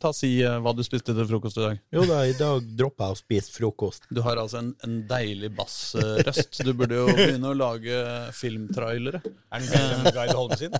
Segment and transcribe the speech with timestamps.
[0.00, 1.80] Ta Si eh, hva du spiste til frokost i dag.
[1.92, 4.06] Jo da, i dag droppa jeg å spise frokost.
[4.08, 6.62] Du har altså en, en deilig bassrøst.
[6.64, 7.96] Du burde jo begynne å lage
[8.36, 9.20] filmtrailere.
[9.20, 10.72] Er den bedre enn Gard Holme sin?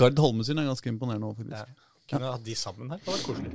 [0.00, 1.88] Gard Holme sin er ganske imponerende òg, faktisk.
[2.12, 3.00] Kunne hatt de sammen her.
[3.00, 3.52] Det hadde vært koselig.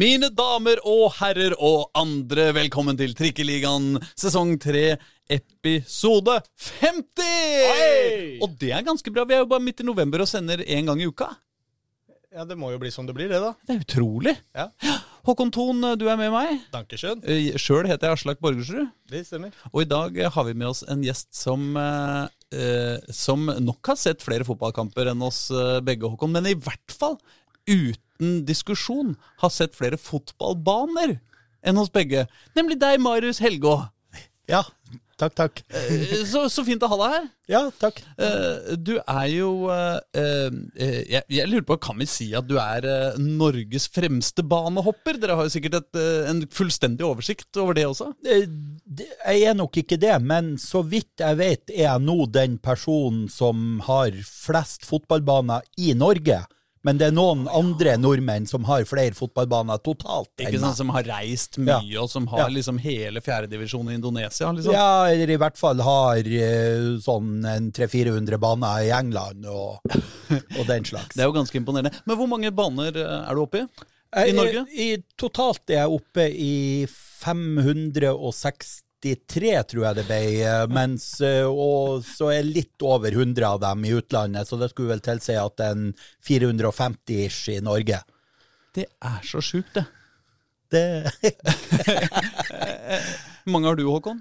[0.00, 4.94] Mine damer og herrer og andre, velkommen til Trikkeligaen sesong 3,
[5.34, 6.38] episode
[6.78, 7.20] 50!
[7.66, 8.38] Oi!
[8.40, 9.26] Og det er ganske bra.
[9.28, 11.28] Vi er jo bare midt i november og sender én gang i uka.
[12.32, 13.52] Ja, det må jo bli som det blir, det, da.
[13.66, 14.36] Det er utrolig.
[14.56, 14.70] Ja.
[15.28, 16.56] Håkon Thon, du er med meg.
[16.72, 17.20] Dankeschön.
[17.60, 18.88] Sjøl heter jeg Aslak Borgersrud.
[19.12, 19.52] Det stemmer.
[19.74, 22.22] Og i dag har vi med oss en gjest som, eh,
[22.56, 26.32] eh, som nok har sett flere fotballkamper enn oss eh, begge, Håkon.
[26.32, 27.20] Men i hvert fall,
[28.20, 31.18] uten diskusjon, har sett flere fotballbaner
[31.64, 32.26] enn oss begge.
[32.56, 33.78] Nemlig deg, Marius Helgå.
[34.48, 34.64] Ja,
[35.20, 35.60] takk, takk.
[35.68, 37.26] Eh, Så, så fint å ha deg her.
[37.52, 38.00] Ja, takk.
[38.18, 40.48] Eh, Du er jo eh,
[41.06, 42.86] jeg, jeg lurer på, Kan vi si at du er
[43.20, 45.20] Norges fremste banehopper?
[45.22, 46.00] Dere har jo sikkert et,
[46.32, 48.12] en fullstendig oversikt over det også?
[48.24, 48.48] Det-
[49.28, 53.28] Jeg er nok ikke det, men så vidt jeg vet er jeg nå den personen
[53.30, 56.40] som har flest fotballbaner i Norge.
[56.82, 60.76] Men det er noen andre nordmenn som har flere fotballbaner totalt Ikke enn sånn.
[60.78, 62.48] Som har reist mye, og som har Ja.
[62.48, 64.48] liksom hele fjerdedivisjonen i Indonesia?
[64.56, 69.80] liksom Ja, eller i hvert fall har eh, sånn en 300-400 baner i England og,
[69.90, 71.12] og den slags.
[71.16, 71.92] Det er jo ganske imponerende.
[72.06, 73.68] Men hvor mange baner eh, er du oppe i?
[74.16, 74.64] I Norge?
[74.74, 74.88] I,
[75.20, 76.86] totalt er jeg oppe i
[79.00, 80.20] 563, tror jeg det ble.
[80.44, 84.68] eh, Mens, eh, og så er litt over 100 av dem i utlandet, så det
[84.70, 85.94] skulle vel tilsi at en
[86.28, 88.02] 450-ish i Norge.
[88.74, 89.84] Det er så sjukt, det.
[90.70, 91.10] Det,
[93.42, 94.20] Hvor mange har du, Håkon?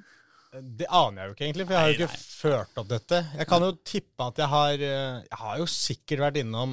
[0.50, 3.20] Det aner jeg jo ikke, egentlig, for jeg har jo ikke ført opp dette.
[3.38, 6.72] Jeg kan jo tippe at jeg har eh, Jeg har jo sikkert vært innom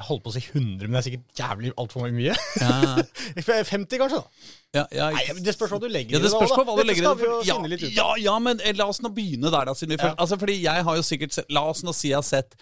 [0.00, 2.32] Jeg holdt på å si 100, men det er sikkert jævlig altfor mye.
[2.62, 3.02] Ja,
[3.68, 4.20] 50, kanskje?
[4.72, 6.32] da ja, ja, Nei, Det spørs hva du legger Ja, i det det.
[6.32, 7.90] spørs på hva du legger i det.
[7.98, 9.74] Ja, ja, ja, men eh, la oss nå begynne der, da.
[9.76, 10.04] Siden vi Ja.
[10.08, 12.56] først, altså, fordi jeg har jo sikkert sett La oss nå si jeg har sett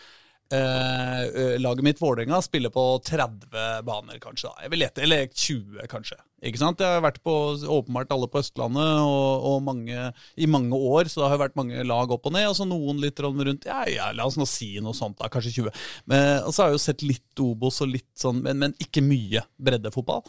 [0.54, 4.48] eh, eh, laget mitt Vålerenga spiller på 30 baner, kanskje.
[4.48, 6.19] da Jeg vil lete, Eller 20, kanskje.
[6.42, 6.81] Ikke sant?
[6.81, 7.34] Jeg har vært på
[7.78, 11.82] åpenbart alle på Østlandet og, og mange, i mange år, så det har vært mange
[11.84, 12.48] lag opp og ned.
[12.50, 15.31] Og så noen litt rundt Ja, ja, la oss nå si noe sånt, da.
[15.32, 15.82] Kanskje 20.
[16.06, 19.03] Men, og så har jeg jo sett litt Obos og litt sånn, men, men ikke
[19.04, 20.22] mye breddefotball.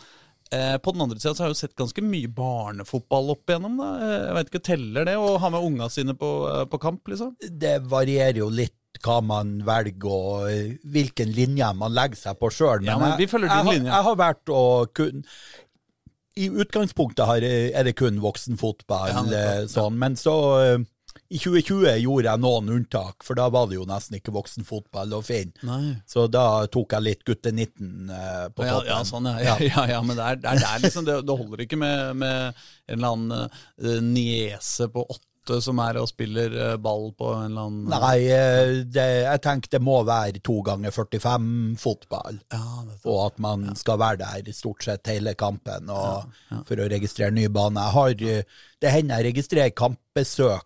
[0.52, 3.78] Eh, på den andre sida har jeg jo sett ganske mye barnefotball opp igjennom.
[3.78, 3.90] da.
[4.02, 6.30] Eh, Jeg vet ikke, Teller det å ha med unga sine på,
[6.72, 7.36] på kamp, liksom?
[7.62, 12.52] det varierer jo litt hva man velger og eh, hvilken linje man legger seg på
[12.54, 12.84] sjøl.
[12.88, 13.90] Ja, men vi jeg, har- linje.
[13.92, 15.26] Jeg har vært og kun
[16.40, 20.78] I utgangspunktet har, er det kun voksenfotball, Ja, nettopp, eh, sånn, men så eh,
[21.30, 25.20] i 2020 gjorde jeg noen unntak, for da var det jo nesten ikke voksenfotball å
[25.26, 25.54] finne.
[25.68, 25.92] Nei.
[26.10, 28.90] Så da tok jeg litt gutte 19 eh, på Ja, toppen.
[28.94, 29.56] ja, sånn, ja.
[29.74, 32.96] ja, ja, men det er, det er liksom det, det holder ikke med, med en
[32.98, 35.26] eller annen uh, niese på åtte
[35.64, 39.74] som er og spiller eh, ball på en eller annen Nei, eh, det, jeg tenker
[39.76, 42.40] det må være to ganger 45 fotball.
[42.54, 42.64] Ja,
[43.04, 46.30] og at man skal være der stort sett hele kampen og,
[46.68, 47.82] for å registrere ny bane.
[47.88, 50.66] Jeg har, eh, det hender jeg registrerer kampbesøk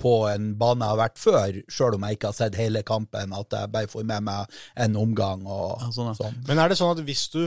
[0.00, 3.34] på en bane jeg har vært før, sjøl om jeg ikke har sett hele kampen,
[3.36, 6.38] at jeg bare får med meg en omgang og Ja, sånn, sånn.
[6.48, 7.42] Men er det sånn at hvis du,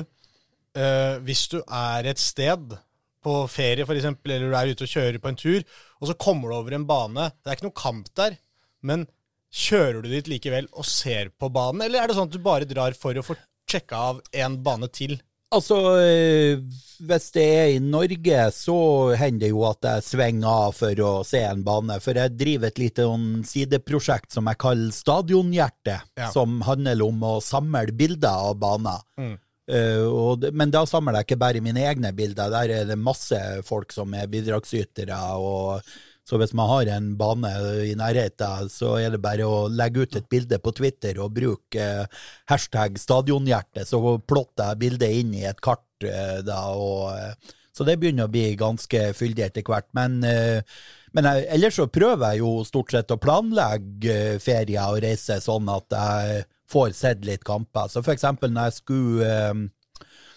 [0.78, 2.78] eh, hvis du er et sted
[3.24, 5.64] på ferie for eksempel, eller du er ute og kjører på en tur,
[6.02, 8.38] og så kommer du over en bane, det er ikke noe kamp der,
[8.84, 9.08] men
[9.54, 12.68] kjører du dit likevel og ser på banen, eller er det sånn at du bare
[12.70, 13.38] drar for å få
[13.70, 15.20] sjekka av en bane til?
[15.54, 16.58] Altså, eh,
[17.06, 18.76] hvis det er i Norge, så
[19.20, 22.00] hender det jo at jeg svinger av for å se en bane.
[22.02, 26.32] For jeg driver et lite sånn sideprosjekt som jeg kaller Stadionhjerte, Ja.
[26.34, 29.06] som handler om å samle bilder av baner.
[29.22, 29.38] Mm.
[29.64, 33.38] Og det, men da samler jeg ikke bare mine egne bilder, der er det masse
[33.64, 35.20] folk som er bidragsytere.
[35.40, 35.80] og
[36.24, 37.52] så hvis man har en bane
[37.84, 41.88] i nærheten, så er det bare å legge ut et bilde på Twitter og bruke
[42.04, 42.22] uh,
[42.52, 47.94] hashtag stadionhjerte, så plotter jeg bildet inn i et kart Uh, da, og så det
[47.96, 49.86] begynner å bli ganske fyldig etter hvert.
[49.96, 55.40] Men, men jeg, ellers så prøver jeg jo stort sett å planlegge ferier og reiser
[55.40, 57.90] sånn at jeg får sett litt kamper.
[57.92, 59.64] Så for eksempel når jeg skulle eh,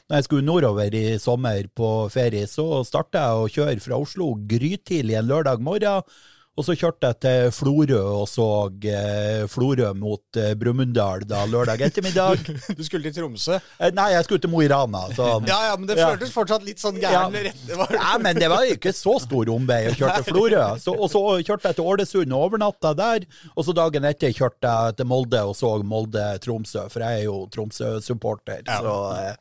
[0.06, 4.28] når jeg skulle nordover i sommer på ferie, så starta jeg å kjøre fra Oslo
[4.46, 6.06] grytidlig en lørdag morgen,
[6.56, 8.44] Og så kjørte jeg til Florø og så
[8.88, 12.40] eh, Florø mot eh, Brumunddal da lørdag ettermiddag.
[12.78, 13.58] Du skulle til Tromsø?
[13.76, 15.02] Eh, nei, jeg skulle til Mo i Rana.
[15.12, 15.26] Så.
[15.50, 16.08] Ja, ja, men det Ja.
[16.14, 17.44] føltes fortsatt litt sånn gæren Ja.
[17.50, 17.60] rett.
[17.68, 20.64] Det var, Nei, men det var jo ikke så stor omvei å kjøre til Florø.
[20.80, 23.28] Så, og så kjørte jeg til Ålesund og overnatta der.
[23.54, 27.42] Og så dagen etter kjørte jeg til Molde og så Molde-Tromsø, for jeg er jo
[27.52, 28.64] Tromsø-supporter.
[28.64, 28.80] Ja.
[28.80, 29.34] Så eh,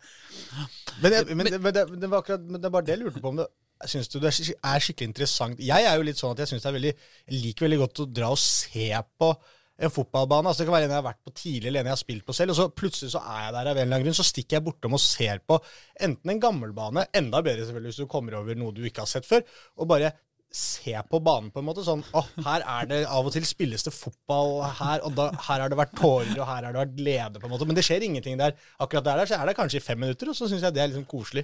[1.02, 3.22] Men, det, men, men, det, men det var akkurat men det var det jeg lurte
[3.24, 3.48] på om det
[3.83, 5.60] Syns du det er skikkelig interessant?
[5.60, 8.01] Jeg er jo litt sånn at jeg synes det er veldig Jeg liker veldig godt
[8.06, 8.88] å dra og se
[9.19, 9.31] på
[9.75, 10.48] en fotballbane.
[10.48, 12.25] Altså Det kan være en jeg har vært på tidlig, eller en jeg har spilt
[12.27, 14.18] på selv, og så plutselig så er jeg der av en eller annen grunn.
[14.18, 15.60] Så stikker jeg bortom og ser på
[16.07, 19.27] enten en gammelbane, enda bedre selvfølgelig hvis du kommer over noe du ikke har sett
[19.27, 19.44] før,
[19.75, 20.13] og bare
[20.56, 21.83] se på banen på en måte.
[21.83, 25.66] Sånn Å, her er det av og til spilles det fotball her, og da, her
[25.66, 27.68] har det vært tårer, og her har det vært glede, på en måte.
[27.68, 28.56] Men det skjer ingenting der.
[28.80, 30.86] Akkurat der, der så er det kanskje i fem minutter, og så syns jeg det
[30.86, 31.44] er liksom koselig.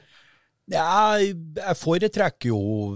[0.72, 2.94] Ja, jeg foretrekker jo å,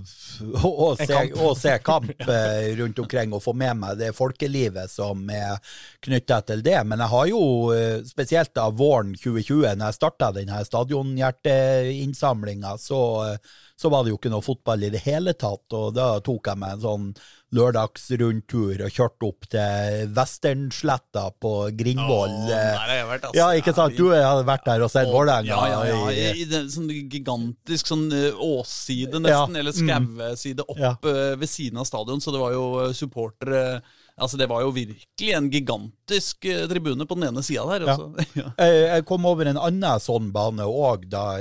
[0.64, 5.28] å, se, å se kamp eh, rundt omkring og få med meg det folkelivet som
[5.28, 5.58] er
[6.06, 6.78] knytta til det.
[6.88, 7.42] Men jeg har jo,
[7.76, 13.02] eh, spesielt av våren 2020, når jeg starta denne stadionhjerteinnsamlinga, så,
[13.34, 13.38] eh,
[13.76, 15.66] så var det jo ikke noe fotball i det hele tatt.
[15.76, 17.08] Og da tok jeg meg en sånn
[17.56, 22.34] lørdagsrundtur og kjørte opp til Westernsletta på Grindvoll.
[22.48, 23.38] Eh, der har jeg vært, altså.
[23.40, 23.98] ja, ikke sant?
[24.00, 25.50] Du hadde vært der og sett Vålerenga?
[25.52, 26.32] Ja, ja, ja.
[26.36, 29.60] i- I, sånn gigantisk sånn eh, åsside, nesten, Ja.
[29.60, 30.92] eller skauside opp Ja.
[31.04, 33.82] eh, ved siden av stadion, så det var jo eh, supportere
[34.18, 36.40] Altså, det var jo virkelig en gigantisk
[36.70, 37.84] tribune på den ene sida der.
[37.86, 37.98] Ja.
[37.98, 38.54] Altså.
[38.96, 41.34] Jeg kom over en annen sånn bane òg, da,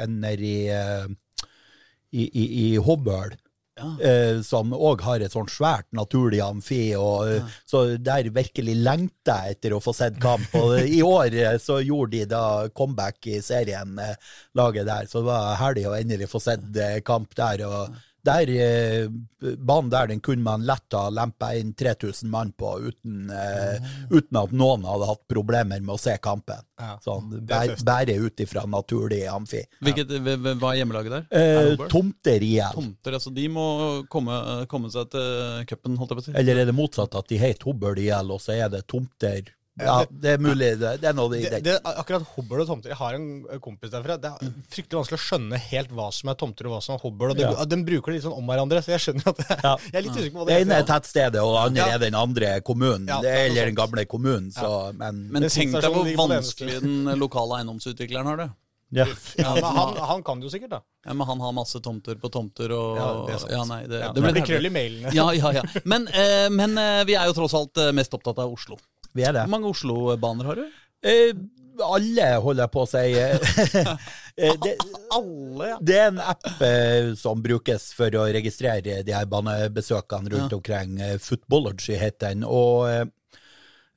[0.00, 1.14] en nede
[2.16, 3.36] i, eh, i, i, Hobøl.
[3.76, 3.90] Ja.
[4.00, 7.42] eh, som òg har et sånn svært naturlig amfi, og, ja.
[7.68, 10.48] så der virkelig lengta jeg etter å få sett kamp.
[10.56, 14.16] Og i år eh, så gjorde de da comeback i serien, eh,
[14.56, 17.66] laget der, så det var herlig å endelig få sett eh, kamp der.
[17.68, 19.08] og der, eh,
[19.56, 23.78] Banen der den kunne man lett ha lempa inn 3000 mann på uten, eh,
[24.10, 26.62] uten at noen hadde hatt problemer med å se kampen.
[26.78, 26.96] Ja.
[27.04, 29.62] Sånn, bæ- ut ifra naturlig amfi.
[29.82, 31.26] Hvilket, hva- er hjemmelaget der?
[31.30, 32.72] Eh, Er tomter IL.
[32.74, 33.32] Tomter, altså.
[33.34, 33.66] De må
[34.08, 36.32] komme, komme seg til cupen, holdt jeg på å si.
[36.34, 39.42] Eller er det motsatt, at de heter Hobøl IL, og så er det tomter?
[39.76, 40.70] Ja, det er mulig.
[40.80, 41.74] Det, det er noe i Det, det.
[41.84, 43.26] akkurat Hobøl og tomter Jeg har en
[43.60, 44.16] kompis derfra.
[44.20, 47.02] Det er fryktelig vanskelig å skjønne helt hva som er tomter og hva som er
[47.04, 47.34] Hobøl.
[47.34, 47.64] Og det, Ja.
[47.68, 49.76] Den bruker det litt sånn om hverandre, så jeg skjønner at det, Ja.
[49.92, 51.94] Jeg er litt usikker på hva Det det ene er tettstedet, og den andre Ja.
[51.94, 53.06] er den andre kommunen.
[53.08, 56.06] Ja, det det er, er eller den gamle kommunen, så Men, Men tenk deg hvor
[56.06, 56.24] eneste.
[56.24, 58.50] vanskelig den lokale eiendomsutvikleren har det.
[58.94, 59.04] ja.
[59.36, 60.80] Ja, men han, han kan det jo sikkert, da.
[61.04, 63.50] Ja, men han har masse tomter på tomter og Ja, det er.
[63.56, 65.12] Ja, nei, det, Ja, det det blir krøll i mailene.
[65.12, 65.62] Ja, ja, ja.
[65.84, 68.78] Men, eh, men eh, vi er jo tross alt eh, mest opptatt av Oslo.
[69.16, 69.44] Vi er det.
[69.46, 70.66] Hvor mange Oslo-baner har du?
[71.06, 71.32] Eh,
[71.84, 73.04] alle, holder jeg på å si.
[74.36, 74.74] Eh, det,
[75.16, 75.76] Alle, ja.
[75.80, 80.98] det er en app eh, som brukes for å registrere de her banebesøkene rundt omkring.
[81.00, 82.42] Eh, Footballogy heter den.
[82.44, 83.06] Og eh,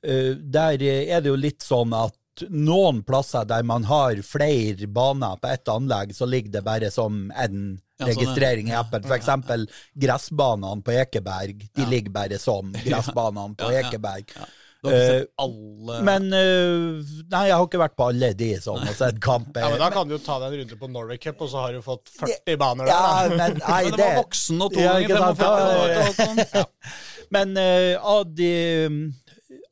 [0.00, 2.16] eh, der er det jo litt sånn at
[2.48, 7.26] noen plasser der man har flere baner på ett anlegg, så ligger det bare som
[7.36, 7.60] én
[8.00, 8.08] Ja, sånn, ja.
[8.14, 9.04] registrering i appen.
[9.04, 11.66] For eksempel gressbanene på Ekeberg.
[11.76, 13.90] De ligger bare som gressbanene på Ja, ja.
[13.90, 14.32] Ekeberg.
[14.80, 18.30] Du har ikke Eh, sett alle Men øh, Nei, jeg har ikke vært på alle
[18.36, 19.50] de som har sett kamp.
[19.56, 21.66] Ja, men Da kan du jo ta deg en runde på Norway Cup, og så
[21.66, 22.94] har du fått 40 baner der.
[22.94, 23.36] Ja, da.
[23.36, 26.70] men nei, Men det var voksen og to Ja, ganger ikke 45 år
[27.36, 28.52] Men uh, av, de,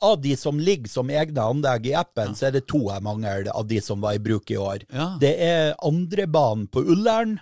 [0.07, 3.49] av de som ligger som egne anlegg i appen, så er det to jeg mangler
[3.51, 4.85] av de som var i bruk i år.
[4.93, 5.09] Ja.
[5.19, 7.41] Det er andrebanen på Ullern,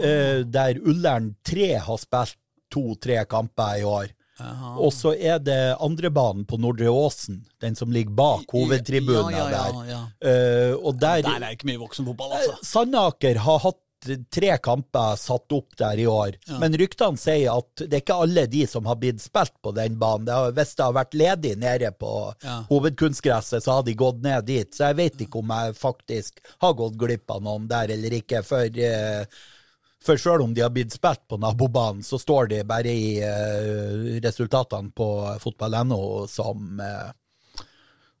[0.00, 2.40] øh, der Ullern 3 har spilt
[2.74, 4.10] to-tre kamper i år.
[4.40, 9.62] Og så er det andrebanen på Nordre Åsen, den som ligger bak hovedtribunen ja, ja,
[9.86, 10.74] ja, der.
[10.80, 12.58] og der, Der er ikke mye voksenfotball, altså.
[12.66, 13.80] Sandaker har hatt
[14.30, 18.46] tre kamper satt opp der i år, men ryktene sier at det er ikke alle
[18.50, 20.26] de som har blitt spilt på den banen.
[20.28, 22.12] Det har, hvis det har vært ledig nede på
[22.68, 24.70] hovedkunstgresset, så har de gått ned dit.
[24.74, 28.42] Så jeg vet ikke om jeg faktisk har gått glipp av noen der eller ikke.
[28.44, 29.24] For, eh,
[30.04, 34.20] for selv om de har blitt spilt på nabobanen, så står de bare i uh,
[34.24, 35.10] resultatene på
[35.42, 37.12] fotball.no som uh,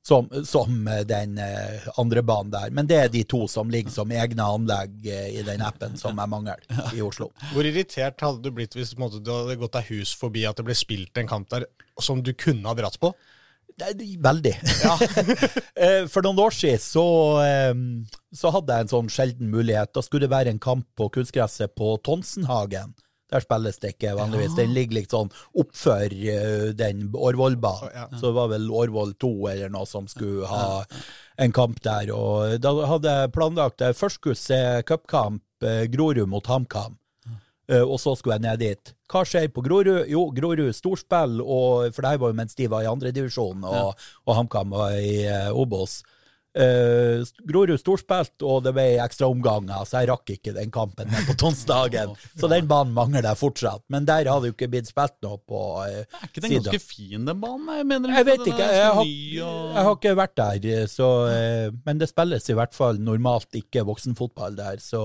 [0.04, 2.72] som, som eh, den uh, andre banen der.
[2.76, 6.28] Men det er de to som ligger som egne anlegg i den appen som jeg
[6.28, 6.60] mangler
[6.92, 7.30] i Oslo.
[7.54, 10.66] Hvor irritert hadde du blitt hvis måte, du hadde gått deg hus forbi at det
[10.68, 11.64] ble spilt en kamp der
[11.96, 13.14] som du kunne ha dratt på?
[13.74, 14.54] Det Veldig.
[14.84, 14.96] Ja.
[16.12, 17.06] For noen år siden så,
[17.42, 17.72] eh,
[18.34, 19.94] så hadde jeg en sånn sjelden mulighet.
[19.96, 22.94] Da skulle det være en kamp på kunstgresset på Tonsenhagen.
[23.32, 24.54] Der spilles det ikke vanligvis.
[24.54, 27.94] Den ligger litt sånn oppfør eh, den Årvollbanen.
[27.96, 28.06] Ja.
[28.12, 30.84] Så det var vel Årvoll 2 eller noe som skulle ha
[31.42, 32.12] en kamp der.
[32.14, 36.94] Og da hadde jeg planlagt jeg først skulle se cupkamp eh, Grorud mot HamKam.
[37.70, 38.92] Eh, og så skulle jeg ned dit.
[39.08, 40.04] Hva skjer på Grorud?
[40.10, 44.04] Jo, Grorud storspill, og, for det her var jo mens de var i andredivisjon, og,
[44.26, 46.02] og HamKam var i uh, Obos.
[46.54, 52.14] Uh, Grorud storspilt, og det ble ekstraomganger, så jeg rakk ikke den kampen på Tonsdagen.
[52.40, 53.82] så den banen mangler jeg fortsatt.
[53.92, 56.82] Men der har det jo ikke blitt spilt noe på uh, Er ikke den ganske
[56.82, 57.72] fin, den banen?
[57.80, 61.82] Jeg, mener, jeg vet ikke, jeg har, og- jeg har ikke vært der, så, uh,
[61.86, 65.02] men det spilles i hvert fall normalt ikke voksenfotball der, så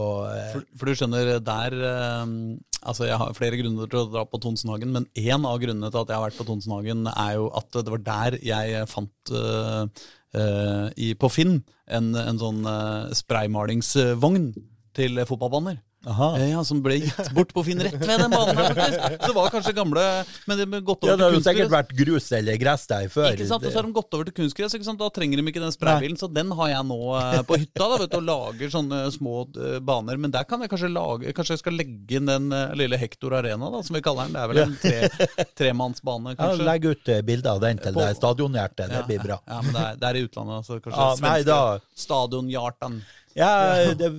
[0.54, 2.34] For, for du skjønner, der eh,
[2.80, 6.00] Altså, jeg har flere grunner til å dra på Tonsenhagen, men én av grunnene til
[6.00, 9.82] at jeg har vært på Tonsenhagen, er jo at det var der jeg fant eh,
[9.84, 11.56] eh, i, på Finn
[11.90, 14.52] en, en sånn uh, spraymalingsvogn
[14.94, 15.80] til fotballbaner.
[16.08, 16.38] Aha.
[16.40, 18.56] Eh, Ja, Som ble gitt bort på Finn rett ved den banen.
[18.56, 19.18] her, faktisk.
[19.20, 20.04] Så det var kanskje gamle
[20.48, 23.10] Men det ble gått Ja, over det har jo sikkert vært grus eller gress der
[23.12, 23.34] før.
[23.36, 25.00] Ikke sant, og så har de gått over til kunstgress, ikke sant?
[25.00, 26.18] da trenger de ikke den spraybilen.
[26.18, 29.36] Så den har jeg nå eh, på hytta, da, vet du, og lager sånne små
[29.60, 30.18] eh, baner.
[30.18, 32.48] Men der kan jeg kanskje lage Kanskje jeg skal legge inn den
[32.80, 34.34] lille Hector Arena, da, som vi kaller den.
[34.34, 36.66] Det er vel en tre, tremannsbane, Ja, kanskje.
[36.72, 39.40] Legg ut bilde av den til På- det stadionhjertet, det Ja, blir bra.
[39.48, 43.02] Ja, men det er, det er i utlandet, så kanskje Ja, nei, da- stadionhjartan.
[43.40, 44.10] Ja, det,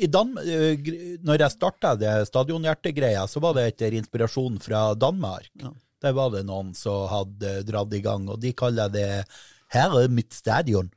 [0.00, 0.90] i Dan eh,
[1.26, 5.50] når jeg starta det stadionhjertegreia, så var det etter inspirasjon fra Danmark.
[5.60, 5.74] Ja.
[6.00, 9.08] Der var det noen som hadde dratt i gang, og de kaller det
[9.70, 10.90] 'Her er mitt stadion'.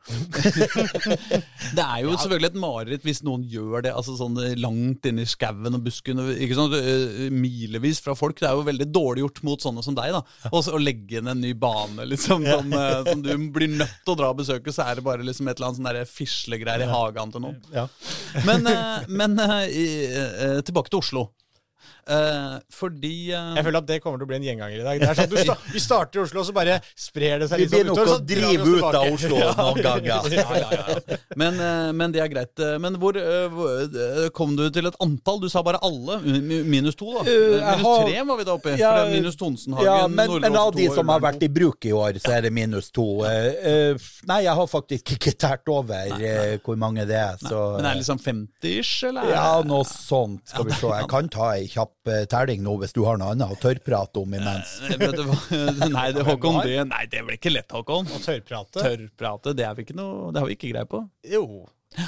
[1.78, 5.28] Det er jo selvfølgelig et mareritt hvis noen gjør det altså sånn langt inn i
[5.30, 8.40] skauen og busken, ikke øh, milevis fra folk.
[8.42, 10.24] Det er jo veldig dårlig gjort mot sånne som deg, da.
[10.50, 14.16] Og å legge inn en ny bane liksom, sånn, øh, som du blir nødt til
[14.16, 16.90] å dra og besøke, så er det bare liksom et eller annet sånn fislegreier i
[16.90, 17.62] hagen til noen.
[17.76, 17.86] Ja.
[18.50, 19.38] Men, øh, men
[20.66, 21.28] tilbake til Oslo.
[22.04, 25.00] Eh, fordi uh, Jeg føler at det kommer til å bli en gjenganger i dag.
[25.00, 27.64] Det er sånn, du sta Vi starter i Oslo, og så bare sprer det seg
[27.64, 27.80] litt utover.
[27.80, 29.08] Vi blir nok å drive ut av.
[29.14, 30.28] Oslo noen ganger.
[30.38, 31.20] ja, ja, ja.
[31.40, 32.64] Men, uh, men det er greit.
[32.84, 33.18] Men hvor,
[34.36, 35.40] kom du til et antall?
[35.44, 36.20] Du sa bare alle.
[36.24, 37.24] Minus to, da.
[37.24, 38.78] Uh, minus har- tre var vi da oppe i.
[38.82, 42.20] Ja, minus Tonsenhagen, Ja, men, men av de som har vært i bruk i år,
[42.24, 43.08] så er det minus to.
[43.24, 47.40] Nei, jeg har faktisk ikke tært over eh, hvor mange det er.
[47.42, 49.28] Så, Men er det liksom 50-ish, eller?
[49.30, 50.44] er ja, noe sånt.
[50.50, 50.92] Skal vi se.
[50.94, 54.24] Jeg kan ta ei kjapp eh, telling nå, hvis du har noe annet å tørrprate
[54.24, 54.80] om imens.
[54.88, 54.98] Eh?
[55.94, 58.10] Nei, det, Håkon, det, nei, det blir ikke lett, Håkon.
[58.10, 58.82] Og tørrprate.
[58.82, 61.04] Tørrprate, det, er vi ikke noe, det har vi ikke greie på.
[61.30, 61.46] Jo.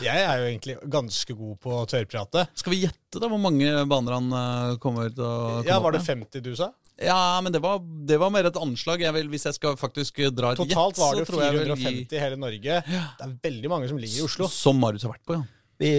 [0.01, 2.47] Jeg er jo egentlig ganske god på tørrprate.
[2.57, 5.97] Skal vi gjette da hvor mange baner han eh, kommer til å komme Ja, Var
[5.97, 6.71] det 50 du sa?
[6.95, 9.03] Ja, men det var, det var mer et anslag.
[9.03, 11.57] Jeg vil, hvis jeg skal faktisk dra et gjett Totalt var det så tror jeg
[11.57, 12.79] vel 450 i hele Norge.
[12.87, 14.49] Det er veldig mange som ligger i Oslo.
[14.51, 15.45] Som Marius har vært på, ja.
[15.77, 15.89] Vi,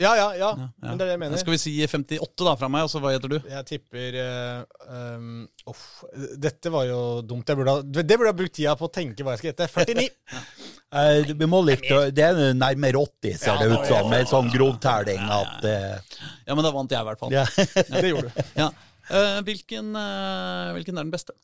[0.00, 0.50] Ja, ja, ja.
[0.58, 0.68] Ja.
[0.82, 1.40] Men det er det jeg mener.
[1.42, 3.38] Skal vi si 58 da fra meg, og så hva heter du?
[3.46, 5.86] Jeg tipper uh, um, Uff.
[6.40, 7.46] Dette var jo dumt.
[7.46, 9.52] Jeg burde ha, det burde jeg ha brukt tida på å tenke hva jeg skal
[9.52, 9.70] gjette.
[9.76, 10.08] 49!
[10.96, 15.22] uh, vi må litt, det er nærmere 80, ser det ut som, med sånn grovtelling
[15.40, 17.34] at uh, Ja, men da vant jeg i hvert fall.
[17.34, 17.46] ja.
[18.00, 18.46] Det gjorde du.
[18.58, 18.70] Ja.
[19.10, 21.34] Eh, hvilken, eh, hvilken er den beste?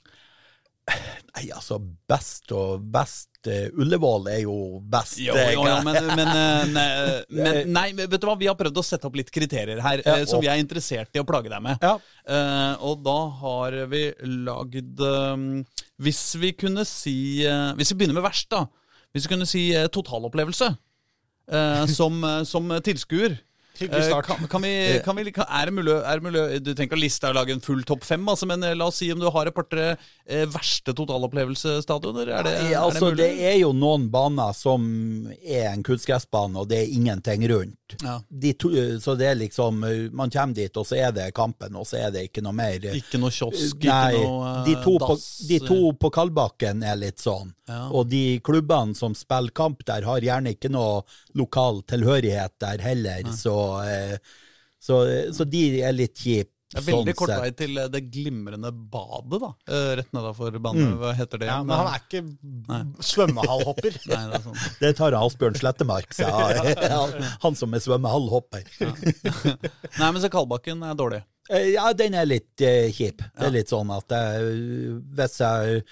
[0.86, 5.18] Nei, altså, best og best eh, Ullevål er jo best.
[5.22, 6.32] Jo, eh, jo, jo, men, men,
[6.80, 10.02] eh, men Nei, vet du hva, vi har prøvd å sette opp litt kriterier her
[10.04, 11.82] Ja, eh, som vi er interessert i å plage deg med.
[11.82, 11.96] Ja.
[12.26, 14.08] Uh, og da har vi
[14.46, 15.44] lagd eh,
[16.02, 18.64] Hvis vi kunne si uh, Hvis vi begynner med verst, da.
[19.14, 20.72] Hvis vi kunne si uh, totalopplevelse
[21.52, 23.38] eh, som, eh, som tilskuer.
[23.78, 24.26] Hyggelig Eh, start.
[24.26, 27.02] Kan, kan vi, kan vi, er, det mulig, er det mulig Du trenger ikke å
[27.02, 29.28] liste og lage en full topp fem, altså, men eh, la oss si om du
[29.32, 32.32] har et par-tre eh, verste totalopplevelsesstadioner.
[32.32, 33.46] Er det, er altså, det det, mulig?
[33.52, 34.88] er jo noen baner som
[35.42, 37.85] er en kunstgressbane, og det er ingenting rundt.
[38.02, 38.16] Ja.
[38.28, 39.78] De to, så det er liksom
[40.12, 42.88] Man kommer dit, og så er det kampen, og så er det ikke noe mer.
[42.98, 45.28] Ikke noe kiosk, Nei, ikke noe eh, de to, på, dass.
[45.50, 47.52] de to på Kalbakken er litt sånn.
[47.70, 47.84] Ja.
[47.94, 51.04] Og de klubbene som spiller kamp der, har gjerne ikke noe
[51.38, 54.18] lokal tilhørighet der heller, så, eh,
[54.82, 55.00] så,
[55.34, 56.55] så de er litt kjipe.
[56.76, 57.42] Det er veldig sånn kort sett.
[57.42, 59.50] vei til eh, det glimrende badet, da.
[59.72, 60.92] Eh, Rett nedafor banen.
[61.00, 61.48] Hva heter det?
[61.50, 62.22] Ja, men han er ikke
[63.10, 63.96] svømmehallhopper.
[64.12, 64.58] Nei, det er sånn.
[64.82, 67.16] Det tar Asbjørn Slettemark seg av.
[67.46, 68.66] Han, som er svømmehallhopper.
[68.80, 71.22] Nei, men så Kalbakken er dårlig.
[71.50, 73.22] Eh, Ja, den er litt kjip.
[73.22, 74.56] Det er litt sånn at jeg,
[75.16, 75.82] hvis jeg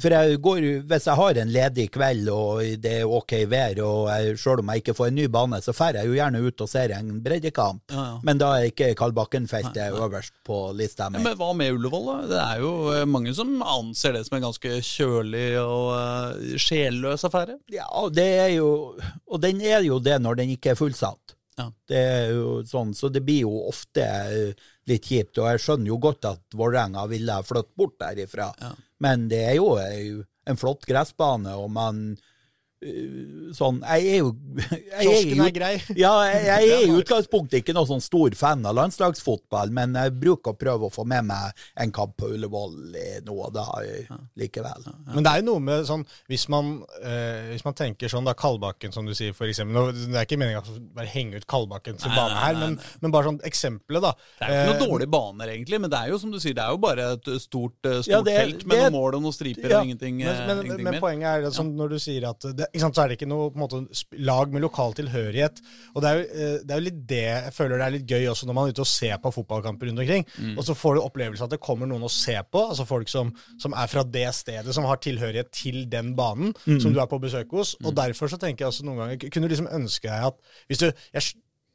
[0.00, 4.10] for jeg går, Hvis jeg har en ledig kveld og det er ok vær, og
[4.10, 6.64] jeg, selv om jeg ikke får en ny bane, så drar jeg jo gjerne ut
[6.64, 7.82] og ser en breddekamp.
[7.92, 8.18] Ja, ja.
[8.26, 11.22] Men da er ikke Kalbakkenfeltet øverst på lista mi.
[11.22, 12.18] men hva med Ullevål, da?
[12.30, 17.26] Det er jo eh, mange som anser det som en ganske kjølig og uh, sjelløs
[17.28, 17.58] affære.
[17.72, 18.70] Ja, det er jo
[19.26, 21.36] Og den er jo det når den ikke er fullsatt.
[21.60, 21.66] Ja.
[21.88, 25.92] Det er jo sånn, så det blir jo ofte eh, litt kjipt, og jeg skjønner
[25.92, 28.50] jo godt at Vålerenga ville flytte bort derifra.
[28.60, 28.72] Ja.
[29.00, 29.70] Men det er jo
[30.48, 32.29] en flott gressbane, og man eh,
[33.56, 34.30] sånn Jeg er jo
[35.00, 35.72] Kiosken er grei.
[35.98, 40.54] ja, jeg, er i utgangspunktet ikke noe sånn stor fan av landslagsfotball, men jeg bruker
[40.54, 42.76] å prøve å få med meg en kamp på Ullevål
[43.26, 44.08] nå og da eh,
[44.40, 44.86] likevel.
[45.12, 46.72] Men det er jo noe med sånn Hvis man,
[47.04, 49.76] eh, hvis man tenker sånn da Kalbakken, som du sier, for eksempel.
[49.76, 52.62] Nå, det er ikke meninga å bare henge ut Kalbakken som Nei, bane her, nei,
[52.64, 52.98] men, nei.
[53.04, 54.14] men bare sånn eksempelet, da.
[54.40, 56.38] Det er jo ikke Eh, noen dårlige baner, egentlig, men det er jo som du
[56.40, 58.96] sier, det er jo bare et stort, eh, stort Ja, det felt med det noen
[58.96, 61.70] mål og noen striper Ja, og ingenting, Men, eh, men, ingenting men poenget er som
[61.76, 63.80] når du sier at det, sant, så er det ikke noe måte,
[64.22, 65.58] lag med lokal tilhørighet.
[65.94, 68.06] Og det er, jo, eh, det er jo litt det jeg føler det er litt
[68.14, 70.26] gøy også når man er ute og ser på fotballkamper rundt omkring.
[70.38, 70.54] Mm.
[70.56, 73.34] Og så får du opplevelse at det kommer noen å se på, altså folk som,
[73.58, 76.80] som er fra det stedet, som har tilhørighet til den banen Mm.
[76.80, 77.74] som du er på besøk hos.
[77.84, 80.36] Og derfor så tenker jeg også noen ganger Kunne du liksom ønske deg at
[80.68, 81.22] hvis du jeg,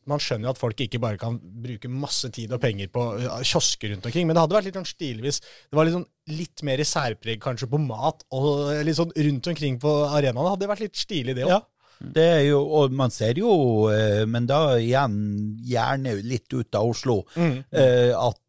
[0.09, 3.05] man skjønner jo at folk ikke bare kan bruke masse tid og penger på
[3.41, 5.41] kiosker rundt omkring, men det hadde vært litt sånn stilvis.
[5.41, 9.79] det var litt, sånn, litt mer særpreg kanskje på mat og litt sånn rundt omkring
[9.81, 10.51] på arenaene.
[10.51, 11.55] Hadde det vært litt stilig, det òg.
[11.55, 11.63] Ja.
[11.95, 13.51] Det er jo, og man ser jo,
[13.87, 15.15] eh, men da igjen
[15.63, 17.53] gjerne litt ut av Oslo, mm.
[17.71, 18.41] at eh,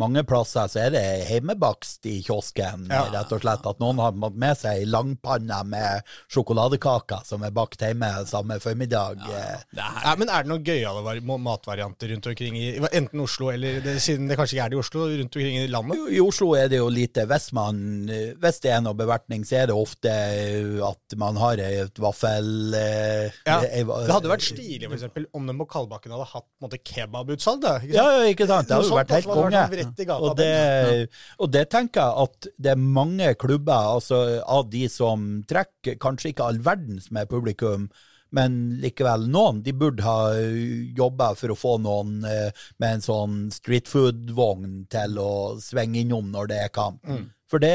[0.00, 3.04] mange plasser så er det hjemmebakst i kiosken, Ja.
[3.12, 3.66] rett og slett.
[3.66, 6.02] At noen har med seg langpanne med
[6.32, 9.18] sjokoladekaker som er bakt hjemme samme formiddag.
[9.28, 9.58] Ja.
[9.70, 13.80] Det er, Ja, men er det noen gøyale matvarianter rundt omkring i enten Oslo eller
[13.84, 15.98] det, siden det kanskje ikke er det i Oslo, rundt omkring i landet?
[16.10, 17.26] I, I Oslo er det jo lite.
[17.30, 21.36] Hvis, man, eh, hvis det er noe bevertning, så er det ofte eh, at man
[21.40, 22.74] har et vaffel...
[22.74, 26.78] eh, Ja, Det hadde vært stilig for eksempel, om den på Kalbakken hadde hatt måte,
[26.84, 27.64] kebabutsalg.
[27.90, 28.68] Ja, ja, ikke sant?
[28.68, 29.64] Det hadde vært helt konge.
[30.18, 31.08] Og det,
[31.40, 36.32] og det tenker jeg at det er mange klubber altså, av de som trekker kanskje
[36.34, 37.88] ikke all verdens med publikum,
[38.36, 39.58] men likevel noen.
[39.66, 40.30] De burde ha
[40.96, 46.30] jobba for å få noen eh, med en sånn street food-vogn til å svinge innom
[46.30, 47.02] når det er kamp.
[47.50, 47.74] For det,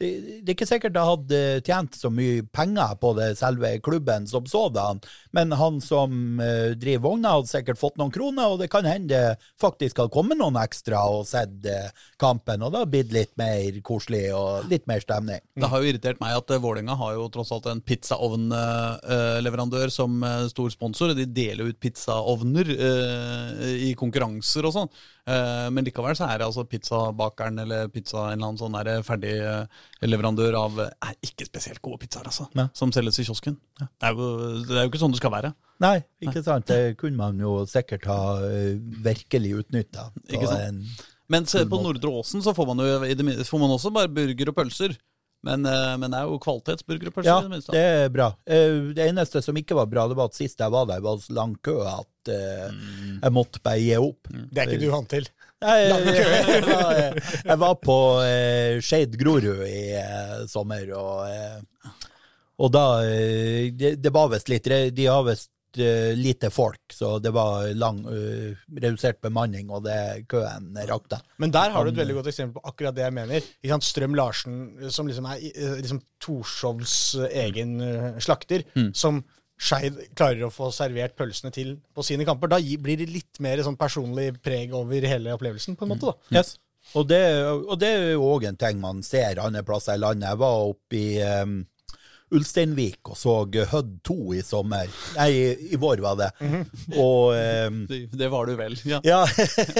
[0.00, 0.08] det,
[0.40, 4.46] det er ikke sikkert det hadde tjent så mye penger på det selve klubben som
[4.48, 5.02] sådan,
[5.36, 9.10] men han som uh, driver vogna hadde sikkert fått noen kroner, og det kan hende
[9.10, 13.32] det faktisk hadde kommet noen ekstra og sett uh, kampen, og det hadde blitt litt
[13.40, 15.42] mer koselig og litt mer stemning.
[15.54, 20.20] Det har jo irritert meg at uh, Vålerenga har jo tross alt en pizzaovnleverandør som
[20.50, 21.12] stor sponsor.
[21.12, 22.70] og De deler ut pizzaovner
[23.80, 24.90] i konkurranser og sånn.
[25.70, 29.36] Men likevel så er det altså pizzabakeren eller pizza en eller annen sånn ferdig
[30.08, 32.46] leverandør av er ikke spesielt gode pizzaer, altså.
[32.56, 32.68] Ja.
[32.76, 33.58] Som selges i kiosken.
[33.80, 34.30] Det, er jo,
[34.64, 35.52] det er jo ikke sånn det skal være.
[35.80, 36.68] Nei, ikke sant?
[36.68, 40.10] Det kunne man jo sikkert ha eh, virkelig utnytta.
[41.30, 43.92] Mens eh, på Nordre Åsen så får man jo i det minste, får man også
[43.94, 44.96] bare burger og pølser.
[45.46, 47.72] Men, eh, men det er jo kvalitetsburger og pølser Ja, i det minste.
[47.72, 48.26] det er bra.
[48.44, 51.16] Eh, Det eneste som ikke var bra, det var at sist jeg var der, var
[51.22, 53.22] så lang kø at mm.
[53.22, 54.28] jeg måtte bare gi opp.
[54.28, 55.30] Det er ikke du vant til.
[55.60, 56.98] Jeg, jeg, var,
[57.44, 61.96] jeg var på eh, Skeid Grorud i eh, sommer, og, eh,
[62.64, 67.18] og da eh, det, det var visst litt De har visst eh, lite folk, så
[67.20, 71.20] det var lang, uh, redusert bemanning, og det køen rakte.
[71.44, 73.52] Men der har du et veldig godt eksempel på akkurat det jeg mener.
[73.60, 73.88] Ikke sant?
[73.90, 74.56] Strøm Larsen,
[74.88, 75.44] som liksom er
[75.82, 76.96] liksom Torshovs
[77.28, 77.76] egen
[78.16, 79.20] slakter, slakter, som
[79.60, 82.48] Skeid klarer å få servert pølsene til på sine kamper.
[82.48, 86.14] Da blir det litt mer sånn personlig preg over hele opplevelsen, på en måte.
[86.14, 86.40] da.
[86.40, 86.54] Yes.
[86.96, 90.30] Og det, og det er jo òg en ting man ser andre plasser i landet.
[90.32, 91.58] Jeg var oppe i um,
[92.36, 93.34] Ulsteinvik og så
[93.70, 94.90] Hødd 2 i sommer.
[95.16, 95.28] Nei,
[95.72, 96.28] i, vår var det.
[96.96, 98.76] Og um, Det, det var du vel.
[98.86, 99.00] Ja.
[99.04, 99.22] Ja.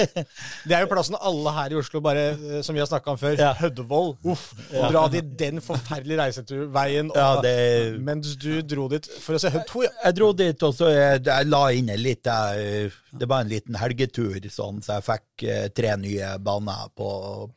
[0.67, 3.19] Det er jo plassen alle her i Oslo, bare eh, som vi har snakka om
[3.21, 3.37] før.
[3.39, 3.51] Ja.
[3.57, 4.17] Høddevold.
[4.31, 4.51] Uff.
[4.71, 7.11] Dra dit den forferdelige reiseturveien.
[7.15, 9.93] Ja, det- Mens du dro dit for å se Hødd 2, ja.
[10.05, 13.75] Jeg dro dit, og så jeg, jeg la inn litt jeg, Det var en liten
[13.75, 17.07] helgetur, sånn, så jeg fikk eh, tre nye baner på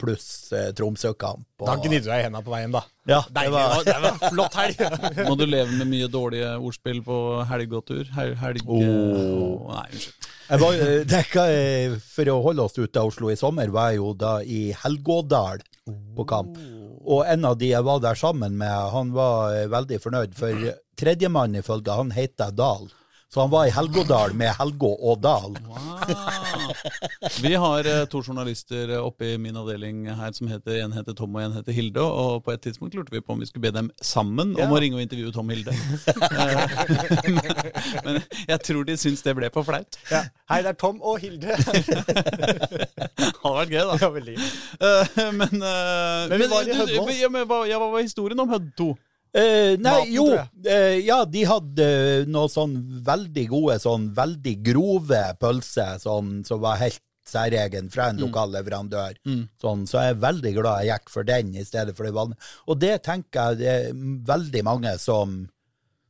[0.00, 1.44] pluss eh, Tromsø-kamp.
[1.60, 2.82] og- Da gnidde du deg i hendene på veien, da.
[3.06, 4.82] Ja, det var, Det var flott helg.
[5.28, 8.04] Må du leve med mye dårlige ordspill på helgetur.
[8.16, 8.64] Hel, helg...
[8.66, 9.70] Oh.
[9.70, 10.30] Nei, unnskyld.
[10.44, 14.02] Jeg var, hva, eh, for å holde oss ute av Oslo i sommer, var jeg
[14.02, 15.62] jo da i Helgådal
[16.16, 16.58] på kamp.
[17.04, 20.66] Og en av de jeg var der sammen med, han var eh, veldig fornøyd, for
[21.00, 22.90] tredjemann ifølge han heter Dal.
[23.34, 25.56] Så han var i Helgådal med Helgå og Dal.
[25.66, 25.80] Wow.
[27.42, 31.16] Vi har eh, to journalister eh, oppe i min avdeling her som heter en heter
[31.18, 31.98] Tom og en heter Hilde.
[32.04, 34.68] Og på et tidspunkt lurte vi på om vi skulle be dem sammen Ja.
[34.68, 35.74] om å ringe og intervjue Tom og Hilde.
[38.06, 38.20] Men
[38.52, 39.98] jeg tror de syns det ble for flaut.
[40.12, 40.22] Ja.
[40.52, 41.56] Hei, det er Tom og Hilde.
[41.58, 41.66] Det
[43.42, 43.94] hadde vært gøy, da.
[43.98, 44.08] Ja.
[44.14, 48.38] Eh, Men, uh, Men vi var i du- ja, men hva, ja, hva var historien
[48.46, 48.92] om Hødd 2?
[49.34, 50.26] Eh, nei, Maten, jo,
[50.70, 51.86] eh, ja, de hadde
[52.30, 58.14] noe sånn veldig gode, sånn veldig grove pølser, sånn, som var helt særegen fra Mm.
[58.14, 59.16] en lokal leverandør.
[59.60, 62.38] Sånn, så jeg er veldig glad jeg gikk for den i stedet for de vanlige.
[62.68, 65.48] Og det tenker jeg det er veldig mange som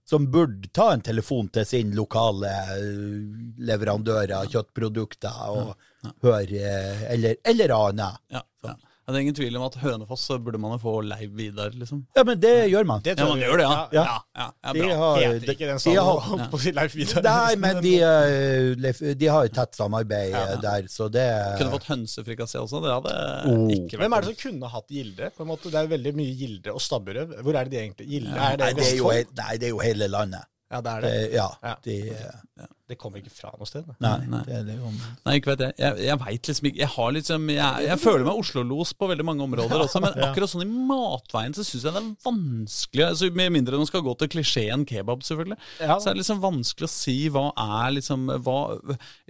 [0.07, 5.77] som burde ta en telefon til sin lokale eh, leverandør av kjøttprodukter og
[6.21, 8.19] høre eh, eller, eller annet.
[8.31, 8.75] Ja, ja.
[9.07, 12.07] Ja, Det er ingen tvil om at Hønefoss burde man jo få Leiv Vidar, liksom.
[12.17, 13.03] Ja, men det gjør man.
[13.05, 13.89] Det Ja, man gjør det, ja.
[13.93, 14.05] ja.
[14.05, 16.73] ja, ja, ja De har- Heter ikke den de salen har- holdt på å si
[16.73, 17.23] Leif Vidar.
[17.23, 21.27] Nei, men de, eh, de har jo tett samarbeid eh, der, så det
[21.61, 22.81] Kunne fått hønsefrikassé også.
[22.81, 23.15] Det hadde
[23.45, 23.69] Oh.
[23.69, 25.31] ikke vært Hvem er det som kunne hatt gilde?
[25.37, 25.69] på en måte?
[25.71, 27.29] Det er jo veldig mye gilde og stabburet.
[27.45, 28.33] Hvor er det de egentlig Gilde?
[28.41, 30.45] Er det Nei, det er jo, nei, det er jo hele landet.
[30.73, 31.33] Ja, det er Det, det.
[31.35, 31.75] ja, Ja.
[31.85, 33.87] de, eh, Det kommer ikke fra noe sted.
[34.05, 34.43] nei, Nei.
[34.45, 35.75] det det Nei, ikke vet jeg.
[35.81, 39.25] Jeg, jeg veit liksom ikke Jeg har liksom Jeg, jeg føler meg Oslo-los på veldig
[39.25, 43.31] mange områder også, men akkurat sånn i matveien så syns jeg det er vanskelig altså,
[43.41, 45.57] Med mindre man skal gå til klisjeen kebab, selvfølgelig.
[45.81, 45.97] Ja.
[45.97, 48.59] Så er det liksom vanskelig å si hva er liksom Hva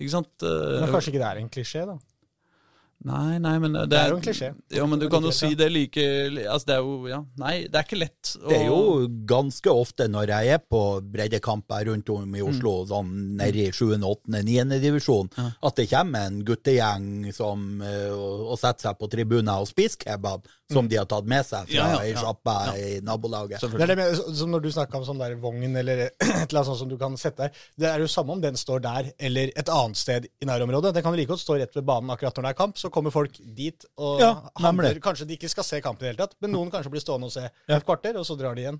[0.01, 0.33] Ikke sant?
[0.43, 1.99] eh, Men kanskje ikke det er en klisjé, da.
[3.05, 4.49] Nei, nei, men det, Det er jo en klisjé.
[4.73, 6.01] Ja, men du kan jo si det like
[6.49, 8.31] Altså, det er jo Ja, nei, det er ikke lett.
[8.41, 10.81] å- Det er jo ganske ofte når jeg er på
[11.13, 12.89] breddekamper rundt om i Oslo, Mm.
[12.89, 14.81] sånn nede i 7., 8., 9.
[14.81, 15.29] divisjon,
[15.63, 19.99] at det kommer en guttegjeng som, eh, og, og setter seg på tribuner og spiser
[19.99, 21.77] kebab, som de har tatt med seg fra Mm.
[21.77, 22.21] Ja, ja, ei ja.
[22.23, 23.61] sjappa i nabolaget.
[23.61, 26.63] Det er det med, som når du snakka om sånn der vogn eller et eller
[26.63, 27.51] annet sånt som du kan sette der.
[27.79, 30.95] Det er jo samme om den står der eller et annet sted i nærområdet.
[30.95, 32.77] Den kan like godt stå rett ved banen akkurat når det er kamp.
[32.81, 34.99] Så kommer folk dit og Ja, handler.
[35.05, 37.31] Kanskje de ikke skal se kampen i det hele tatt, men noen kanskje blir stående
[37.31, 38.79] og se et kvarter, og så drar de igjen.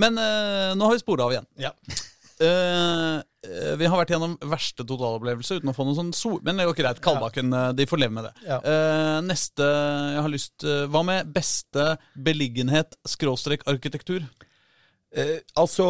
[0.00, 1.50] Men uh, nå har vi spora av igjen.
[1.68, 1.74] Ja.
[2.36, 3.14] Eh,
[3.48, 6.34] eh, vi har vært gjennom verste totalopplevelse uten å få noe sånn sol...
[6.44, 7.70] Men det er jo greit, Kalbakken, ja.
[7.72, 8.32] de får leve med det.
[8.44, 8.58] Ja.
[8.60, 11.86] Uh, neste jeg har lyst uh, Hva med beste
[12.28, 14.26] beliggenhet skråstrek arkitektur?
[15.16, 15.86] Eh, altså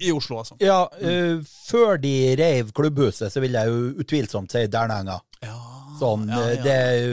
[0.00, 0.56] I Oslo, altså.
[0.64, 1.44] Ja, Mm.
[1.68, 5.20] før de reiv klubbhuset, så vil jeg jo utvilsomt si Dernenga.
[5.44, 5.59] Ja,
[6.00, 6.58] Sånn, ja, eh,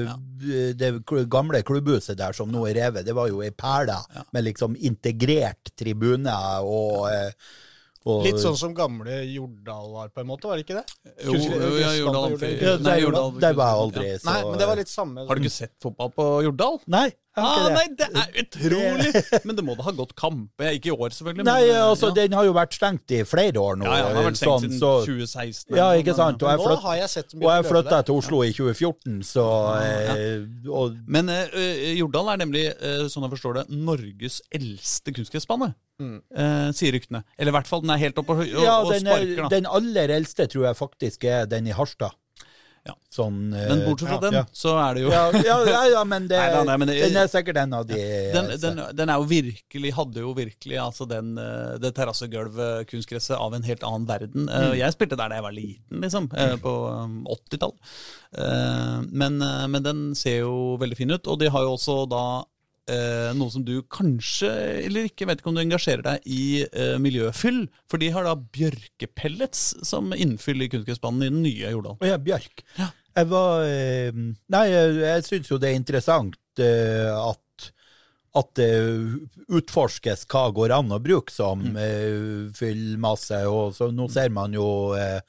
[0.08, 0.90] ja, det, det
[1.30, 4.00] gamle klubbhuset der som nå er revet, det var jo ei perle
[4.34, 7.32] med liksom integrert tribune og, eh,
[8.08, 11.16] og Litt sånn som gamle Jordal var, på en måte, var det ikke det?
[11.26, 14.80] Jo, jo, ja, Jordal ja, Nei, Jordal- Det var aldri, så Nei, men det var
[14.80, 15.26] litt samme.
[15.28, 16.80] Har du ikke sett fotball på Jordal?
[16.88, 18.08] Nei, Ah, nei, det.
[18.18, 19.12] er utrolig!
[19.46, 20.72] Men det må da ha gått kamper.
[20.78, 21.44] Ikke i år, selvfølgelig.
[21.44, 22.16] Men, nei, altså, ja.
[22.18, 23.86] den har jo vært stengt i flere år nå.
[23.86, 25.78] ja, ja, den har vært stengt sånn, siden så- 2016.
[25.78, 26.42] Ja, ikke sant?
[26.42, 29.48] Og jeg, Nå flytt, har jeg sett og jeg flytta til Oslo i 2014, så
[29.86, 30.16] ja,
[30.74, 35.74] og, Men eh, eh, Jordal er nemlig, uh, sånn jeg forstår det, Norges eldste kunstgressbane.
[35.98, 37.24] eh, sier ryktene.
[37.40, 39.42] Eller i hvert fall den er helt oppe og, og, Ja, og den, sparker, er,
[39.42, 39.50] da.
[39.50, 42.14] den aller eldste tror jeg faktisk er den i Harstad.
[42.88, 42.94] Ja.
[43.12, 44.44] Sånn, eh, Men bortsett fra ja, den, ja.
[44.56, 45.58] så er det jo Ja,
[45.92, 47.98] ja, men, det, nei, nei, men det- den er sikkert en av de
[48.34, 53.36] den, den, den er jo virkelig, hadde jo virkelig altså den, eh, det terrassegulvet, kunstgresset,
[53.38, 54.48] av en helt annen verden.
[54.50, 54.78] Eh, Mm.
[54.80, 57.80] Jeg spilte der da jeg var liten, liksom, eh, på um, 80-tallet.
[58.38, 61.98] Eh, Men, eh, men den ser jo veldig fin ut, og de har jo også
[62.10, 62.24] da
[62.90, 64.50] eh, noe som du kanskje,
[64.88, 68.36] eller ikke, vet ikke om du engasjerer deg i eh, miljøfyll, for de har da
[68.36, 71.98] bjørkepellets som innfyll i kunstgressbanen i den nye Jordal.
[72.06, 72.64] Ja, Bjørk.
[72.80, 72.92] Ja.
[73.18, 74.12] Jeg var eh,
[74.54, 77.42] Nei, jeg, jeg syns jo det er interessant eh, at
[78.38, 78.68] at det
[79.50, 81.78] utforskes hva går an å bruke som Mm.
[81.82, 83.40] eh, fyllmasse.
[83.50, 85.20] Og så nå ser man jo eh,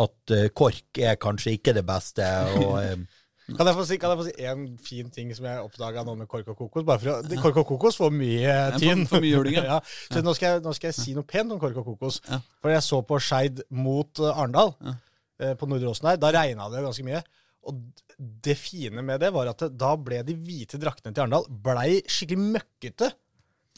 [0.00, 2.26] at kork er kanskje ikke det beste.
[2.58, 3.04] Og,
[3.56, 6.14] Kan jeg få si, kan jeg få si en fin ting som jeg oppdaga nå
[6.18, 6.84] med KORK og kokos?
[6.86, 9.06] Bare for å, KORK og kokos får mye for- tyn.
[9.10, 9.64] for mye juling, ja.
[9.74, 9.78] ja.
[10.10, 12.20] Så nå skal, jeg, nå skal jeg si noe pent om KORK og kokos.
[12.28, 12.40] Ja.
[12.62, 14.94] For jeg så på Skeid mot Arendal, ja.
[15.40, 16.20] eh, på Nordre Åsen her.
[16.22, 17.22] Da regna det ganske mye.
[17.68, 17.80] Og
[18.44, 21.98] det fine med det var at det, da ble de hvite draktene til Arendal blei
[22.08, 23.10] skikkelig møkkete.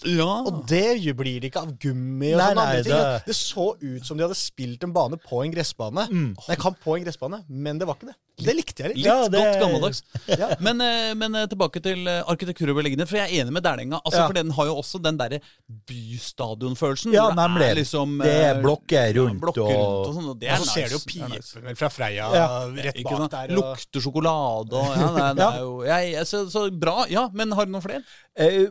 [0.05, 2.93] Ja, Og det blir det ikke av gummi og Nei, sånne nei, andre ting.
[2.93, 6.09] det- Det så ut som de hadde spilt en bane på en gressbane.
[6.11, 6.37] Mm.
[6.49, 8.17] Nei, kamp på en gressbane, men det var ikke det.
[8.43, 8.97] Det likte jeg litt.
[8.97, 10.03] Litt Ja, det- godt gammeldags.
[10.41, 10.55] Ja.
[10.59, 13.63] Men, eh, men eh, tilbake til eh, arkitektur og beliggenhet, for jeg er enig med
[13.63, 14.01] Dælenga.
[14.05, 14.27] Altså, Ja.
[14.27, 15.41] For den har jo også den derre
[15.87, 17.13] bystadionfølelsen.
[17.13, 17.63] Ja, det.
[17.69, 20.29] Er liksom, Det er blokker ja, rundt blokker og- rundt og sånn.
[20.33, 21.61] Og Og så ser du jo nice.
[21.61, 21.77] Nice.
[21.77, 22.49] fra Freia Ja.
[22.73, 23.53] rett bak der.
[23.53, 23.77] Og...
[23.77, 25.59] Lukter sjokolade og ja, nei, nei, Ja.
[25.61, 27.07] jo jeg, så, så bra.
[27.11, 28.03] Ja, men har du noen flere?
[28.33, 28.71] Uh,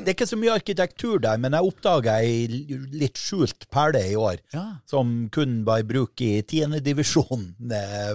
[0.00, 2.48] Det er ikke så mye arkitektur der, men jeg oppdaga ei
[2.92, 4.64] litt skjult perle i år, Ja.
[4.88, 7.54] som kun var i bruk i tiendedivisjon.
[7.70, 8.14] Eh,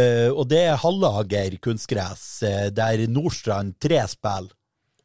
[0.00, 4.52] eh, og det er Hallager kunstgress, eh, der Nordstrand 3 spiller.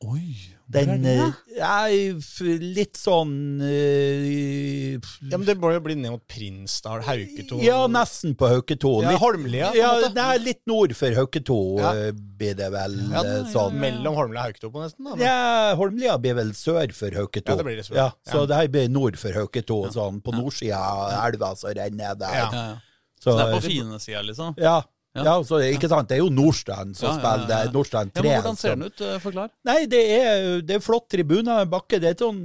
[0.05, 0.35] Oi,
[0.69, 1.31] Den eh,
[1.65, 7.79] er litt sånn uh, Ja, men det må jo bli ned mot Prinsdal, Hauketo Ja,
[7.89, 8.91] nesten på Hauketo.
[9.01, 11.93] Ja, Holmlia, ja, det er litt nord for Hauketo Ja.
[11.95, 13.79] eh, blir det vel Ja, det sånn.
[13.81, 15.03] Mellom Holmlia og Hauketo på nesten.
[15.09, 15.15] da.
[15.15, 17.49] men- Ja, Holmlia blir vel sør for Hauketo.
[17.49, 17.95] Ja, det blir det sør.
[17.95, 18.45] Ja, så Ja.
[18.45, 22.33] det her blir nord for Hauketo, sånn på nordsida av elva som renner der.
[22.43, 22.49] Ja.
[22.53, 22.77] Ja, ja.
[23.19, 24.53] Så, Så det er på fine sida, liksom?
[24.57, 24.81] Ja,
[25.25, 26.09] Ja, så, ikke sant?
[26.09, 27.71] Det er jo Nordstrand som spiller ja.
[27.73, 28.29] Nordstrand Ja, 3.
[28.29, 29.03] Ja, hvordan ser den ut?
[29.05, 29.51] Eh, Forklar.
[29.69, 31.99] Nei, det er, det er flott tribune, bakke.
[31.99, 32.41] Det er et sånn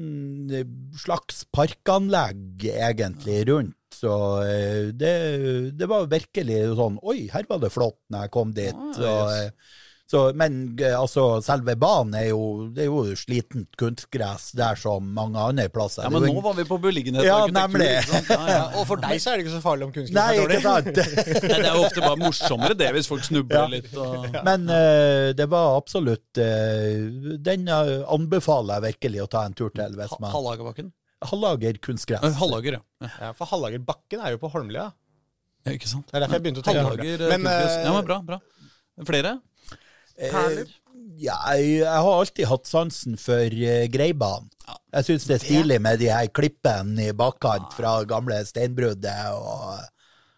[0.53, 0.67] eh,
[1.05, 3.77] slags parkanlegg egentlig rundt.
[3.95, 5.15] Så eh, det,
[5.79, 8.75] det var virkelig sånn Oi, her var det flott når jeg kom dit.
[8.75, 9.39] Ah, yes.
[9.39, 9.83] eh,
[10.15, 12.43] så, men eh, altså, selve banen er jo,
[12.75, 16.05] det er jo slitent kunstgress der som mange andre plasser.
[16.05, 17.27] Ja, er men nå var vi på beliggenhet.
[17.27, 18.31] Ja, og arkitektur, nemlig.
[18.31, 18.63] Ja, ja.
[18.79, 20.59] Og for deg så er det ikke så farlig om kunstgress Nei, dårlig.
[20.61, 20.91] ikke sant?
[21.51, 23.69] Nei, det er jo ofte bare morsommere det, hvis folk snubler Ja.
[23.75, 23.91] litt.
[23.99, 24.29] Og...
[24.47, 29.97] Men uh, det var absolutt uh, Den anbefaler jeg virkelig å ta en tur til.
[29.99, 30.93] hvis man Hallagerbakken?
[31.25, 32.37] Hallager kunstgress.
[32.39, 33.09] Hallager, ja.
[33.19, 33.33] ja.
[33.35, 34.91] For Hallagerbakken er jo på Holmlia.
[35.65, 35.75] ja.
[35.75, 36.07] Ikke sant?
[36.11, 38.39] Det er derfor jeg begynte å tenke Hallager men, eh, Ja, men bra, bra.
[39.09, 39.39] Flere?
[40.19, 40.73] Perler?
[41.21, 44.51] Ja, jeg, jeg har alltid hatt sansen for uh, Greibanen.
[44.95, 49.83] Jeg syns det er stilig med de her klippene i bakkant fra gamle steinbruddet og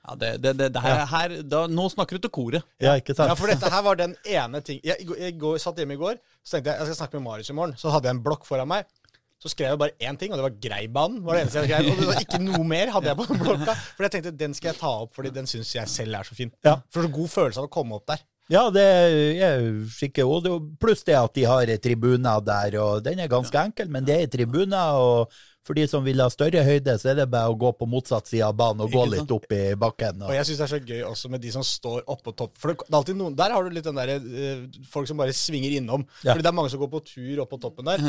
[0.06, 2.66] Ja, det, det, det, det her, her da, Nå snakker du til koret.
[2.82, 3.30] Ja, ikke sant?
[3.30, 6.18] Ja, for dette her var den ene ting Jeg, jeg, jeg satt hjemme i går,
[6.42, 7.78] så tenkte jeg jeg skal snakke med Marius i morgen.
[7.78, 8.86] Så hadde jeg en blokk foran meg.
[9.42, 11.18] Så skrev jeg bare én ting, og det var Greibanen.
[11.26, 13.42] var det eneste jeg skrev, Og det var ikke noe mer hadde jeg på den
[13.42, 13.74] blokka.
[13.98, 16.38] For jeg tenkte den skal jeg ta opp, fordi den syns jeg selv er så
[16.38, 16.54] fin.
[16.64, 16.78] Ja.
[16.90, 18.24] For så god følelse av å komme opp der.
[18.52, 18.84] Ja, det
[19.42, 20.54] er skikkelig.
[20.78, 24.32] Pluss det at de har tribuner der, og den er ganske enkel, men det er
[24.32, 25.00] tribuner.
[25.02, 25.32] og
[25.66, 28.28] for de som vil ha større høyde, så er det bare å gå på motsatt
[28.30, 30.22] side av banen og gå litt opp i bakken.
[30.22, 32.54] Og Og, jeg syns det er så gøy også med de som står oppå topp.
[32.62, 35.34] For det, er alltid noen, Der har du litt den derre eh, folk som bare
[35.34, 36.06] svinger innom.
[36.22, 36.36] Ja.
[36.36, 38.04] Fordi det er mange som går på tur opp på toppen der.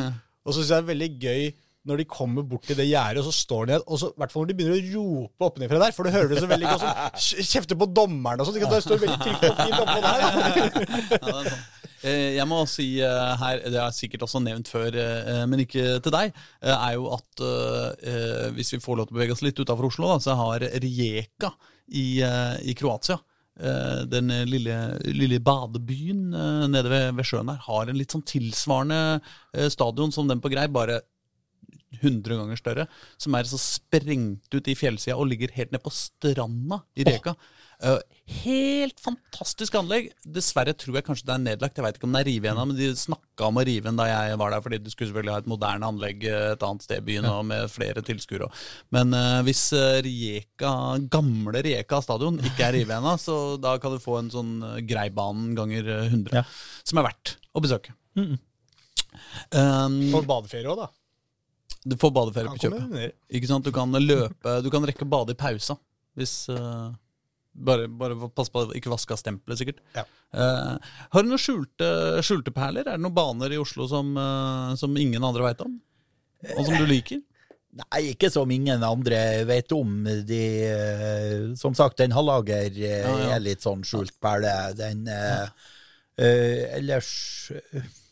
[0.46, 1.50] Og så syns jeg det er veldig gøy
[1.88, 4.34] når de kommer bort til det gjerdet, og så står de og så, I hvert
[4.34, 6.84] fall når de begynner å rope oppenfra der, for du hører det så veldig godt
[6.84, 8.60] sånn Kjefter på dommeren og sånn.
[8.62, 10.22] Det står veldig trygt og fint oppå der.
[11.28, 11.58] Ja.
[12.06, 15.64] Eh, Jeg må si eh, her, det har jeg sikkert også nevnt før, eh, men
[15.64, 17.42] ikke til deg, er jo at
[18.54, 21.52] hvis vi får lov til å bevege oss litt utenfor Oslo, så har Rijeka
[21.90, 23.18] i, i Kroatia
[23.58, 24.74] den lille,
[25.10, 26.28] lille badebyen
[26.70, 29.00] nede ved, ved sjøen her har en litt sånn tilsvarende
[29.74, 31.00] stadion som den på Grei, bare
[32.02, 32.88] 100 ganger større,
[33.22, 37.36] som er så sprengt ut i fjellsida og ligger helt ned på stranda i Reka.
[37.78, 38.00] Oh.
[38.42, 40.08] helt fantastisk anlegg.
[40.26, 41.78] Dessverre tror jeg kanskje det er nedlagt.
[41.78, 44.00] Jeg veit ikke om det er revet ennå, men de snakka om å rive den
[44.00, 46.88] da jeg var der, fordi du skulle selvfølgelig ha et moderne anlegg eh, et annet
[46.88, 48.50] sted i byen og med flere tilskuere.
[48.98, 49.62] Men uh, hvis
[50.08, 50.74] Rijeka,
[51.14, 54.58] gamle Rijeka stadion ikke er revet ennå, så da kan du få en sånn
[54.90, 56.48] Greibanen ganger eh, 100, Ja.
[56.82, 57.94] som er verdt å besøke.
[58.18, 60.90] Um, For badeferie òg, da.
[61.84, 63.18] Du får badeferie på kjøpet.
[63.38, 63.68] Ikke sant?
[63.68, 65.78] Du kan løpe, du kan rekke å bade i pausa.
[66.18, 66.90] Hvis uh,
[67.58, 69.80] Bare, bare pass på å ikke vaske av stempelet, sikkert.
[69.96, 70.04] Ja.
[70.30, 70.76] Uh,
[71.10, 71.88] har du noen skjulte,
[72.22, 72.86] skjulte perler?
[72.86, 75.74] Er det noen baner i Oslo som, uh, som ingen andre veit om?
[76.54, 77.24] Og som du liker?
[77.82, 80.06] Nei, ikke som ingen andre vet om.
[80.30, 80.44] De,
[81.58, 83.32] som sagt, den Hallager Ja, ja.
[83.36, 84.54] er litt sånn skjult perle.
[84.78, 85.10] Den
[86.18, 87.10] Ellers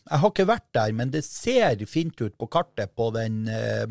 [0.06, 3.86] Jeg har ikke vært der, men det ser fint ut på kartet på den eh,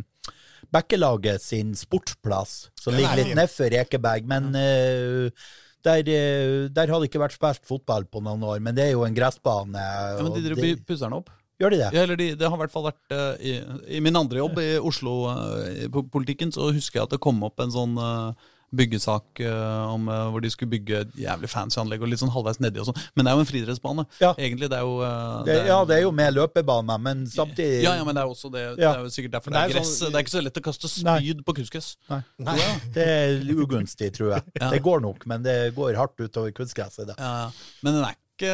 [0.74, 4.27] Bekkelaget sin sportsplass, som er ligger litt nedfor Ekeberg.
[4.31, 5.46] Men eh,
[5.85, 8.94] der, eh, der har det ikke vært spilt fotball på noen år, men det er
[8.94, 9.74] jo en gressbane.
[9.79, 11.33] Ja, men De det- pusser den opp.
[11.61, 11.90] Gjør de det?
[11.94, 13.53] Ja, eller de, det har i hvert fall vært uh, i,
[13.94, 17.94] I min andre jobb i Oslo-politikken, så husker jeg at det kom opp en sånn
[17.94, 22.20] eh, byggesak eh, om eh, hvor de skulle bygge et jævlig fancy anlegg og litt
[22.22, 22.98] sånn halvveis nedi og sånn.
[23.14, 24.06] Men det er jo en friidrettsbane.
[24.20, 24.32] Ja.
[24.38, 25.58] Egentlig, det er jo eh, det?
[25.70, 28.64] Ja, det er jo med løpebane, men samtidig Ja, ja, men det er også det.
[28.80, 29.94] Det er jo sikkert derfor det er er gress.
[30.00, 31.18] sånn- Det er ikke så lett å kaste Nei.
[31.22, 31.92] spyd på kunstgress.
[32.10, 32.20] Nei.
[32.50, 32.58] Nei.
[32.94, 34.42] Det er ugunstig, tror jeg.
[34.60, 34.70] Ja.
[34.74, 37.14] Det går nok, men det går hardt utover kunstgresset.
[37.18, 37.50] Ja, ja.
[37.82, 38.50] Men den er ikke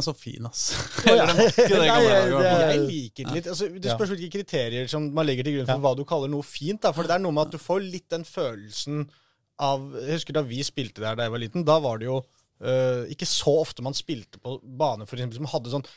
[0.00, 0.70] så fin, ass.
[1.04, 1.26] Oh, ja.
[1.36, 1.36] Den
[1.84, 3.48] Nei, det- Jeg liker det litt.
[3.52, 6.42] Altså, det spørs hvilke kriterier som man legger til grunn for hva du kaller noe
[6.46, 6.80] fint.
[6.80, 6.92] Da.
[6.96, 9.04] For det er noe med at du får litt den følelsen
[9.60, 11.66] av Jeg husker da vi spilte der da jeg var liten.
[11.68, 15.50] Da var det jo uh, ikke så ofte man spilte på bane for eksempel, som
[15.52, 15.90] hadde sånn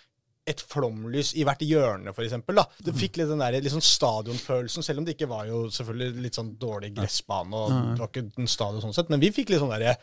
[0.44, 2.58] et flomlys i hvert hjørne, for eksempel.
[2.60, 2.66] Da.
[2.84, 6.26] Du fikk litt den der, litt sånn stadionfølelsen, selv om det ikke var jo selvfølgelig
[6.26, 7.56] litt sånn dårlig gressbane.
[7.56, 9.96] og det var ikke en stadion sånn sett, Men vi fikk litt sånn derre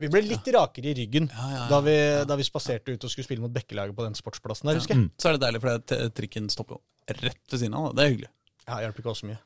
[0.00, 1.64] vi ble litt rakere i ryggen Ja, ja, ja.
[1.68, 1.96] Da, vi,
[2.28, 5.10] da vi spaserte ut og skulle spille mot Bekkelaget på den sportsplassen der, husker jeg.
[5.20, 7.90] Så er det deilig, for trikken stopper jo rett ved siden av.
[7.90, 7.96] da.
[7.98, 8.30] Det er hyggelig.
[8.64, 9.40] Ja, det hjelper ikke oss så mye.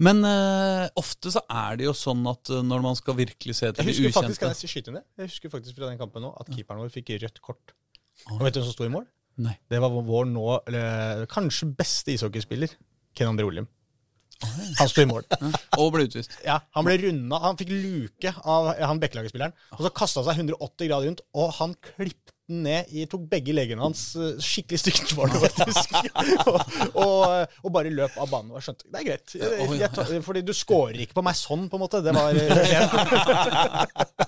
[0.00, 3.68] Men uh, ofte så er det jo sånn at eh, når man skal virkelig se
[3.68, 5.04] Jeg til de husker faktisk kan jeg skyte inn det?
[5.20, 7.74] Jeg husker faktisk fra den kampen nå at keeperen vår fikk rødt kort.
[8.32, 9.04] Og vet du hvem som sto i mål?
[9.44, 9.54] Nei.
[9.68, 12.72] Det var vår nå eller, kanskje beste ishockeyspiller,
[13.16, 13.68] Ken André Olim.
[14.42, 15.26] Han sto i mål.
[15.78, 16.32] Og ble utvist.
[16.46, 19.54] Ja, Han ble runda, han fikk luke av han Bekkelaget-spilleren.
[19.76, 23.24] Og så kasta han seg 180 grader rundt, og han klippte den ned i Tok
[23.30, 24.16] begge legene hans.
[24.16, 25.94] eh, Skikkelig stygt var det faktisk.
[26.50, 26.58] og,
[26.98, 28.50] og, og bare løp av banen.
[28.52, 29.34] Og jeg skjønte det er greit.
[29.36, 32.02] Jeg, jeg, jeg, fordi du scorer ikke på meg sånn, på en måte.
[32.04, 32.42] Det var eh,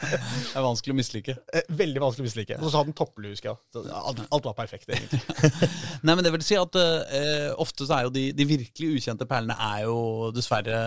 [0.00, 1.36] Det er vanskelig å mislike.
[1.54, 2.58] eh, veldig vanskelig å mislike.
[2.60, 3.86] Og så hadde den topplue, husker jeg.
[3.94, 5.20] Alt, alt var perfekt, egentlig.
[6.06, 9.28] Nei, men det vil si at uh, ofte så er jo de, de virkelig ukjente
[9.30, 10.78] perlene er jo dessverre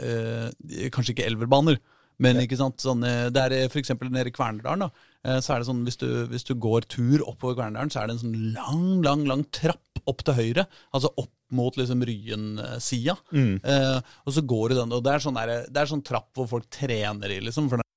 [0.00, 1.78] uh, kanskje ikke elverbaner.
[2.22, 5.11] Men ikke sant, sånn, eh, det er eksempel nede i Kværndalen, da, eh,
[5.42, 8.16] så er det sånn hvis du, hvis du går tur oppover Kværndalen, så er det
[8.16, 10.66] en sånn lang, lang, lang trapp opp til høyre.
[10.90, 13.14] Altså opp mot liksom Ryen-sida.
[13.60, 16.32] Eh, og så går du den, og det er sånn, der, det er sånn trapp
[16.34, 17.68] hvor folk trener i, liksom.
[17.70, 17.88] for den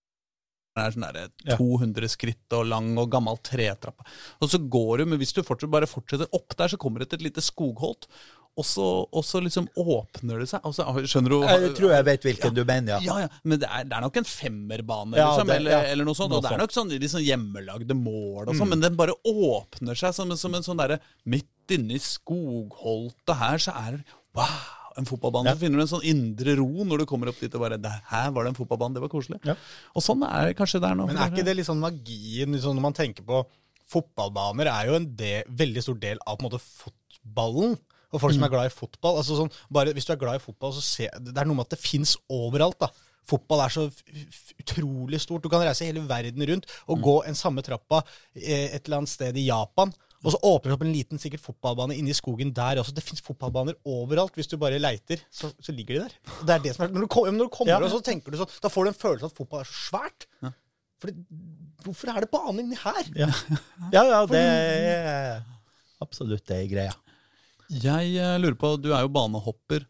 [0.83, 4.03] er sånn der 200 skritt og lang og gammel tretrapp.
[4.43, 7.13] Og så går du, men hvis du fortsatt bare fortsetter opp der, så kommer det
[7.13, 8.09] til et lite skogholt.
[8.57, 10.61] Og så, og så liksom åpner det seg.
[10.63, 11.41] Altså, skjønner du?
[11.43, 12.99] Jeg tror jeg vet hvilken du mener, ja.
[13.03, 15.79] Ja, ja, men det er, det er nok en femmerbane, Ja, liksom, det- eller, ja,
[15.91, 16.29] eller noe sånt.
[16.31, 18.49] noe og det er nok sånn, sånn hjemmelagde mål Mm.
[18.49, 23.35] og sånn, men den bare åpner seg som, som en sånn derre Midt inni skogholtet
[23.39, 24.47] her, så er det wow,
[24.97, 25.49] en fotballbane.
[25.49, 25.55] Ja.
[25.55, 28.01] Så finner du en sånn indre ro når du kommer opp dit og bare "Der-
[28.07, 29.39] Her var det en fotballbane, det var koselig.
[29.43, 29.55] Ja.
[29.95, 31.07] Og sånn er det kanskje der nå.
[31.07, 33.45] Men er ikke det litt sånn magien liksom, når man tenker på
[33.87, 37.77] Fotballbaner er jo en del, veldig stor del av på en måte fotballen.
[38.13, 39.17] Og folk som er glad i fotball.
[39.21, 41.67] altså sånn, bare Hvis du er glad i fotball, så se, det er noe med
[41.67, 42.79] at det fins overalt.
[42.79, 42.91] da.
[43.25, 43.87] Fotball er så
[44.61, 45.43] utrolig stort.
[45.43, 48.03] Du kan reise hele verden rundt og gå en samme trappa
[48.35, 49.93] eh, et eller annet sted i Japan.
[50.25, 52.93] Og så åpner det opp en liten sikkert fotballbane inni skogen der også.
[52.97, 54.33] Det fins fotballbaner overalt.
[54.37, 56.15] Hvis du bare leiter, så, så ligger de der.
[56.41, 57.81] Det er det som er, når du, kom, når du kommer Ja.
[57.83, 59.77] og så tenker du sånn, Da får du en følelse av at fotball er så
[59.91, 60.25] svært.
[61.01, 61.25] For det,
[61.83, 63.11] hvorfor er det bane inni her?
[63.19, 63.29] Ja,
[63.95, 65.43] ja, ja det er
[66.01, 66.93] absolutt ei greie.
[67.69, 69.85] Jeg eh, lurer på, du er jo banehopper.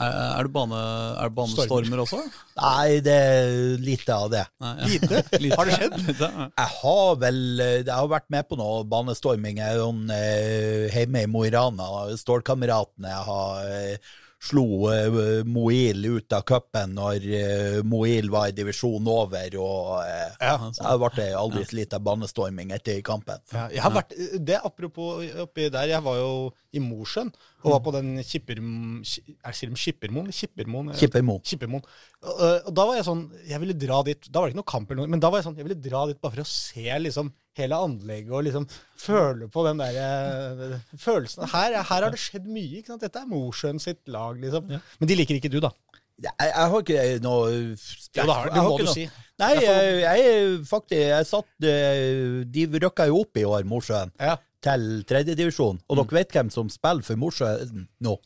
[0.00, 0.78] Er, du bane,
[1.20, 2.22] er du banestormer også?
[2.56, 3.50] Nei, det er
[3.84, 4.44] lite av det.
[4.62, 4.86] Nei, ja.
[4.94, 5.20] Lite?
[5.44, 5.58] Lite.
[5.58, 5.98] Har det skjedd?
[6.06, 6.46] Lite, ja.
[6.62, 9.84] Jeg har vel Jeg har vært med på noe banestorming jeg,
[10.16, 11.90] eh, hjemme i Mo i Rana.
[12.22, 19.08] Stålkameratene har eh, slo eh, Moil ut av cupen når eh, Moil var i divisjon
[19.10, 20.54] over, og eh, Ja.
[20.72, 23.42] jeg ble aldri slitt av banestorming etter kampen.
[23.52, 26.32] Ja, jeg har vært, det Apropos oppi der, jeg var jo
[26.76, 27.32] i Mosjøen
[27.64, 30.30] og var på den Kippermoen Kippermoen?
[30.32, 30.92] Skippermoen?
[30.96, 31.42] Kippermoen.
[31.44, 31.84] Kippermoen.
[32.22, 34.70] Og, og da var jeg sånn Jeg ville dra dit Da var det ikke noe
[34.70, 36.50] kamp, eller noe, men da var jeg sånn Jeg ville dra dit bare for å
[36.50, 38.64] se liksom hele anlegget og liksom
[39.00, 41.44] føle på den der eh, følelsen.
[41.50, 42.78] Her, her har det skjedd mye.
[42.78, 43.02] ikke sant?
[43.04, 44.70] Dette er Mosjøen sitt lag, liksom.
[44.70, 45.72] Men de liker ikke du, da.
[46.20, 47.74] Jeg, jeg har ikke noe Jo,
[48.14, 49.06] det har- det må du si.
[49.40, 54.36] Nei, jeg, jeg faktisk Jeg satt eh, De rykka jo opp i år, Mosjøen, Ja.
[54.60, 55.78] til tredjedivisjon.
[55.88, 56.02] Og Mm.
[56.04, 58.18] dere vet hvem som spiller for Mosjøen nå?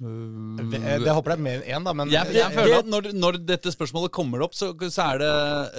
[0.00, 3.38] Det håper jeg er mer enn én, da, men Jeg, jeg føler at når, når
[3.44, 5.32] dette spørsmålet kommer opp, så, så er det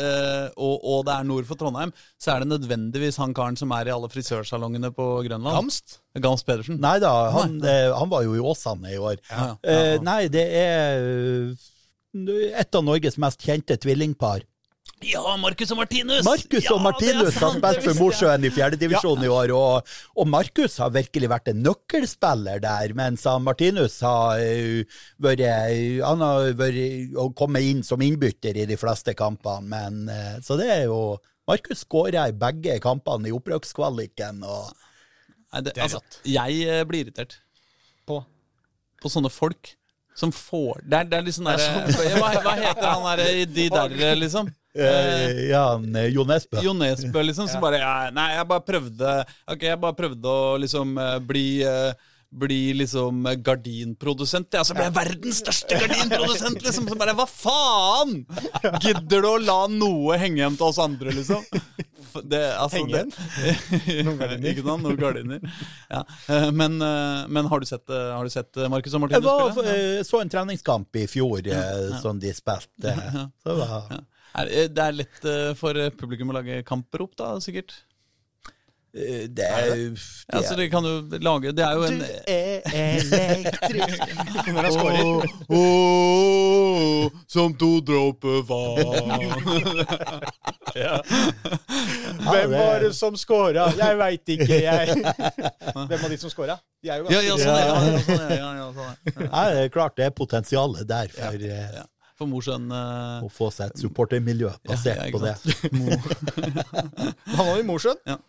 [0.05, 3.73] eh, og, og det er nord for Trondheim, så er det nødvendigvis han karen som
[3.73, 5.57] er i alle frisørsalongene på Grønland.
[5.57, 5.97] Gamst?
[6.21, 6.77] Gamst Pedersen.
[6.83, 9.17] Nei da, han, eh, han var jo i Åsane i år.
[9.31, 9.57] Ja, ja.
[9.73, 14.45] Eh, nei, det er eh, et av Norges mest kjente tvillingpar.
[15.01, 16.21] Ja, Marcus og Martinus!
[16.25, 17.99] Markus ja, og Martinus er har sant, spilt for.
[18.05, 23.25] Mosjøen i fjerdedivisjon i år, og, og Markus har virkelig vært en nøkkelspiller der, mens
[23.41, 25.41] Martinus har eh, vært
[26.05, 30.59] Han har vært å komme inn som innbytter i de fleste kampene, men eh, Så
[30.61, 31.17] det er jo
[31.49, 34.69] Markus skåra i begge kampene i opprykkskvaliken, og
[35.51, 37.39] Nei, det, Det er altså, jeg eh, blir irritert
[38.07, 38.21] På.
[39.01, 39.73] på sånne folk
[40.15, 43.45] som får Det er, det er litt sånn derre hva, hva heter han derre i
[43.49, 44.51] de der, liksom?
[44.75, 45.65] Eh, ja,
[46.13, 46.61] Jo Nesbø.
[46.63, 49.17] Jo Nesbø, liksom, som bare ja, Nei, jeg bare prøvde
[49.49, 50.95] Ok, jeg bare prøvde å liksom
[51.27, 51.45] bli
[52.31, 54.53] bli liksom gardinprodusent.
[54.55, 56.87] Ja, så ble jeg verdens største gardinprodusent, liksom.
[56.87, 58.21] Så bare, hva faen?!
[58.79, 61.43] Gidder du å la noe henge hjem til oss andre, liksom?
[62.11, 63.11] Det, altså, Henge igjen?
[64.07, 64.47] Noen gardiner.
[64.51, 64.83] Ikke sant?
[64.83, 65.43] Noen gardiner.
[65.91, 66.01] Ja.
[66.55, 66.79] Men,
[67.31, 69.75] men har du sett, har du sett Marcus og Jeg Martinus var, spille?
[69.75, 71.61] eh, så en treningskamp i fjor ja.
[72.03, 72.95] som de spilte.
[73.43, 74.01] Så da var,
[74.33, 77.73] det er lett eh, for eh, publikum å lage kamprop, da, sikkert?
[78.95, 79.91] eh, det er,
[80.33, 84.01] Ja, så de kan jo lage Det er jo en er elektrisk.
[85.51, 87.11] Oh, scorer.
[87.27, 89.11] som to dråper vann
[92.31, 93.67] Hvem var det som scora?
[93.77, 94.95] Jeg veit ikke, jeg.
[95.89, 96.55] Hvem av de som scora?
[96.83, 97.71] De er jo Ja, ganske ja, sånn er det.
[97.71, 97.73] Ja,
[98.05, 98.37] sånn er det.
[98.39, 99.27] Ja, ja, sånn er det.
[99.31, 101.85] Nei, det er klart det er potensialet der for eh, Ja.
[102.21, 105.33] For Mosjøen eh, å få seg et supportermiljø basert ja, på det.
[105.41, 106.27] sant?
[107.39, 107.97] Han var i Mosjøen.
[108.05, 108.19] Ja.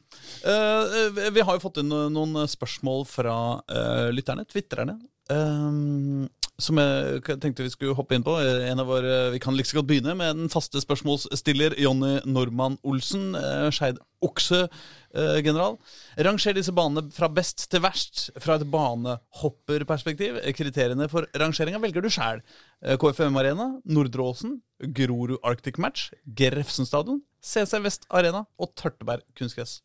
[0.48, 4.96] Eh, eh, vi har jo fått inn noen spørsmål fra uh, lytterne, tvitrerne.
[5.28, 6.24] Um,
[6.60, 8.34] som jeg tenkte vi skulle hoppe inn på.
[8.38, 12.20] Eh, En av våre, vi kan like så godt begynne med den faste spørsmålsstiller Jonny
[12.26, 13.34] Normann Olsen.
[13.34, 15.78] eh, Skeid okse-general.
[16.18, 20.38] Ranger disse banene fra best til verst fra et banehopperperspektiv.
[20.42, 22.42] Eh, Kriteriene for rangeringa velger du sjæl.
[22.82, 29.80] KFM Arena, Nordre Åsen, Grorud Arctic Match, Grefsen stadion, CC Vest Arena og Tørteberg kunstgress.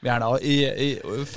[0.00, 0.86] Vi er da i, i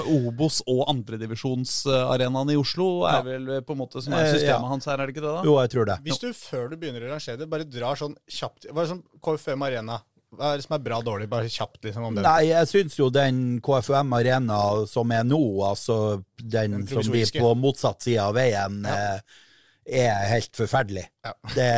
[0.07, 4.71] Obos- og andredivisjonsarenaen i Oslo, er vel på en måte som er Eh, systemet ja.
[4.71, 5.33] hans her, er det ikke det?
[5.35, 5.43] da?
[5.43, 5.97] Jo, jeg tror det.
[6.05, 8.91] Hvis du før du begynner å rangere det, bare drar sånn kjapt Hva er det
[8.93, 9.99] som KFM Arena?
[10.33, 11.27] Hva er det som er bra og dårlig?
[11.29, 12.23] Bare kjapt, liksom, om det.
[12.25, 14.59] Nei, jeg syns jo den KFUM Arena
[14.89, 15.97] som er nå, altså
[16.41, 19.19] den Den som blir på motsatt side av veien, eh,
[19.85, 21.05] er helt forferdelig.
[21.25, 21.33] Ja.
[21.55, 21.69] Det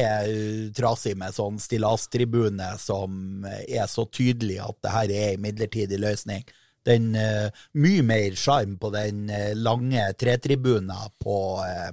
[0.00, 5.46] er uh, trasig med sånn stillastribune som er så tydelig at det her er en
[5.46, 6.44] midlertidig løsning.
[6.84, 7.48] Den uh,
[7.80, 11.92] Mye mer sjarm på den eh, lange tretribuna på, uh,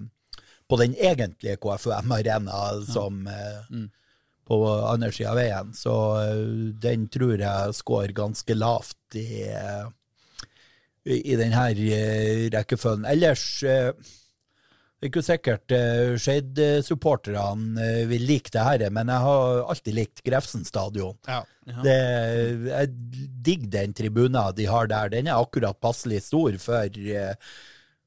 [0.67, 3.75] på den egentlige KFUM Arena som eh,
[4.47, 5.71] på andre sida av veien.
[5.75, 5.93] Så
[6.83, 9.45] den tror jeg scorer ganske lavt i,
[11.05, 13.07] i, denne uh, rekkefølgen.
[13.07, 13.45] Ellers
[15.01, 19.95] det er ikke sikkert uh, Skeid-supporterne uh, vil like det her, men jeg har alltid
[19.97, 21.15] likt Grefsen stadion.
[21.25, 21.39] Ja.
[21.81, 21.95] Det,
[22.67, 22.91] jeg
[23.41, 25.09] digger den tribunen de har der.
[25.09, 27.33] Den er akkurat passelig stor for, uh,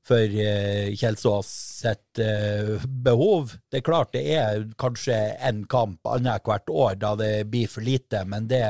[0.06, 3.56] for uh, Kjelsås sitt eh, behov.
[3.66, 8.22] Det er klart det er kanskje en kamp annethvert år da det blir for lite,
[8.30, 8.62] men det,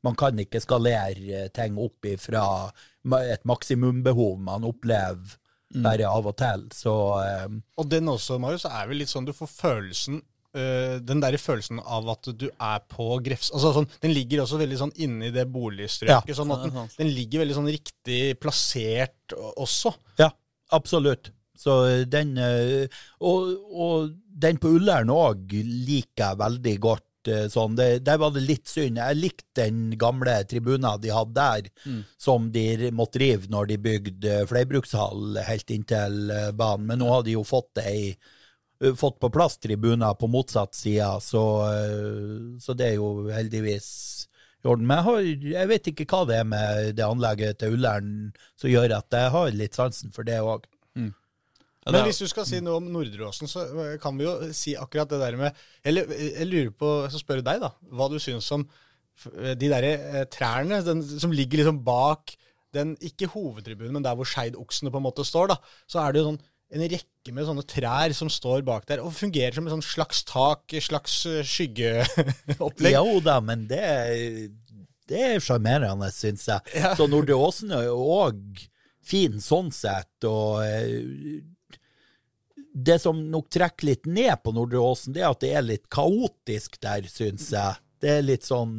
[0.00, 2.46] man kan ikke skalere ting opp ifra
[3.20, 5.36] et maksimumbehov man opplever
[5.82, 6.68] bare av og til.
[6.74, 7.48] Så eh,
[7.80, 10.22] Og den også, Marius, er vel litt sånn du får følelsen
[10.54, 13.48] Uh, Den der følelsen av at du er på Grefs...
[13.50, 16.30] Altså sånn, Den ligger også veldig sånn inne i det boligstrøket.
[16.30, 16.36] Ja.
[16.38, 19.90] sånn at den, den ligger veldig sånn riktig plassert også.
[20.22, 20.30] Ja,
[20.78, 21.32] absolutt.
[21.58, 21.74] Så
[22.10, 22.86] den uh,
[23.18, 27.06] Og, og den på Ullern òg liker jeg veldig godt.
[27.28, 27.76] Eh, Sånn.
[27.78, 29.00] Det, der var det litt synd.
[29.00, 31.68] Jeg likte den gamle tribunen de hadde der,
[32.20, 36.88] som de måtte rive når de bygde flerbrukshall helt inntil eh, banen.
[36.90, 41.08] Men nå har de jo fått ei eh, fått på plass tribuner på motsatt side,
[41.22, 41.44] så,
[42.60, 43.88] så det er jo heldigvis
[44.64, 44.86] i orden.
[44.86, 45.20] Men jeg, har,
[45.54, 48.14] jeg vet ikke hva det er med det anlegget til Ullern
[48.60, 50.66] som gjør at jeg har litt sansen for det òg.
[51.84, 54.72] Ja, Men hvis du skal si noe om Nordreåsen, så øh, kan vi jo si
[54.80, 58.16] akkurat det der med Eller jeg lurer på, så spør jeg deg, da, hva du
[58.22, 62.32] syns om øh, de derre eh, trærne den, som ligger liksom bak
[62.74, 65.60] den, ikke hovedtribunen, men der hvor Skeid-oksene på en måte står, da.
[65.86, 66.40] Så er det jo sånn
[66.74, 70.24] en rekke med sånne trær som står bak der, og fungerer som et sånn slags
[70.26, 72.96] tak, slags skyggeopplegg.
[72.96, 73.84] Jo da, men det,
[75.12, 76.82] det er sjarmerende, syns jeg.
[76.98, 78.64] Så Nordre Åsen er jo òg
[79.04, 81.44] fin sånn sett, og eh,
[82.74, 85.84] det som nok trekker litt ned på Nordre Åsen, det er at det er litt
[85.94, 87.78] kaotisk der, syns jeg.
[88.02, 88.74] Det er litt sånn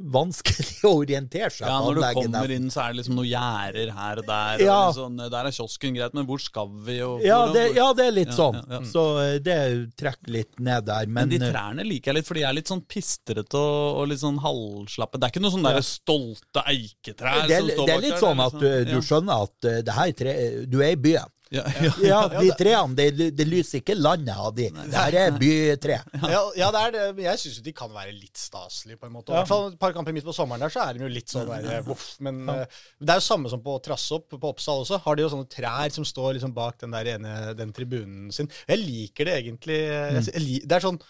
[0.00, 3.90] vanskelig å orientere seg Ja, Når du kommer inn, så er det liksom noen gjerder
[3.96, 4.62] her og der.
[4.62, 4.76] Ja.
[4.78, 6.96] Og litt sånn, der er kiosken greit, men hvor skal vi?
[7.04, 8.60] Og, Ja det, ja, det er litt Ja, sånn.
[8.70, 8.80] ja.
[8.88, 9.56] Så eh, det
[10.00, 11.10] trekker litt ned der.
[11.10, 13.98] Men Men, de eh, trærne liker jeg litt, for de er litt sånn pistrete og,
[14.00, 15.18] og litt sånn halvslappe.
[15.20, 17.84] Det er ikke noen sånne der stolte eiketrær det, som bak der.
[17.84, 20.36] det er litt der, sånn at du, du liksom- skjønner at eh, det her tre,
[20.70, 21.36] du er i byen.
[21.50, 22.18] Ja, ja, ja.
[22.30, 24.68] Ja, de trærne, det, de lyser ikke landet av de.
[24.70, 25.96] Det her er bytre.
[26.30, 27.06] Ja, ja, det er det.
[27.16, 29.34] Men jeg syns de kan være litt staselige, på en måte.
[29.34, 31.32] I hvert fall et par kamper midt på sommeren der, så er de jo litt
[31.32, 32.12] sånn der, voff.
[32.22, 35.00] Men eh, det er jo samme som på Trassopp, på Oppsal også.
[35.02, 38.50] Har de jo sånne trær som står liksom bak den der ene den tribunen sin.
[38.70, 39.80] Jeg liker det egentlig.
[39.90, 41.02] Jeg, jeg, det er sånn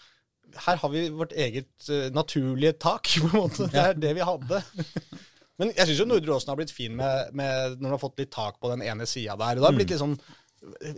[0.65, 3.69] Her har vi vårt eget uh, naturlige tak, på en måte.
[3.69, 4.65] Det er det vi hadde.
[5.61, 8.21] Men jeg syns jo Nordre Åsen har blitt fin med, med når du har fått
[8.21, 9.59] litt tak på den ene sida der.
[9.59, 10.19] Og det har blitt litt sånn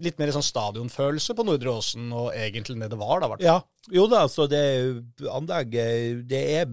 [0.04, 3.38] Litt mer sånn stadionfølelse på Nordre Åsen, og egentlig det det var, da.
[3.40, 3.54] Ja,
[3.96, 4.60] jo da, så det
[5.32, 6.68] anlegget, det er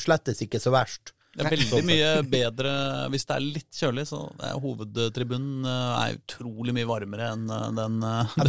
[0.00, 1.12] slettes ikke så verst.
[1.30, 2.70] Det er veldig mye bedre
[3.12, 7.66] hvis det er litt kjølig, så er hovedtribunen eh, er utrolig mye varmere enn eh,
[7.76, 8.46] den, eh, Ja,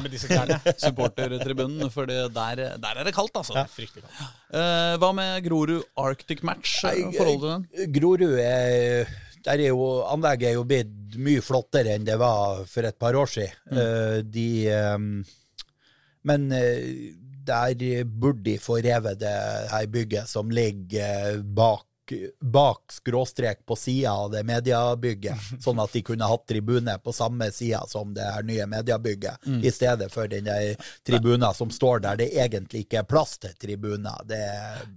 [0.00, 3.54] er den supportertribunen, for der, der er det kaldt, altså.
[3.60, 4.34] Ja, fryktelig kaldt.
[4.50, 6.80] Eh, hva med Grorud Arctic Match?
[6.82, 7.94] Forholdet til den?
[7.94, 9.14] Grorud er
[9.44, 13.14] der er jo, Anlegget er jo blitt mye flottere enn det var for et par
[13.14, 13.58] år siden.
[13.70, 14.30] Mm.
[14.34, 15.08] de eh,
[16.24, 16.50] Men
[17.44, 19.34] der burde de få revet det
[19.70, 21.86] her bygget som ligger bak
[22.40, 27.50] bak skråstrek på sida av det mediebygget, sånn at de kunne hatt tribune på samme
[27.54, 30.48] sida som det her nye mediebygget, i stedet for den
[31.06, 34.24] tribuna som står der det egentlig ikke er plass til tribuner.
[34.28, 34.40] Det,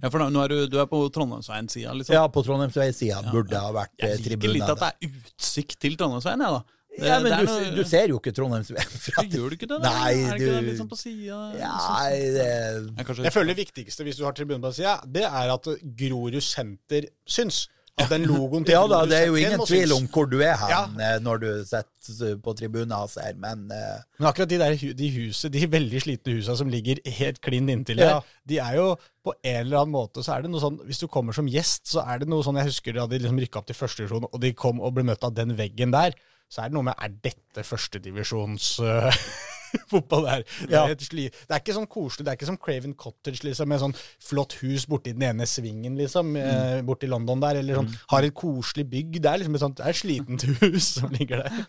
[0.02, 2.16] Ja, for nå er du, du er på Trondheimsveien-sida, liksom.
[2.16, 4.18] ja, på Trondheimsveisida burde det ha vært tribune.
[4.18, 6.77] Jeg liker litt at det er utsikt til Trondheimsveien, jeg, da.
[7.04, 9.80] Ja, men er du, noe- du ser jo ikke Trondheimsvenn fra Gjør du ikke det?
[9.84, 9.94] da?
[9.94, 11.40] Nei, er det ikke det du- litt sånn på sida?
[11.60, 11.78] Ja,
[12.10, 12.50] det
[12.98, 15.68] Jeg, Jeg føler det viktigste hvis du har tribunen på sida, det er at
[16.00, 17.68] Grorud senter syns.
[17.98, 20.54] At den logoen til Ja da, det er jo ingen tvil om hvor du er
[20.62, 20.84] hen Ja.
[21.02, 24.04] eh, når du sitter på tribunen og ser, men uh...
[24.20, 27.98] Men akkurat de der de huset, de veldig slitne husa som ligger helt klin inntil
[27.98, 28.20] Ja.
[28.20, 28.86] der, de er jo
[29.26, 31.88] på en eller annen måte så er det noe sånn Hvis du kommer som gjest,
[31.90, 34.30] så er det noe sånn Jeg husker da de liksom rykka opp til første divisjon,
[34.30, 36.14] og de kom og ble møtt av den veggen der.
[36.48, 39.08] Så er det noe med Er dette førstedivisjons uh,
[39.92, 40.44] fotball der?
[40.46, 40.86] Det, Ja.
[40.88, 42.26] er et det er ikke sånn koselig.
[42.26, 45.98] Det er ikke som Craven Cottage liksom, med sånn flott hus borti den ene svingen,
[46.00, 46.86] liksom, mm.
[46.88, 47.60] borti London der.
[47.60, 49.20] Eller sånn, har et koselig bygg.
[49.20, 51.66] Det er liksom et sånt, det er et slitent hus som ligger der.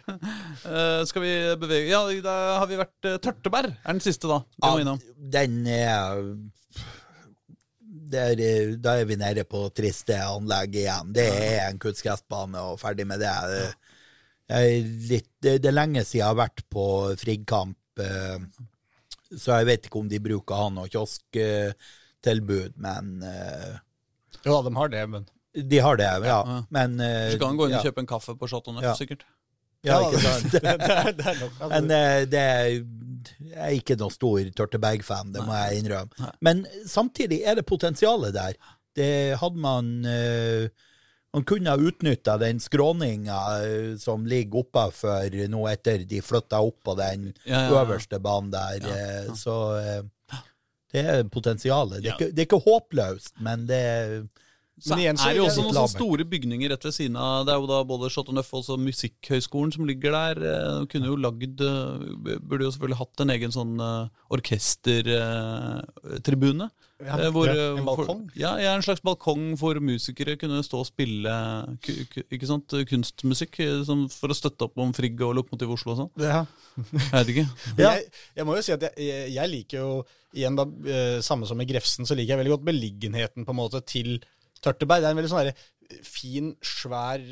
[0.62, 4.44] Uh, skal vi bevege Ja, da har vi vært uh, Tørteberg er den siste, da.
[4.58, 5.02] Vi må ja, innom.
[5.34, 6.22] den er
[8.08, 11.12] der, eh, Da er vi nede på triste anlegg igjen.
[11.12, 13.28] Det er en kunstgressbane og ferdig med det.
[13.28, 13.68] Ja.
[14.48, 16.84] Litt, det, det er lenge siden jeg har vært på
[17.20, 18.38] Friggkamp, eh,
[19.36, 23.74] så jeg vet ikke om de bruker han og kiosktilbud, men eh,
[24.46, 25.26] Jo, de har det, men
[25.58, 26.38] de har det, ja.
[26.46, 26.62] Ja.
[26.70, 27.84] Men eh, Så kan han gå inn og ja.
[27.90, 28.94] kjøpe en kaffe på Chateau Neuf, Ja.
[28.98, 29.26] sikkert.
[29.86, 30.50] Ja, ikke sant?
[30.54, 31.52] det, det, det er nok.
[31.60, 32.64] Altså, Men eh, det er,
[33.52, 36.32] jeg er ikke noen stor Tørteberg-fan, det må jeg innrømme.
[36.44, 38.58] Men samtidig er det potensialet der.
[38.98, 40.66] Det hadde man eh,
[41.34, 46.60] Man kunne ha utnytta den skråninga eh, som ligger oppe for nå etter de flytta
[46.64, 48.80] opp på den Ja, ja, øverste banen der.
[48.88, 50.02] eh, Så eh,
[50.92, 52.00] det er potensialet.
[52.02, 54.14] Det er, ikke, det er ikke håpløst, men det er
[54.80, 57.46] Så er det jo også noen sånne store bygninger rett ved siden av.
[57.48, 60.36] Det er jo da både Chateauneuf og Musikkhøgskolen som ligger der.
[60.52, 63.74] Eh, Kunne jo lagd eh, Burde jo selvfølgelig hatt en egen sånn
[64.30, 66.70] orkestertribune.
[66.98, 68.30] Ja, Eh, hvor, ja, eh, en for- balkong?
[68.34, 71.30] Ja, ja, en slags balkong for musikere kunne stå og spille
[72.32, 76.10] ikke sant, kunstmusikk som for å støtte opp om Frigg og Lokomotiv Oslo og sånn.
[76.18, 76.44] ja.
[76.78, 77.46] Jeg vet ikke.
[77.78, 77.90] Ja.
[77.94, 78.02] Jeg,
[78.36, 78.92] jeg må jo si at jeg,
[79.34, 80.04] jeg, liker jo
[80.34, 80.64] igjen da,
[81.22, 84.18] samme som med Grefsen, så liker jeg veldig godt beliggenheten på en måte til
[84.64, 85.02] Tørteberg.
[85.04, 85.64] Det er en veldig sånn der,
[86.04, 87.22] fin, svær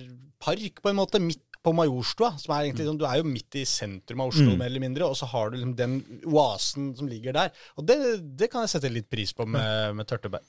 [0.43, 2.33] park på en måte, midt på Majorstua.
[2.39, 5.09] Som er egentlig, sånn, du er jo midt i sentrum av Oslo, mer eller mindre,
[5.11, 5.97] og så har du liksom den
[6.31, 7.51] oasen som ligger der.
[7.77, 7.97] Og det,
[8.39, 10.47] det kan jeg sette litt pris på med, med Tørteberg.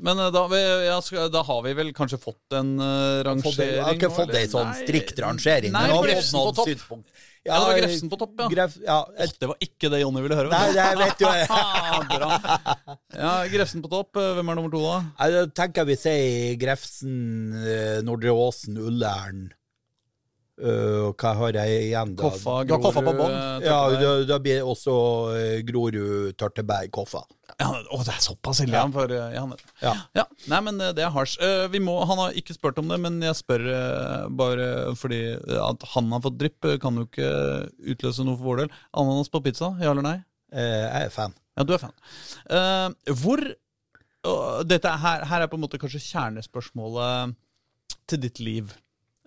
[0.00, 0.96] Men eh, da, vi- ja,
[1.28, 3.74] da har vi vel kanskje fått en uh, fått rangering?
[3.76, 5.74] Jeg har ikke fått ei sånn strikt rangering.
[5.74, 7.04] Nei, men fått på topp.
[7.48, 8.46] Ja, det var Grefsen på topp, ja.
[8.52, 8.96] Gref, ja.
[9.08, 10.50] Åh, det var ikke det Jonny ville høre.
[10.52, 11.46] Nei, det vet jo jeg.
[12.10, 12.28] Bra.
[13.16, 14.18] Ja, Grefsen på topp.
[14.20, 14.98] Eh, Hvem er nummer to, da?
[15.30, 17.16] Jeg tenker vi sier Grefsen,
[17.64, 19.46] eh, Nordre Åsen, Ullern.
[20.60, 22.22] Eh, og hva har jeg igjen, da?
[22.26, 23.32] Koffa, Du har Koffa på bånn.
[23.32, 24.94] eh, Ja, da, da blir det også
[25.32, 27.22] uh, Grorud, Tørteberg, Koffa.
[27.60, 28.84] Ja, å, det er såpass ille, ja.
[28.92, 29.44] For, eh, ja,
[29.82, 29.94] Ja.
[30.20, 30.24] ja.
[30.52, 31.38] Nei, men eh, det er hars.
[31.40, 35.22] Uh, vi må- Han har ikke spurt om det, men jeg spør eh, bare fordi
[35.38, 37.32] eh, at han har fått drypp, eh, kan jo ikke
[37.96, 38.70] utløse noe for vår del.
[38.94, 40.18] Ananas på pizza, ja eller nei?
[40.52, 41.34] Eh, jeg er fan.
[41.56, 41.92] Ja, du er fan.
[42.50, 43.40] Eh, hvor
[44.68, 47.34] dette er, her, her er på en måte kanskje kjernespørsmålet
[48.10, 48.74] til ditt liv.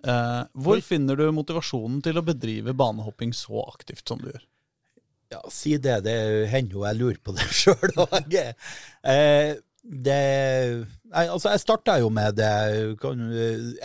[0.04, 4.42] Eh, hvor finner du motivasjonen til å bedrive banehopping så aktivt som du gjør?
[5.32, 6.00] Ja, si det.
[6.06, 6.16] Det
[6.52, 8.36] hender jo jeg lurer på det sjøl òg.
[8.36, 10.20] Eh, det
[11.14, 12.52] Nei, altså, jeg starta jo med det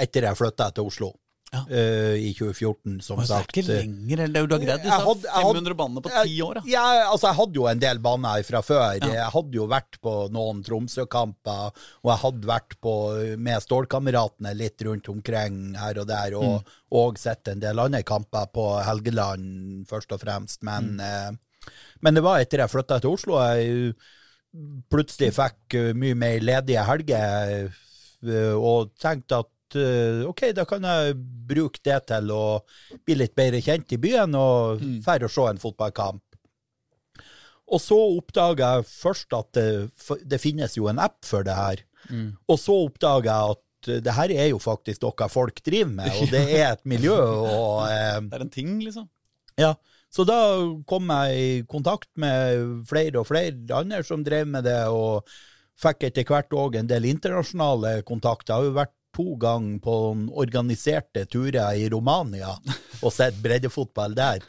[0.01, 1.11] etter jeg flytta til Oslo.
[1.49, 1.63] Ja.
[1.65, 3.55] uh, I 2014, som sagt.
[3.55, 6.11] det er ikke lenger, eller du har greid disse hadde- jeg hadde- 500 banene på
[6.13, 6.61] ti år, da.
[6.69, 8.99] Ja, altså jeg hadde jo en del baner fra før.
[9.01, 9.07] Ja.
[9.15, 11.71] Jeg hadde jo vært på noen Tromsø-kamper,
[12.03, 12.93] og jeg hadde vært på
[13.39, 18.45] med Stålkameratene litt rundt omkring her og der, og, og sett en del andre kamper
[18.53, 20.61] på Helgeland, først og fremst.
[20.61, 21.31] Men, eh,
[22.01, 23.95] men det var etter jeg flytta til Oslo jeg
[24.89, 27.69] plutselig fikk eh, mye mer ledige helger,
[28.25, 31.15] eh, og tenkte at eh, ok, da kan jeg
[31.49, 32.43] bruke det til å
[33.05, 36.23] bli litt bedre kjent i byen og dra og se en fotballkamp.
[37.69, 39.67] Og så oppdaga jeg først at det,
[40.25, 41.83] det finnes jo en app for det her.
[42.49, 46.17] Og så oppdaga jeg at eh, det her er jo faktisk noe folk driver med,
[46.23, 47.19] og det er et miljø.
[47.53, 47.85] og...
[47.91, 49.05] Eh, Det er en ting, liksom.
[49.59, 49.75] ja,
[50.09, 50.39] så da
[50.89, 55.27] kom jeg i kontakt med flere og flere andre som drev med det, og
[55.79, 58.55] fikk etter hvert òg en del internasjonale kontakter.
[58.55, 59.95] Jeg har jo vært to ganger på
[60.39, 62.53] organiserte turer i Romania
[63.03, 64.45] og sett breddefotball der.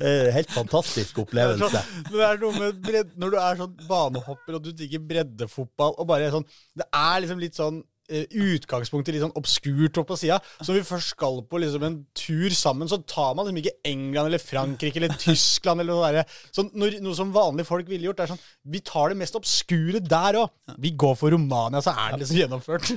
[0.00, 1.82] Eh, Helt fantastisk opplevelse.
[2.10, 6.08] Det er noe med bredd, Når du er sånn banehopper og du digger breddefotball og
[6.10, 10.36] bare sånn Det er liksom litt sånn utgangspunktet litt sånn obskurt opp på sida.
[10.60, 13.76] Så når vi først skal på liksom en tur sammen, så tar man liksom ikke
[13.90, 16.28] England eller Frankrike eller Tyskland eller noe der.
[16.74, 18.16] Når- noe som vanlige folk ville gjort.
[18.20, 18.44] Det er sånn
[18.74, 20.50] Vi tar det mest obskure der òg.
[20.78, 22.90] Vi går for Romania, så er det liksom gjennomført.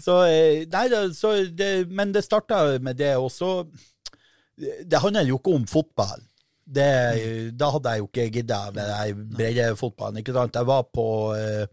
[0.00, 3.66] Så, eh, nei, så det, men det starta med det, også.
[4.56, 6.20] Det handler jo ikke om fotball.
[6.64, 10.22] Det, da hadde jeg jo ikke gidda med breddefotballen.
[10.24, 11.06] Jeg var på
[11.36, 11.66] eh,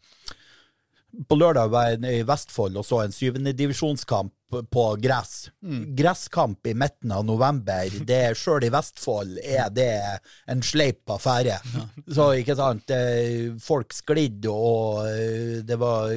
[1.27, 4.31] på lørdag var jeg i Vestfold og så en syvendedivisjonskamp
[4.71, 5.45] på gress.
[5.95, 9.93] Gresskamp i midten av november, det sjøl i Vestfold er det
[10.51, 11.55] en sleip affære.
[12.11, 12.91] Så ikke sant,
[13.63, 16.11] folk sklidde, og eh, det var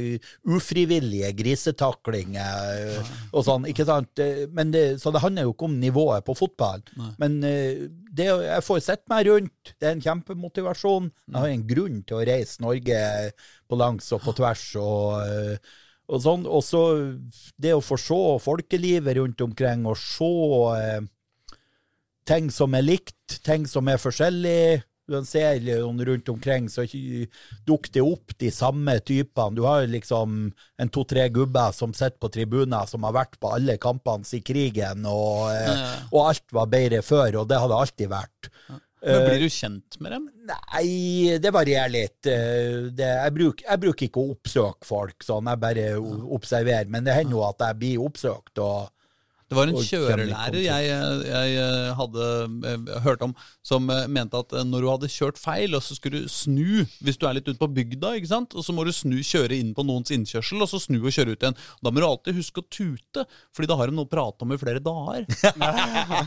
[0.51, 4.19] ufrivillige grisetaklinger eh, og sånn, ikke sant.
[4.19, 6.83] Eh, Men det, så det handler jo ikke om nivået på fotball.
[7.23, 11.09] Men eh, det, jeg får sett meg rundt, det er en kjempemotivasjon.
[11.31, 13.01] Jeg har en grunn til å reise Norge
[13.69, 14.69] på langs og på tvers.
[14.83, 15.25] og...
[15.25, 16.81] eh, og sånn, så
[17.57, 20.29] det å få se folkelivet rundt omkring, og se
[20.77, 21.07] eh,
[22.29, 24.85] ting som er likt, ting som er forskjellig.
[25.07, 25.61] Du ser
[26.07, 26.87] rundt omkring, så
[27.67, 29.55] dukker det opp de samme typene.
[29.55, 33.77] Du har liksom en to-tre gubber som sitter på tribuner, som har vært på alle
[33.77, 38.51] kampene i krigen, og, eh, og alt var bedre før, og det hadde alltid vært.
[39.05, 40.29] Men blir du kjent med dem?
[40.49, 42.25] Nei, det varierer litt.
[42.25, 46.89] Eh, Det, jeg, bruk, jeg bruker ikke å oppsøke folk, sånn, jeg bare observerer.
[46.89, 48.59] Men det hender jo at jeg blir oppsøkt.
[48.65, 48.89] og
[49.51, 50.87] Det var en kjørelærer jeg,
[51.29, 52.29] jeg eh, hadde
[52.71, 53.35] eh, hørt om,
[53.67, 56.85] som eh, mente at eh, når du hadde kjørt feil, og så skulle du snu
[57.05, 58.57] hvis du er litt ute på bygda, ikke sant?
[58.57, 61.35] og så må du snu, kjøre inn på noens innkjørsel, og så snu og kjøre
[61.35, 61.59] ut igjen.
[61.85, 64.55] Da må du alltid huske å tute, fordi da har de noe å prate om
[64.55, 65.29] i flere dager.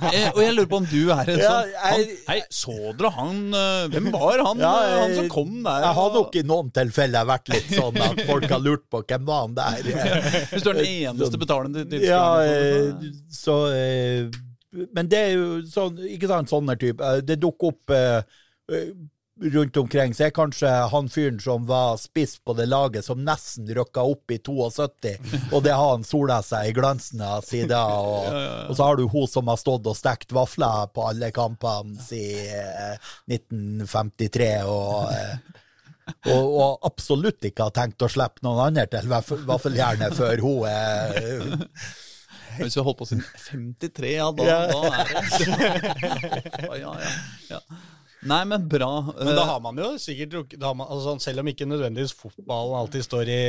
[0.08, 3.40] Eh, og jeg lurer på om du er en sånn han, Hei, så dere han
[3.56, 5.84] eh, Hvem var han, Ja, jeg, han som kom der?
[5.84, 9.26] Jeg har nok i noen tilfeller vært litt sånn at folk har lurt på hvem
[9.28, 9.90] var han der.
[10.52, 12.08] Hvis du er den eneste betalende tilskueren.
[12.08, 14.28] Ja, eh, så eh,
[14.96, 18.20] Men det er jo sånn, ikke sant, sånne type eh, Det dukker opp eh,
[18.74, 18.90] eh,
[19.54, 23.68] rundt omkring, så er kanskje han fyren som var spiss på det laget, som nesten
[23.70, 25.12] rykka opp i 72,
[25.54, 27.70] og det har han sola seg i glansen av siden.
[28.08, 28.26] Og,
[28.72, 32.98] og så har du hun som har stått og stekt vafler på alle kampene siden
[32.98, 35.38] eh, 1953, og eh,
[36.32, 40.62] og, og absolutt ikke har tenkt å slippe noen andre til vaff- vaffeljernet før hun
[40.72, 41.18] er
[42.60, 44.60] Hvis vi har holdt på siden 53, ja, da, Ja.
[44.72, 46.94] da er det ja,
[47.52, 47.60] ja.
[48.28, 48.92] Nei, men bra.
[49.14, 50.34] Men da Eh, har man jo sikkert
[50.74, 53.42] man, altså Selv om ikke nødvendigvis fotballen alltid står i,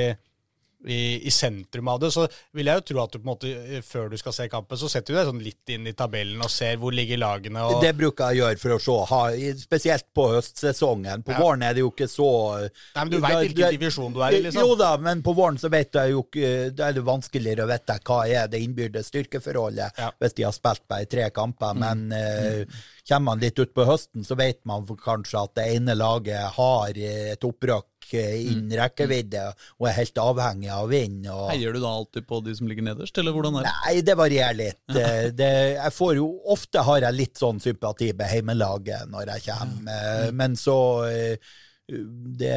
[0.86, 3.50] i, i sentrum av det, så vil jeg jo tro at du på en måte,
[3.50, 6.38] eh, før du skal se kampen, så setter du deg sånn litt inn i tabellen
[6.44, 7.64] og ser hvor ligger lagene.
[7.66, 7.80] og...
[7.82, 9.22] Det bruker jeg å gjøre for å se, ha,
[9.58, 11.24] spesielt på høstsesongen.
[11.26, 11.40] På Ja.
[11.42, 12.28] våren er det jo ikke så
[12.68, 12.70] Nei,
[13.02, 14.62] men Du veit hvilken divisjon du er i, liksom.
[14.62, 17.70] Jo da, men på våren så vet jeg jo ikke Da er det vanskeligere å
[17.72, 20.12] vite hva er det innbyrdes styrkeforholdet Ja.
[20.20, 21.74] hvis de har spilt bare tre kamper.
[21.74, 22.64] Men eh,
[23.08, 27.32] kommer man litt utpå høsten, så vet man kanskje at det ene laget har eh,
[27.34, 29.44] et opprykk innen rekkevidde
[29.78, 31.28] og er helt avhengig av vind.
[31.28, 31.44] Og...
[31.52, 33.76] Heier du da alltid på de som ligger nederst, eller hvordan er det?
[33.84, 34.80] Nei, det varierer litt.
[34.88, 35.06] Det,
[35.40, 40.04] det, jeg får jo, ofte har jeg litt sånn sympati med heimelaget når jeg kommer,
[40.26, 40.28] ja.
[40.36, 40.78] men så
[41.08, 41.56] eh,
[41.88, 42.56] det,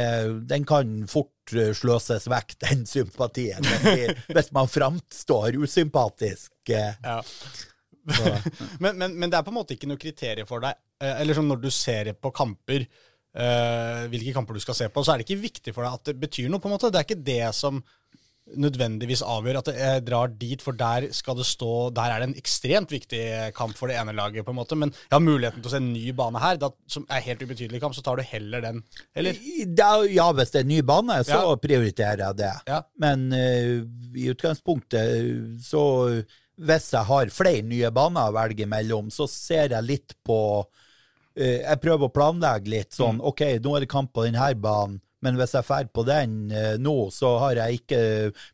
[0.49, 3.67] Den kan fort eh, sløses vekk, den sympatien,
[4.27, 6.53] hvis, man framstår usympatisk.
[6.69, 6.95] eh.
[7.03, 7.21] Ja.
[8.79, 10.79] men, men, men det er på en måte ikke noe kriterium for deg.
[11.03, 12.87] eh, Eller sånn når du ser på kamper,
[13.35, 16.11] eh, hvilke kamper du skal se på, så er det ikke viktig for deg at
[16.11, 16.59] det betyr noe.
[16.59, 16.91] på en måte.
[16.91, 17.81] Det er ikke det som
[18.51, 22.39] nødvendigvis avgjør at jeg drar dit, for der skal det stå Der er det en
[22.41, 23.21] ekstremt viktig
[23.55, 24.75] kamp for det ene laget, på en måte.
[24.75, 27.43] Men jeg har muligheten til å se en ny bane her, da, som er helt
[27.45, 28.81] ubetydelig kamp, så tar du heller den.
[29.15, 29.37] Eller?
[30.11, 31.55] Ja, hvis det er en ny bane, så Ja.
[31.55, 32.53] prioriterer jeg det.
[32.67, 32.81] Ja.
[32.99, 36.25] Men uh, i utgangspunktet så
[36.61, 40.65] Hvis jeg har flere nye baner å velge mellom, så ser jeg litt på
[41.35, 43.25] Jeg prøver å planlegge litt sånn Mm.
[43.27, 44.99] OK, nå er det kamp på denne banen.
[45.21, 47.99] Men hvis jeg drar på den eh, nå, så har jeg ikke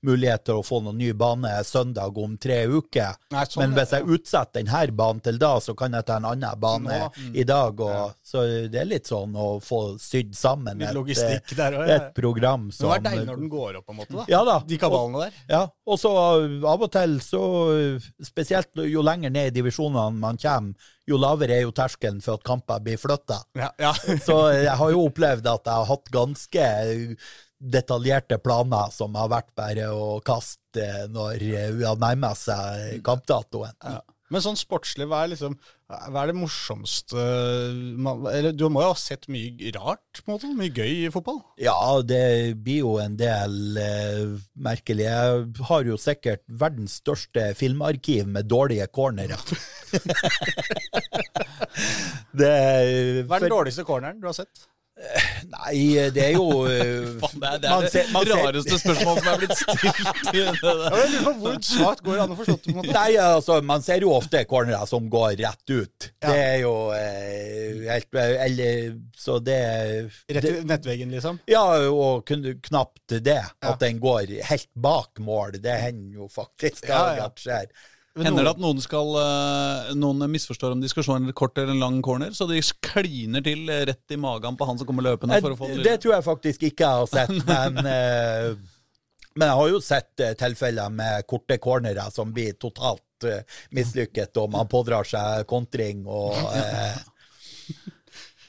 [0.07, 3.15] mulighet til å få noen ny bane søndag om tre uker.
[3.31, 6.27] Nei, sånn Men hvis jeg utsetter denne banen til da, så kan jeg ta en
[6.33, 7.31] annen bane Nå, mm.
[7.39, 7.83] i dag.
[7.87, 11.93] Og, Så det er litt sånn å få sydd sammen et, der òg.
[11.93, 14.17] et program Det er deilig når den går opp, på en måte.
[14.17, 14.27] da.
[14.31, 14.59] Ja da.
[14.67, 15.39] De kabalene der.
[15.47, 17.43] Ja, og så av og til så
[18.23, 22.45] Spesielt jo lenger ned i divisjonene man kommer, jo lavere er jo terskelen for at
[22.47, 23.41] kamper blir flytta.
[23.57, 23.93] Ja, ja.
[24.27, 26.67] Så jeg har jo opplevd at jeg har hatt ganske
[27.57, 31.41] detaljerte planer som har vært bare å kaste når
[31.79, 33.73] vi har nærmet seg kampdatoen.
[33.81, 34.03] Ja.
[34.33, 35.53] Men sånn sportslig, hva er liksom
[35.87, 37.21] Hva er det morsomste
[37.95, 40.49] man, Eller du må jo ha sett mye rart, på en måte?
[40.57, 41.39] Mye gøy i fotball?
[41.63, 45.07] Ja, det blir jo en del eh, merkelig.
[45.07, 49.39] Jeg har jo sikkert verdens største filmarkiv med dårlige cornere.
[52.37, 52.55] det
[53.27, 54.65] Hva er den dårligste corneren du har sett?
[55.45, 59.27] Nei, det er jo eh, Faen, det er det, er det ser- rareste spørsmålet som
[59.29, 60.31] er blitt stilt.
[60.31, 61.27] i det der.
[61.37, 62.85] Hvor svakt går det an å forstå det?
[62.95, 66.07] Nei, altså, man ser jo ofte cornere som går rett ut.
[66.17, 66.31] Ja.
[66.31, 69.59] Det er jo eh, helt Eller Så det,
[70.33, 71.37] Rett ut i nettveggen, liksom?
[71.45, 71.61] Ja,
[71.93, 73.37] og kun- knapt det.
[73.61, 75.59] At den går helt bak mål.
[75.61, 77.29] Det hender jo faktisk Ja, ja.
[77.29, 77.69] at skjer.
[78.25, 81.75] Hender det at noen skal eh, Noen misforstår om de skal slå en kort eller
[81.75, 85.05] en lang corner, så de kliner til eh, rett i magen på han som kommer
[85.05, 88.53] løpende for å få det Det tror jeg faktisk ikke jeg har sett, men eh,
[89.37, 93.03] Men jeg har jo sett eh, tilfeller med korte cornerer som blir totalt
[93.73, 96.97] mislykket, og man pådrar seg kontring og eh,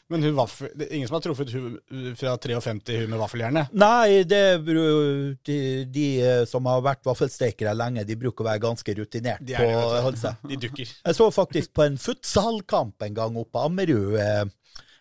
[0.09, 1.75] Men hun vaffel, det er ingen som har truffet hun
[2.17, 3.75] fra 53 hun med vaffeljernet?
[3.77, 4.43] Nei, det,
[5.45, 9.59] de, de eh, som har vært vaffelstekere lenge, de bruker å være ganske rutinert De
[9.59, 10.33] på er på.
[10.49, 10.95] De dukker.
[11.05, 14.17] Jeg så faktisk på en futsalkamp en gang oppe på Ammerud.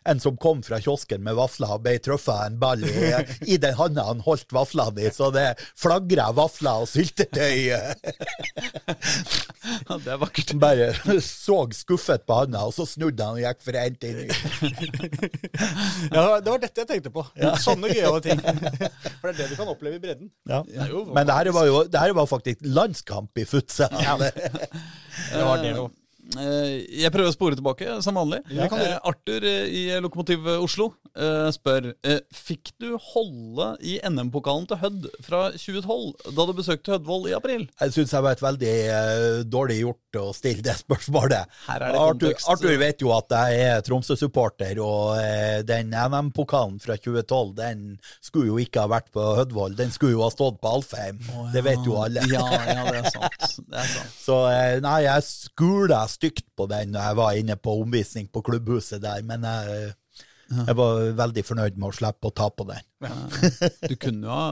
[0.07, 2.91] En som kom fra kiosken med vafler og ble truffet av en ball i,
[3.53, 5.45] i den handa han holdt vaflene i, så det
[5.77, 7.67] flagra vafler og syltetøy.
[9.87, 10.53] Ja, det er vakkert.
[10.61, 10.87] Bare
[11.23, 14.19] så skuffet på handa, og så snudde han og gikk for å hente inn.
[16.13, 17.25] Ja, det var- dette jeg tenkte på.
[17.63, 18.39] Sånne gøyale ting.
[18.41, 20.31] For det er det du kan oppleve i bredden.
[20.49, 20.63] Ja.
[20.67, 23.91] Det jo Men det her var jo det her var faktisk landskamp i futsal.
[23.97, 25.87] Det var det jo.
[26.35, 28.41] Eh, Jeg prøver å spore tilbake, som vanlig.
[28.51, 31.87] Ja, kan Eh, Arthur eh, i Lokomotiv Oslo eh, spør
[32.35, 37.65] Fikk du holde i NM-pokalen til Hødd fra 2012, da du besøkte Hødvold i april?
[37.81, 38.75] Jeg syns jeg var et veldig
[39.49, 41.47] dårlig gjort å stille det spørsmålet.
[41.67, 42.35] Her er det Arthur.
[42.53, 47.83] Arthur vet jo at jeg er Tromsø-supporter, og den NM-pokalen fra 2012 den
[48.23, 51.19] skulle jo ikke ha vært på Hødvold, den skulle jo ha stått på Alfheim.
[51.53, 52.23] Det vet jo alle.
[52.31, 53.57] Ja, ja, det er sant.
[53.67, 54.15] Det er sant.
[54.27, 54.39] Så
[54.83, 59.23] nei, jeg skula stygt på den når jeg var inne på omvisning på klubbhuset der,
[59.27, 59.91] men jeg,
[60.57, 62.81] jeg var veldig fornøyd med å slippe å ta på den.
[63.89, 64.47] Du kunne jo ha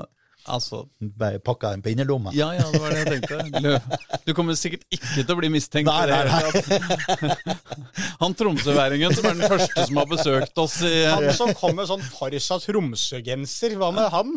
[0.46, 0.84] Altså
[1.18, 2.30] Bare pakka den på innerlomma.
[2.38, 3.80] Ja, ja, det var det jeg tenkte.
[4.28, 5.90] Du- kommer sikkert ikke til å bli mistenkt.
[5.90, 7.56] Nei, nei, nei.
[8.22, 11.90] Han tromsøværingen som er den første som har besøkt oss i Han som kom med
[11.90, 14.36] sånn Farsa Tromsø-genser, hva med han?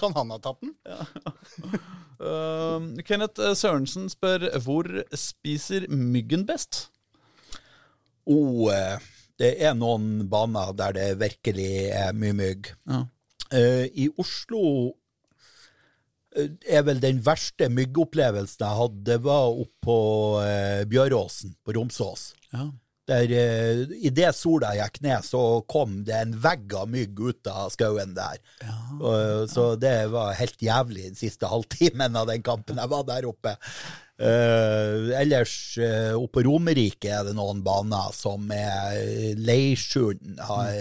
[0.00, 0.72] Kan han ha tatt den?
[2.20, 4.84] Uh, Kenneth eh, Sørensen spør hvor
[5.16, 6.90] spiser myggen best?
[8.28, 9.00] Oh, eh,
[9.40, 12.74] det er noen baner der det virkelig er mye mygg.
[12.90, 13.06] Ja.
[13.50, 14.64] Uh, I Oslo
[16.30, 19.96] er vel den verste myggopplevelsen jeg hadde, det var oppe på
[20.44, 22.30] uh, Bjøråsen på Romsås.
[22.52, 22.68] Ja.
[23.10, 27.72] Der uh, Idet sola gikk ned, så kom det en vegg av mygg ut av
[27.74, 28.38] skauen der.
[29.00, 33.28] Og, så det var helt jævlig den siste halvtimen av den kampen jeg var der
[33.30, 33.56] oppe.
[34.20, 40.74] Uh, ellers uh, oppe på Romerike er det noen baner som er Leirsund har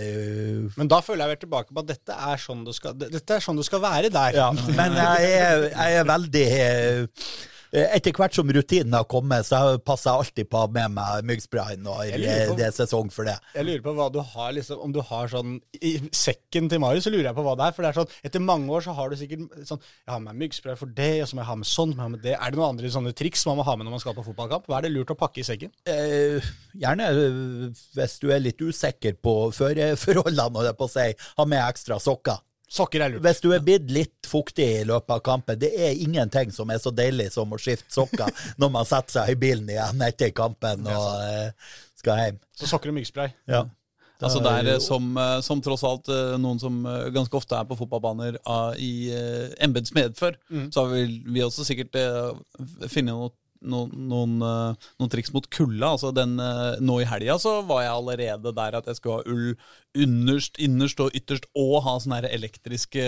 [0.75, 3.45] Men da føler jeg vel tilbake på at dette er sånn du skal, dette er
[3.45, 4.35] sånn du skal være der.
[4.41, 7.23] Ja, men jeg er, jeg er veldig eh,
[7.69, 11.27] Etter hvert som rutinen har kommet, så passer jeg alltid på å ha med meg
[11.29, 12.15] myggsprayen når
[12.57, 13.35] det er sesong for det.
[13.53, 17.05] Jeg lurer på hva du har liksom, Om du har sånn I sekken til Marius,
[17.05, 17.75] så lurer jeg på hva det er.
[17.75, 20.29] For det er sånn, etter mange år så har du sikkert sånn Jeg har med
[20.29, 22.25] meg myggspray for det, og så må jeg ha med sånn, må jeg ha med
[22.25, 22.35] det.
[22.37, 24.67] Er det noen andre sånne triks man må ha med når man skal på fotballkamp?
[24.69, 25.73] Hva er det lurt å pakke i sekken?
[25.89, 27.39] Eh, gjerne eh,
[27.97, 31.09] hvis du er litt usikker på føreforholdene, holdt jeg på å si,
[31.39, 32.41] ha med ekstra sokker.
[32.69, 33.23] Sokker er lurt.
[33.25, 36.81] Hvis du er blitt litt fuktig i løpet av kampen, det er ingenting som er
[36.81, 38.29] så deilig som å skifte sokker
[38.61, 42.39] når man setter seg i bilen igjen etter kampen og eh, skal hjem.
[42.55, 43.33] Så sokker og myggspray.
[43.49, 43.65] Ja.
[44.19, 47.67] Altså det er som, eh, som tross alt eh, noen som eh, ganske ofte er
[47.69, 48.35] på fotballbaner
[48.83, 48.91] i
[49.63, 50.35] embets medfør,
[50.73, 53.31] så har vi, vi også sikkert finne funnet noe
[53.61, 55.93] noen, noen, eh, noen triks mot kulda.
[55.95, 59.33] Altså den, eh, nå i helga så var jeg allerede der at jeg skulle ha
[59.33, 59.55] ull
[59.99, 63.05] underst, innerst og ytterst, og ha sånne her elektriske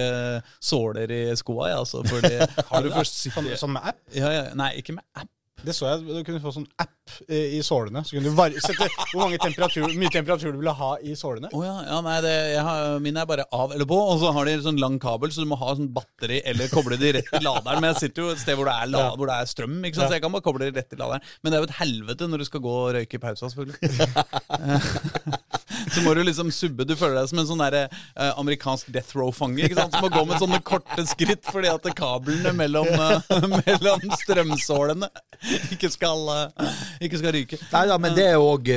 [0.60, 1.72] såler i skoa.
[1.72, 2.34] Ja, altså, fordi,
[2.72, 3.54] har du først sittet...
[3.62, 4.02] Som med app.
[4.16, 5.30] ja, ja, nei, ikke med app.
[5.66, 6.04] Det så jeg.
[6.08, 8.04] Du kunne få sånn app eh, i sålene.
[8.08, 11.52] Så kunne du sette hvor temperatur, mye temperatur du ville ha i sålene.
[11.56, 12.34] Oh, ja, ja, nei, det,
[12.66, 15.46] har, Mine er bare av eller på, og så har de sånn lang kabel, så
[15.46, 17.82] du må ha sånn batteri eller koble de rett til laderen.
[17.82, 20.02] Men jeg sitter jo et sted hvor det er, la, hvor det er strøm, sant?
[20.02, 21.32] så jeg kan bare koble de rett til laderen.
[21.42, 25.40] Men det er jo et helvete når du skal gå og røyke i pausa, selvfølgelig.
[25.94, 26.86] Så må du liksom subbe.
[26.88, 27.78] Du føler deg som en sånn der,
[28.16, 29.94] eh, amerikansk death row-fange ikke sant?
[29.96, 35.10] som må gå med sånne korte skritt fordi at kablene mellom, eh, mellom strømsålene
[35.74, 36.76] ikke, skal, eh,
[37.08, 37.60] ikke skal ryke.
[37.74, 38.70] Nei da, men det er òg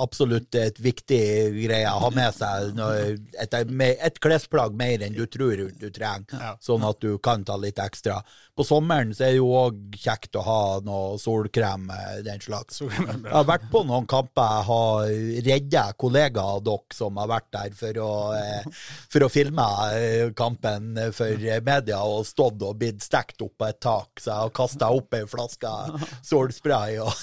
[0.00, 1.20] absolutt et viktig
[1.64, 2.74] greie å ha med seg.
[2.76, 7.56] når- Et, et klesplagg mer enn du tror du trenger, sånn at du kan ta
[7.56, 8.20] litt ekstra.
[8.54, 12.78] På sommeren så er det jo òg kjekt å ha noe solkrem, eh, den slags.
[12.84, 15.08] Jeg har vært på noen kamper jeg har
[15.48, 18.68] redda kollegaer av dere som har vært der for å, eh,
[19.10, 19.66] for å filme
[19.98, 24.22] eh, kampen for media og stått og blitt stekt opp på et tak.
[24.22, 25.74] Så jeg har kasta opp ei flaske
[26.22, 27.10] solspray og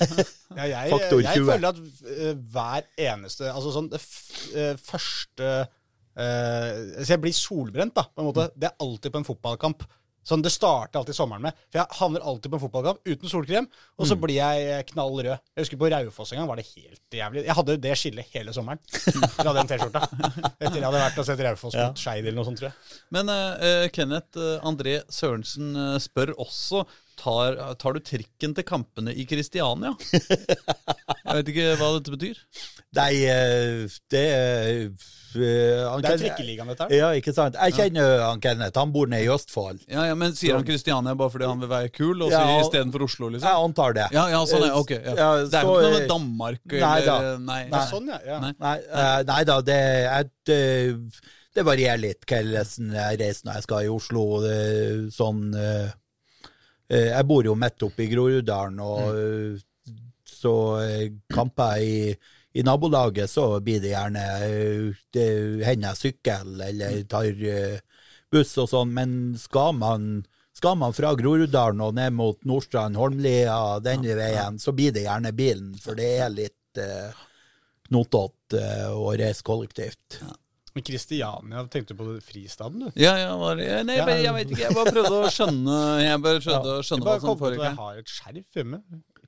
[0.52, 1.78] Ja, jeg, Faktor jeg føler at
[2.52, 4.02] hver eneste Altså sånn det
[4.84, 5.70] første
[6.12, 8.50] Uh, Så jeg blir solbrent, da, på en måte.
[8.60, 9.86] Det er alltid på en fotballkamp.
[10.28, 11.58] Sånn, Det starter alltid sommeren med.
[11.72, 13.68] For jeg havner alltid på en fotballkamp uten solkrem,
[13.98, 15.32] og så blir jeg knall rød.
[15.34, 17.46] Jeg husker på Raufoss en gang var det helt jævlig.
[17.48, 18.82] Jeg hadde det skillet hele sommeren
[19.38, 20.04] fra den T-skjorta.
[20.62, 23.00] Etter jeg hadde vært og sett Raufoss mot Skeid eller noe sånt, tror jeg.
[23.18, 26.86] Men uh, Kenneth uh, André Sørensen uh, spør også
[27.22, 29.94] tar, tar du trikken til kampene i Kristiania.
[30.12, 32.40] Jeg vet ikke hva dette betyr.
[32.98, 36.96] Nei, eh, det er eh, han Det er trikkeligaen, dette her.
[36.98, 37.56] Ja, ikke sant.
[37.56, 38.76] Jeg kjenner han Kenneth.
[38.80, 39.84] Han bor nede i Østfold.
[39.88, 42.60] Ja, ja, Men Sier han Kristiania bare fordi han vil være kul, og så Ja.
[42.64, 43.30] istedenfor Oslo?
[43.30, 43.48] liksom?
[43.50, 44.08] Jeg antar det.
[44.16, 44.92] Ja, ja, sånn, ja, ok.
[44.92, 45.14] Ja.
[45.16, 47.38] Ja, det er jo ikke noe eh, med Danmark nei eller da.
[47.52, 47.62] Nei.
[47.70, 47.86] nei.
[47.92, 48.20] sånn, ja.
[48.26, 48.40] ja.
[48.44, 48.54] Nei.
[48.60, 51.24] Nei, eh, nei da, det, er et, eh,
[51.56, 54.26] det varierer litt hvordan jeg reiser når jeg skal i Oslo.
[54.48, 55.90] eh, Sånn eh,
[56.90, 59.96] eh, Jeg bor jo midt oppe i Groruddalen, og eh,
[60.32, 62.16] så eh, kamper jeg i,
[62.60, 65.28] i nabolaget, så blir det gjerne eh, Det
[65.68, 67.78] hender jeg sykkel eller tar eh,
[68.32, 70.12] buss og sånn, men skal man
[70.56, 75.32] skal man fra Groruddalen og ned mot Nordstrand, Holmlia, den veien, så blir det gjerne
[75.34, 77.14] bilen, for det er litt eh,
[77.88, 80.20] knotete eh, å reise kollektivt.
[80.76, 83.00] Men Kristiania, tenkte du på det fristaden, du?
[83.00, 84.06] Ja, ja, var det, nei, Ja.
[84.12, 84.62] jeg, jeg vet ikke.
[84.68, 87.66] Jeg bare prøvde å skjønne Jeg bare prøvde å skjønne bare hva som foregikk.
[87.66, 88.80] jeg har et skjerf hjemme.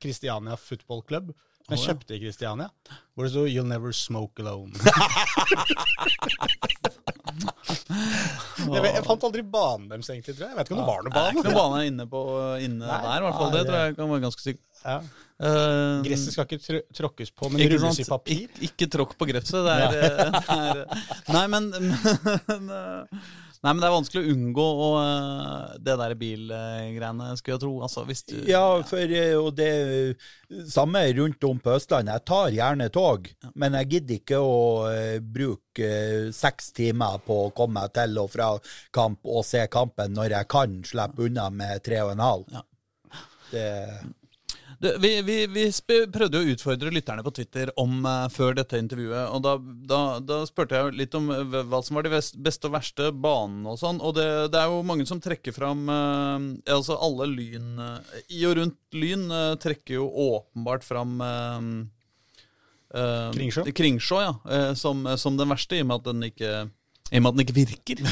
[0.04, 1.34] Kristiania Football Club.
[1.72, 2.68] Jeg kjøpte i Kristiania.
[3.14, 4.76] Hvor det sto 'You'll never smoke alone'.
[8.74, 10.52] jeg, vet, jeg fant aldri banen deres, egentlig, tror jeg.
[10.52, 11.54] Jeg vet ikke om det var noen Det er ikke bane.
[11.54, 12.22] noen bane inne, på,
[12.66, 13.00] inne Nei.
[13.06, 13.54] der, i hvert fall.
[13.54, 14.68] Det tror jeg kan være ganske sikkert.
[14.84, 14.98] Ja.
[15.44, 18.04] Uh, Gresset skal ikke tr tråkkes på, men ikke rulles sant?
[18.04, 18.44] i papir.
[18.60, 19.62] Ik ikke tråkk på gresset.
[19.64, 20.04] Det er, det
[20.58, 20.76] er
[21.36, 21.64] Nei, men,
[22.52, 23.04] men eh,
[23.64, 27.72] Nei, men det er vanskelig å unngå og, eh, det der bilgreiene, skulle jeg tro.
[27.86, 30.18] Altså, hvis du Ja, for eh, og det
[30.68, 32.18] samme rundt om på Østlandet.
[32.18, 34.58] Jeg tar gjerne tog, men jeg gidder ikke å
[34.92, 35.94] eh, bruke
[36.36, 38.50] seks timer på å komme til og fra
[38.92, 42.52] kamp og se kampen når jeg kan slippe unna med tre og en halv.
[42.52, 42.66] Ja.
[43.54, 43.66] Det,
[44.84, 45.64] vi, vi, vi
[46.12, 49.30] prøvde å utfordre lytterne på Twitter om uh, før dette intervjuet.
[49.32, 49.56] og da,
[49.90, 53.74] da, da spurte jeg litt om eh, hva som var de beste og verste banene
[53.74, 54.02] og sånn.
[54.04, 56.38] Og det, det er jo mange som trekker fram uh,
[56.74, 59.26] Altså alle Lyn uh, I og rundt Lyn
[59.62, 61.18] trekker jo åpenbart fram
[62.94, 63.64] Kringsjå?
[63.74, 64.34] Kringsjå, ja.
[64.78, 66.52] som, som den verste, i og med at den ikke
[67.14, 68.04] i og med at den ikke virker.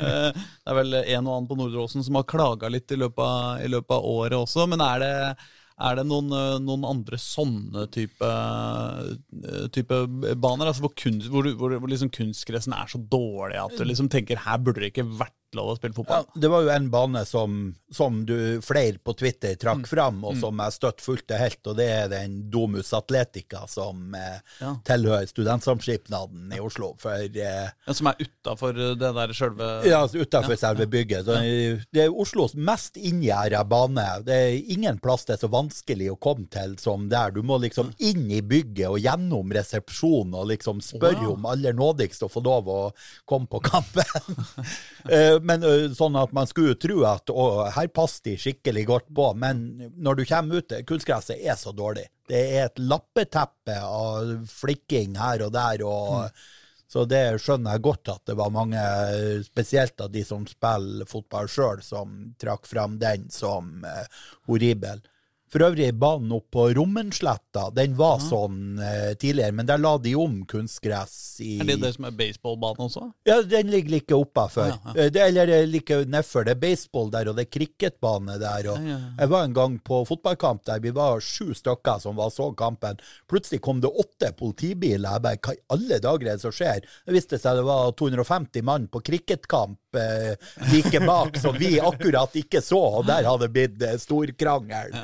[0.00, 2.96] Eh, det er vel en og annen på Nordre Åsen som har klaga litt i
[2.96, 4.64] løpet, av, i løpet av året også.
[4.70, 5.10] Men er det,
[5.88, 9.98] er det noen, eh, noen andre sånne type, eh, type
[10.40, 10.70] baner?
[10.70, 14.40] Altså hvor, kunst, hvor, hvor, hvor liksom kunstgressen er så dårlig at du liksom tenker
[14.46, 16.24] her burde det ikke vært lov å spille fotball.
[16.28, 20.36] ja, det var jo en bane som, som du flere på Twitter trakk fram, og
[20.40, 24.74] som jeg støtt fulgte helt, og det er den Domus Atletica som eh, Ja.
[24.84, 26.92] tilhører Studentsamskipnaden i Oslo.
[27.00, 31.24] For eh, Ja, som er utafor det der sjølve Ja, utafor utenfor selve bygget.
[31.26, 31.38] Så
[31.92, 34.06] det er Oslos mest inngjerda bane.
[34.26, 37.30] Det er ingen plass det er så vanskelig å komme til som der.
[37.34, 41.32] Du må liksom inn i bygget og gjennom resepsjonen og liksom spørre Wow.
[41.34, 42.78] om aller nådigst å få lov å
[43.28, 44.04] komme på kampen.
[45.46, 45.64] Men
[45.96, 49.66] sånn at man skulle tro at å, her passer de skikkelig godt på, men
[49.96, 52.06] når du kommer ut, kunstgresset er så dårlig.
[52.30, 55.84] Det er et lappeteppe av flikking her og der.
[55.86, 56.30] og
[56.90, 58.80] så det skjønner jeg godt at det var mange,
[59.46, 64.98] spesielt av de som spiller fotball sjøl, som trakk fram den som eh, horribel.
[65.50, 70.12] For øvrig, banen opp på Rommensletta, den var sånn eh, tidligere, men der la de
[70.14, 73.08] om kunstgress i Er det det som er baseballbane også?
[73.26, 74.68] Ja, den ligger like oppafor.
[74.70, 74.94] Ja, ja.
[74.94, 76.44] Eh, Det, eller er like nedfor.
[76.46, 78.68] Det er baseball der, og det er cricketbane der.
[78.70, 79.10] Og Ja, ja, ja.
[79.18, 83.02] Jeg var en gang på fotballkamp der vi var sju stykker som var så kampen.
[83.26, 85.10] Plutselig kom det åtte politibiler.
[85.18, 86.86] Jeg bare, hva i alle dager er det som skjer?
[86.86, 89.89] Det viste seg det var 250 mann på cricketkamp eh,
[90.72, 94.94] like bak, som vi akkurat ikke så, og der hadde det blitt eh, storkrangel.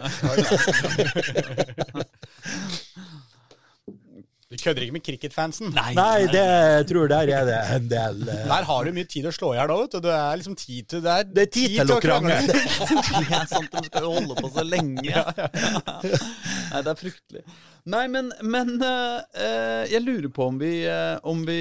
[4.57, 5.71] Du kødder ikke med cricketfansen.
[5.77, 8.33] Nei, det jeg tror der er det en del uh...
[8.49, 10.01] Der har du mye tid å slå i hjel òg, vet du.
[10.07, 12.41] Det er liksom tid til Det er, Det er tid til å krangle.
[12.47, 15.25] Det er sant, de skal jo holde på så lenge.
[16.73, 17.45] Nei, det er fryktelig.
[17.87, 21.59] Nei, men, men uh, eh, jeg lurer på om vi, eh, om vi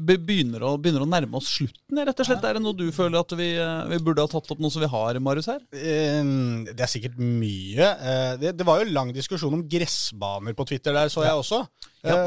[0.00, 2.46] begynner, å, begynner å nærme oss slutten, rett og slett.
[2.48, 3.50] Er det noe du føler at vi,
[3.92, 5.60] vi burde ha tatt opp noe som vi har, Marius, her?
[5.76, 7.84] Ehm, Det er sikkert mye.
[7.84, 11.47] Eh, Det, det var jo lang diskusjon om gressbaner på Twitter der, så jeg også.
[11.50, 11.66] Ja,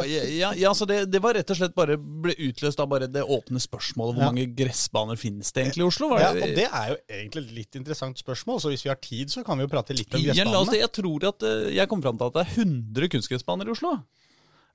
[0.04, 3.08] Eh, ja, ja så det, det var rett og slett bare ble utløst av bare
[3.08, 4.32] det åpne spørsmålet hvor Ja.
[4.32, 6.10] mange gressbaner finnes det egentlig i Oslo?
[6.12, 9.00] Var Ja, og det er jo egentlig et litt interessant spørsmål, så hvis vi har
[9.00, 10.82] tid, så kan vi jo prate litt om Ja, la oss, gressbanene.
[10.82, 13.94] jeg tror at eh, jeg kom fram til at det er 100 kunstgressbaner i Oslo.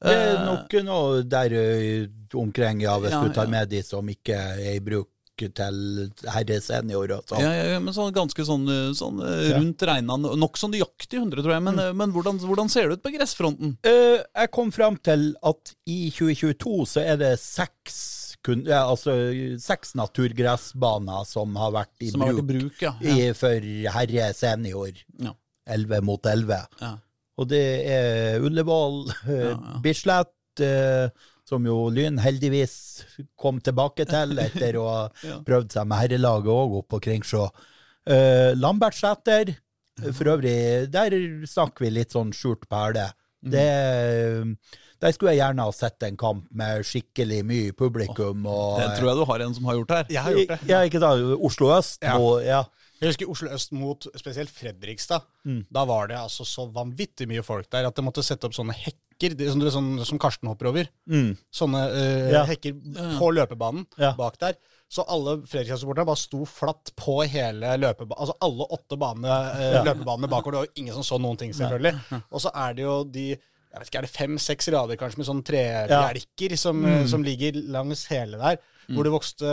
[0.01, 3.51] Det er Eh, nok noe der omkring, ja, hvis Ja, du tar ja.
[3.51, 5.79] med de som ikke er i bruk til
[6.33, 7.43] herre senior og sånn.
[7.45, 9.61] Ja, ja, ja, men sånn ganske sånn, eh, sånn eh, Ja.
[9.61, 11.65] rundt regna Nokså nøyaktig 100, tror jeg.
[11.69, 11.97] Men, mm.
[12.01, 13.77] men hvordan, hvordan ser det ut på gressfronten?
[13.87, 17.99] Uh, jeg kom fram til at i 2022 så er det seks,
[18.65, 19.17] ja, altså,
[19.61, 22.95] seks naturgressbaner som har vært i Som har vært i bruk, bruk, ja.
[23.03, 23.17] ja.
[23.17, 25.03] i, for herre senior.
[25.21, 25.35] Ja.
[25.67, 26.63] 11 mot 11.
[26.81, 26.97] ja.
[27.37, 29.81] Og det er Ullevål, eh, Ja, ja.
[29.85, 31.09] Bislett, eh,
[31.47, 32.73] som jo Lyn heldigvis
[33.39, 35.39] kom tilbake til etter å ha Ja.
[35.47, 37.45] prøvd seg med herrelaget òg opp på Kringsjå.
[38.07, 39.55] Uh, Lambertseter,
[40.13, 40.57] for øvrig,
[40.93, 41.15] der
[41.49, 43.09] snakker vi litt sånn skjult perle.
[43.47, 43.53] Mm.
[43.55, 43.67] Det
[45.05, 48.47] Der skulle jeg gjerne ha sett en kamp med skikkelig mye publikum.
[48.49, 50.07] og, Det tror jeg du har en som har gjort her.
[50.11, 50.59] Jeg har gjort det.
[50.71, 51.11] Ja, ikke da,
[51.47, 51.99] Oslo øst.
[52.03, 52.15] Ja.
[52.19, 52.63] Og, ja.
[52.97, 55.27] Jeg husker Oslo øst mot spesielt Fredrikstad.
[55.71, 58.73] Da var det altså så vanvittig mye folk der at de måtte sette opp sånne
[58.73, 60.89] hekker det, som, du- sånn, som Karsten hopper over.
[61.09, 61.37] Mm.
[61.53, 62.45] Sånne uh, Ja.
[62.45, 62.75] hekker
[63.19, 64.15] på løpebanen Ja.
[64.19, 64.55] bak der.
[64.89, 68.21] Så alle Fredrikstad-supporterne bare sto flatt på hele løpebanen.
[68.21, 69.83] Altså alle åtte bane, uh, Ja.
[69.83, 70.53] løpebanene bakover.
[70.53, 72.23] Det var jo ingen som så noen ting, selvfølgelig.
[72.31, 73.29] Og så er det jo de
[73.77, 77.07] jeg vet ikke, Er det fem-seks rader kanskje med sånne trebjelker som, mm.
[77.11, 78.57] som ligger langs hele der?
[78.87, 79.53] Hvor, det vokste,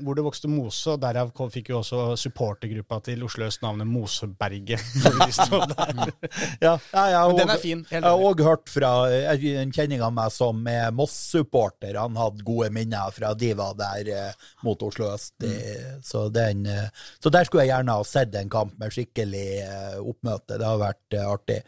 [0.00, 4.80] hvor det vokste mose, og derav fikk jo også supportergruppa til Oslo Øst navnet Moseberget.
[5.00, 6.12] Der.
[6.64, 8.90] Ja, ja, og, den er fin, Jeg har òg hørt fra
[9.32, 11.98] en kjenning av meg som er Moss-supporter.
[12.00, 15.34] Han hadde gode minner fra de var der eh, mot Oslo øst.
[15.42, 16.02] Mm.
[16.06, 16.88] Så, den, eh,
[17.22, 20.58] så der skulle jeg gjerne ha sett en kamp med skikkelig eh, oppmøte.
[20.58, 21.62] Det har vært artig.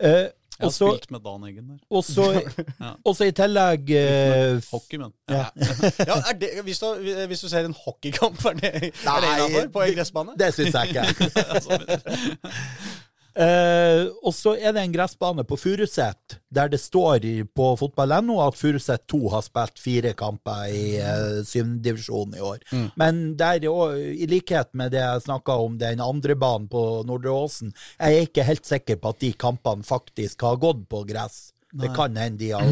[0.00, 0.28] Eh,
[0.60, 1.78] Jeg har også, spilt med Dan Eggen der.
[1.90, 2.24] og så
[2.84, 2.90] Ja.
[3.04, 5.12] og i tillegg uh, Hockey, men.
[5.30, 5.46] ja.
[6.10, 6.86] Ja, er det, hvis, du,
[7.26, 10.36] hvis du ser en hockeykamp, er det, er det innafor på en gressbane?
[10.38, 11.04] Det syns jeg ikke.
[13.34, 18.58] Eh, og så er det en gressbane på Furuset, der det står på fotball.no at
[18.58, 22.64] Furuset 2 har spilt fire kamper i eh, syvendedivisjon i år.
[23.00, 27.34] Men der, er i likhet med det jeg snakka om den andre banen på Nordre
[27.34, 31.50] Åsen, jeg er ikke helt sikker på at de kampene faktisk har gått på gress.
[31.72, 32.64] Det kan hende de har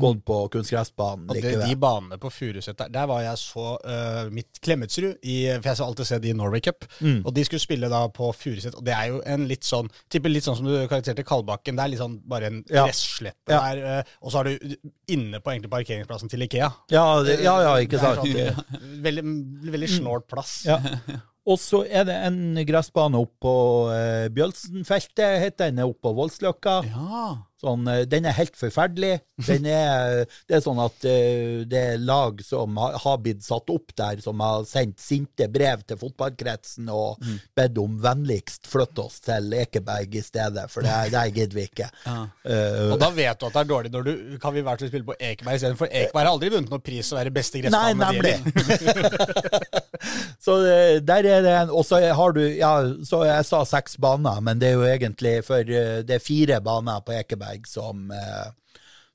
[0.00, 1.28] gått på kunstgressbanen
[1.66, 5.76] de banene på Furuset der, der var jeg så uh, mitt Klemetsrud, i, for jeg
[5.76, 6.86] har alltid sett i Norway Cup.
[7.00, 7.20] Mm.
[7.26, 10.32] Og de skulle spille da på Furuset, og det er jo en litt sånn Tipper
[10.32, 11.76] litt sånn som du karakteriserte Kalbakken.
[11.76, 12.86] Det er litt sånn bare en Ja.
[12.86, 13.60] gresslette Ja.
[13.74, 13.82] der.
[14.00, 14.76] Uh, og så er du
[15.12, 16.70] inne på egentlig parkeringsplassen til Ikea.
[16.92, 18.24] Ja, det, ja, ja, ikke sant.
[18.24, 18.38] Mm.
[18.38, 19.24] sånn, veldig,
[19.72, 20.62] veldig snålt plass.
[20.68, 20.78] Ja.
[21.50, 23.54] Og så er det en gressbane oppe på
[23.90, 26.76] uh, Bjølsenfeltet, heter den, oppe på Voldsløkka.
[26.92, 27.24] Ja.
[27.62, 29.20] Sånn, eh, den er helt forferdelig.
[29.46, 33.70] Den er, det er sånn at uh, det er lag som har, har blitt satt
[33.70, 37.36] opp der, som har sendt sinte brev til fotballkretsen og Mm.
[37.54, 41.90] bedt om vennligst flytt oss til Ekeberg i stedet, for det, det gidder vi ikke.
[42.02, 42.24] Ja.
[42.42, 44.12] Uh, Og da vet du at det er dårlig når du
[44.42, 45.90] kan vi være hvert fall spille på Ekeberg istedenfor.
[45.90, 48.34] Ekeberg har aldri vunnet noen pris å være beste Nei, nemlig.
[50.44, 52.72] så uh, der er det en Og så har du Ja,
[53.06, 56.60] så jeg sa seks baner, men det er jo egentlig for eh, Det er fire
[56.64, 58.50] baner på Ekeberg som eh,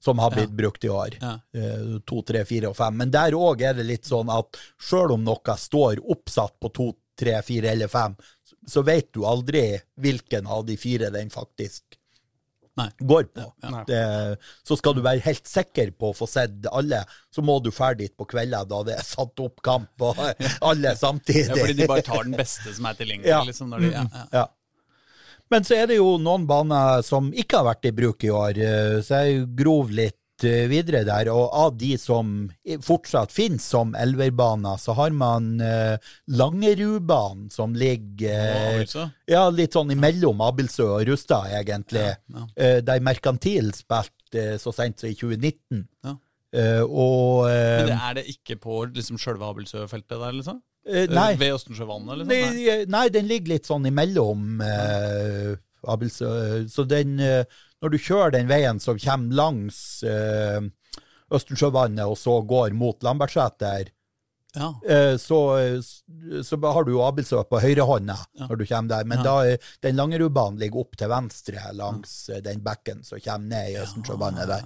[0.03, 1.15] som har blitt brukt i år.
[1.19, 1.31] Ja.
[1.57, 2.95] Eh, To, tre, fire og fem.
[3.01, 6.91] Men der òg er det litt sånn at sjøl om noe står oppsatt på to,
[7.17, 8.13] tre, fire eller fem,
[8.67, 9.63] så vet du aldri
[9.99, 11.96] hvilken av de fire den faktisk
[12.77, 12.87] Nei.
[12.99, 13.45] går på.
[13.63, 14.01] Ja, Det,
[14.67, 17.01] så skal du være helt sikker på å få sett alle,
[17.33, 20.21] så må du dra dit på kvelder da det er satt opp kamp, og
[20.69, 21.47] alle samtidig.
[21.49, 23.33] Ja, fordi de bare tar den beste som er tilgjengelig.
[23.33, 23.41] Ja.
[23.47, 23.91] Liksom, de,
[24.35, 24.45] ja.
[25.49, 28.61] Men så er det jo noen baner som ikke har vært i bruk i år,
[28.61, 31.29] eh, så jeg grov litt videre der.
[31.33, 32.49] Og av de som
[32.85, 39.07] fortsatt finnes som elverbaner, så har man uh, Langerudbanen, som ligger eh, Altså.
[39.29, 42.05] ja, litt sånn imellom Abildsø og Rustad, egentlig.
[42.33, 45.83] Ja, Eh, der Merkantil spilte eh, så sent som i 2019.
[46.05, 46.15] Ja.
[46.57, 50.61] Eh, og eh, Men det er det ikke på liksom, sjølve Abildsø-feltet der, liksom?
[50.87, 51.33] eh, Nei.
[51.39, 52.57] Ved Østensjøvannet, liksom?
[52.57, 52.75] Nei.
[52.89, 55.55] Nei, den ligger litt sånn imellom eh,
[55.87, 56.29] Abelsø.
[56.71, 57.43] Så den, eh,
[57.83, 60.61] når du kjører den veien som kommer langs eh,
[61.33, 63.89] Østensjøvannet, og så går mot Lambertseter,
[64.55, 64.71] Ja.
[64.89, 65.37] eh, så,
[66.41, 68.15] så har du jo Abildsø på høyrehånda
[68.47, 69.03] når du kommer der.
[69.05, 69.23] Men Ja.
[69.23, 73.77] da den Langerudbanen ligger opp til venstre langs eh, den bekken som kommer ned i
[73.83, 74.63] Østensjøvannet der.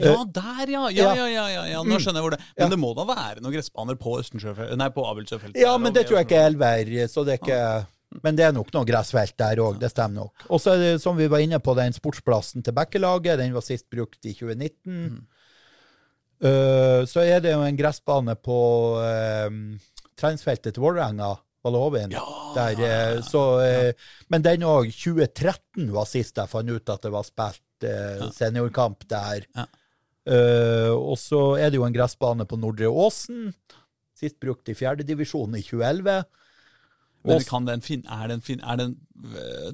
[0.00, 0.88] Ja, der, ja.
[0.88, 1.14] Ja, ja.
[1.14, 1.80] ja, ja, ja, ja.
[1.84, 4.86] Nå skjønner jeg hvor det Men det må da være noen gressbaner på Østensjøfeltet Nei,
[4.88, 5.58] på Abelsjøfeltet?
[5.60, 7.58] Ja, men det tror jeg ikke er elver, så det er ikke
[8.22, 10.44] Men det er nok noe gressfelt der òg, det stemmer nok.
[10.48, 13.64] Og så er det, som vi var inne på, den sportsplassen til Bekkelaget, den var
[13.66, 15.24] sist brukt i 2019.
[16.44, 18.60] Eh, så er det jo en gressbane på
[19.00, 19.48] uh,
[20.20, 21.34] treningsfeltet til Vålerenga,
[21.64, 22.12] Valhovin.
[22.12, 23.94] Ja, Der, ja, så, eh,
[24.28, 29.06] Men den òg, 2013 var sist jeg fant ut at det var spilt eh, seniorkamp
[29.08, 29.46] der.
[30.28, 33.54] Eh, og så er det jo en gressbane på Nordre Åsen,
[34.14, 36.24] sist brukt i fjerdedivisjon i 2011.
[37.24, 38.96] Men kan den fin er den fin er den,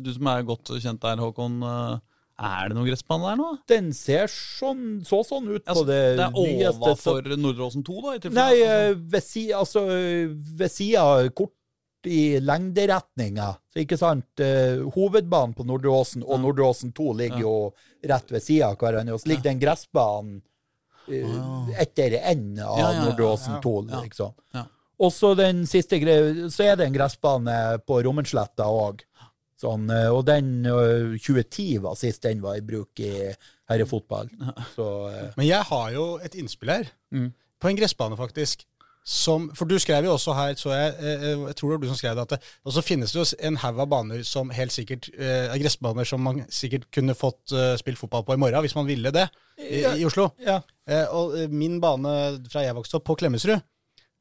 [0.03, 1.63] Du som er godt kjent der, Håkon.
[1.63, 1.99] eh,
[2.41, 3.49] Er det noen gressbane der nå?
[3.69, 6.81] Den ser sånn, så sånn ut på Altså, det, det er nyeste.
[6.81, 8.15] overfor Nordre Åsen 2, da?
[8.17, 8.71] I Nei, altså.
[8.71, 11.53] eh, ved sida altså, kort
[12.07, 13.51] i lengderetninga.
[13.77, 17.55] Ikke sant, eh, Hovedbanen på Nordre Åsen og Nordre Åsen 2 ligger jo
[18.09, 19.13] rett ved sida av hverandre.
[19.19, 20.41] Og så ligger den gressbanen
[21.11, 23.61] eh, etter enden av Ja, ja, ja, Nordre Åsen ja.
[23.61, 24.01] 2, Ja.
[24.07, 24.33] liksom.
[24.55, 24.65] Ja.
[25.01, 27.55] Og så den siste greia, så er det en gressbane
[27.89, 29.01] på Rommensletta òg.
[29.61, 33.11] Sånn, eh, og den eh, 2010 var sist den var i bruk i
[33.69, 34.29] herrefotball.
[34.75, 37.33] Så eh, Men jeg har jo et innspill her, Mm.
[37.61, 38.67] på en gressbane faktisk.
[39.11, 41.89] Som, for du skrev jo også her, så jeg, eh, jeg tror det var du
[41.89, 44.51] som skrev det, at det, og så finnes det jo en haug av baner som
[44.55, 48.61] helt sikkert, er gressbaner som man sikkert kunne fått eh, spilt fotball på i morgen,
[48.65, 49.25] hvis man ville det,
[49.59, 50.29] i, i Oslo.
[50.45, 50.61] ja.
[50.91, 52.13] Eh, og eh, min bane
[52.53, 53.61] fra jeg vokste opp, på Klemetsrud,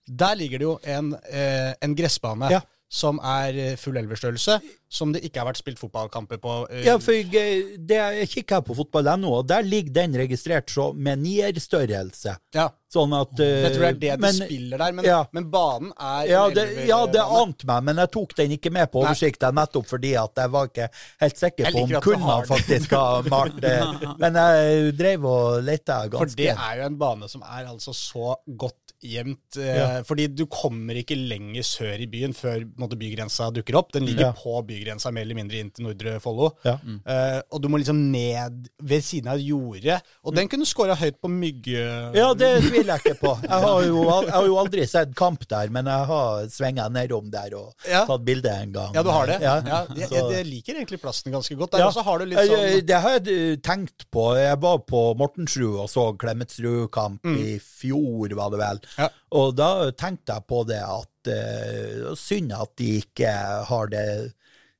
[0.09, 2.61] der ligger det jo en, eh, en gressbane Ja.
[2.89, 6.53] som er eh, full elverstørrelse, som det ikke har vært spilt fotballkamper på.
[6.73, 10.71] eh, Ja, for jeg, eh, det, jeg kikker på fotball.no, og der ligger den registrert
[10.73, 12.37] så med nierstørrelse.
[12.55, 12.69] ja.
[12.89, 15.19] Sånn at Jeg tror det er det de spiller der, men, ja.
[15.31, 18.89] men banen er Ja, det, ja, det ante meg, men jeg tok den ikke med
[18.89, 20.87] på oversikten nettopp fordi at jeg var ikke
[21.21, 21.93] helt sikker på om
[22.23, 23.75] har man faktisk ha malt det.
[24.17, 28.33] Men jeg drev og lette For det er jo en bane som er altså så
[28.57, 29.57] godt gjemt.
[29.57, 30.03] Eh, Ja.
[30.03, 33.91] Fordi du kommer ikke lenger sør i byen før måte, bygrensa dukker opp.
[33.93, 34.31] Den ligger Ja.
[34.33, 36.51] på bygrensa mer eller mindre inn til Nordre Follo.
[36.65, 36.77] Ja.
[37.05, 40.01] Eh, og du må liksom ned ved siden av jordet.
[40.25, 42.13] Og den kunne scora høyt på mygge...
[42.15, 43.33] Ja, det tviler jeg ikke på.
[43.43, 47.29] Jeg har jo, jeg har jo aldri sett kamp der, men jeg har svinga nedom
[47.31, 48.05] der og Ja.
[48.05, 48.93] tatt bilde en gang.
[48.95, 49.39] Ja, du har det?
[49.41, 49.61] Ja.
[49.65, 51.71] Ja, jeg, jeg, jeg liker egentlig plassen ganske godt.
[51.71, 51.87] Der Ja.
[51.89, 54.35] også har du litt sånn Det har jeg tenkt på.
[54.35, 58.79] Jeg var på Mortensrud og så Klemetsrud-kamp i fjor, var det vel.
[58.97, 59.09] Ja.
[59.37, 63.33] Og da tenkte jeg på det at uh, synd at de ikke
[63.69, 64.05] har det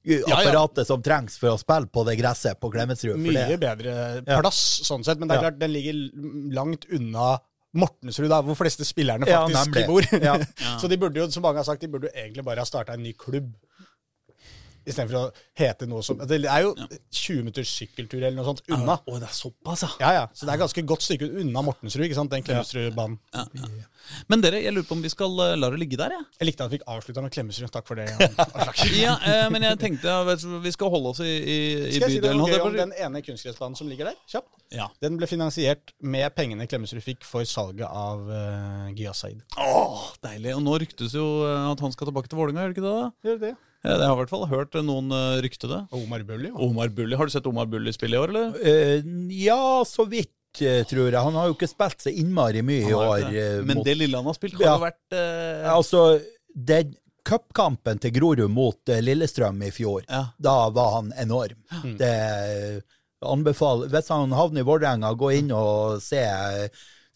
[0.07, 0.21] ja.
[0.33, 3.19] apparatet som trengs for å spille på det gresset på Klemetsrud.
[3.19, 4.39] mye det- bedre Ja.
[4.41, 5.19] plass, sånn sett.
[5.19, 5.49] Men det er Ja.
[5.49, 5.93] klart, den ligger
[6.55, 7.37] langt unna
[7.77, 10.01] Mortensrud, da, hvor fleste spillerne faktisk ja, bor.
[10.25, 10.37] Ja.
[10.81, 12.93] Så de burde jo, som mange har sagt, de burde jo egentlig bare ha starta
[12.95, 13.51] en ny klubb.
[14.85, 15.23] Istedenfor å
[15.59, 18.95] hete noe som Det er jo 20 minutters sykkeltur eller noe sånt unna.
[19.03, 19.91] Å, det er såpass, ja.
[20.01, 20.25] Ja, ja.
[20.33, 23.19] Så det er ganske godt stykke unna Mortensrud, ikke sant, den Klemetsrudbanen.
[23.35, 23.87] ja, ja.
[24.31, 26.23] Men dere, jeg lurer på om vi skal eh, la det ligge der, jeg.
[26.39, 27.69] Jeg likte at vi fikk avslutta med Klemetsrud.
[27.73, 28.07] Takk for det.
[28.99, 29.15] Ja.
[29.21, 32.15] eh, men jeg tenkte ja, vet vi skal holde oss i, i, i Skal jeg
[32.15, 32.39] si bydelen.
[32.41, 34.17] noe jeg gøy på å om den ene kunstgressbanen som ligger der?
[34.31, 34.49] Kjapt.
[34.73, 34.87] Ja.
[35.03, 39.41] Den ble finansiert med pengene Klemetsrud fikk for salget av uh, Giasaid.
[39.61, 40.55] Åh, deilig.
[40.57, 42.95] Og nå ryktes jo eh, at han skal tilbake til Vålerenga, gjør det ikke det?
[42.99, 43.29] da?
[43.29, 43.53] Gjør det?
[43.83, 45.77] Jeg har i hvert fall hørt eh, noen uh, rykte det.
[45.95, 46.49] Omar Bulli.
[46.51, 46.57] Ja.
[46.65, 47.15] Omar Bulli.
[47.15, 48.57] Har du sett Omar Bulli spille i år, eller?
[48.59, 49.03] Eh,
[49.39, 51.15] ja, så vidt, eh, tror jeg.
[51.23, 53.29] Han har jo ikke spilt så innmari mye i år.
[53.31, 54.77] eh, Men mot- det lille han har spilt, har Ja.
[54.83, 55.69] vært uh...
[55.77, 56.03] Altså,
[56.53, 56.95] den
[57.29, 60.25] cupkampen til Grorud mot eh, Lillestrøm i fjor, Ja.
[60.39, 61.59] da var han enorm.
[61.99, 62.83] Det
[63.21, 66.21] anbefaler Hvis han havner i Vålerenga, gå inn og se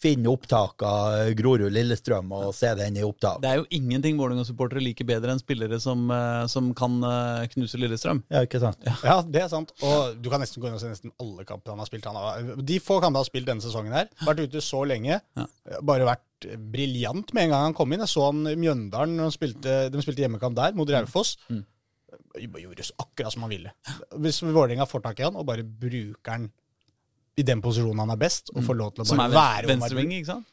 [0.03, 3.39] Finn opptak av Grorud-Lillestrøm og se den i opptak.
[3.43, 7.79] Det er jo ingenting Vålerenga-supportere liker bedre enn spillere som, eh, som kan eh, knuse
[7.79, 8.19] Lillestrøm.
[8.33, 8.83] Ja, ikke sant?
[8.83, 9.71] Ja, det er sant.
[9.85, 12.09] Og du kan nesten gå inn og se nesten alle kampene han har spilt.
[12.09, 15.21] Han har, de få kampene han har spilt denne sesongen her, vært ute så lenge.
[15.37, 15.45] Ja.
[15.85, 18.03] Bare vært briljant med en gang han kom inn.
[18.03, 21.37] Jeg så han i Mjøndalen, han spilte, de spilte hjemmekamp der, mot Raufoss.
[21.47, 21.63] Mm.
[22.43, 23.71] Gjorde akkurat som han ville.
[24.19, 26.51] Hvis Vålerenga får tak i han og bare bruker han
[27.39, 30.31] i den posisjonen han er best, og får lov til å bare være venstreving, ikke
[30.35, 30.49] sant?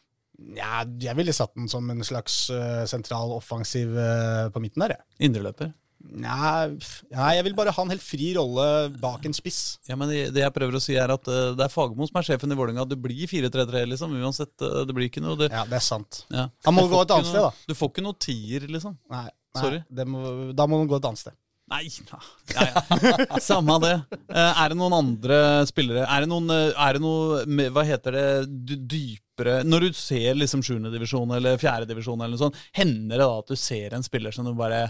[0.56, 4.96] Ja, jeg ville satt den som en slags uh, sentral offensiv uh, på midten der,
[4.96, 5.28] jeg.
[5.28, 5.74] Indreløper.
[6.00, 6.78] Nei,
[7.12, 8.64] nei, jeg vil bare ha en helt fri rolle
[9.02, 9.76] bak en spiss.
[9.84, 12.30] Ja, men det jeg prøver å si, er at uh, det er Fagermo som er
[12.30, 12.88] sjefen i Vålerenga.
[12.88, 14.16] Det blir 4-3-3, liksom.
[14.16, 14.54] Uansett.
[14.56, 16.22] Det blir ikke noe det, Ja, det er sant.
[16.32, 16.48] ja.
[16.64, 17.52] Han må gå et annet sted, da.
[17.68, 18.96] Du får ikke noe tier, liksom.
[19.12, 19.84] Nei, nei Sorry.
[19.92, 20.24] det må,
[20.56, 21.36] da må han gå et annet sted.
[21.70, 22.18] Nei, ja,
[22.56, 23.38] ja.
[23.40, 23.92] Samme det.
[24.26, 25.36] Eh, Er det noen andre
[25.70, 30.34] spillere Er det noen eh, Er det noe Hva heter det dypere Når du ser
[30.38, 30.80] liksom 7.
[30.90, 31.86] divisjon eller 4.
[31.86, 34.88] divisjon, eller noe sånt, hender det da at du ser en spiller som du bare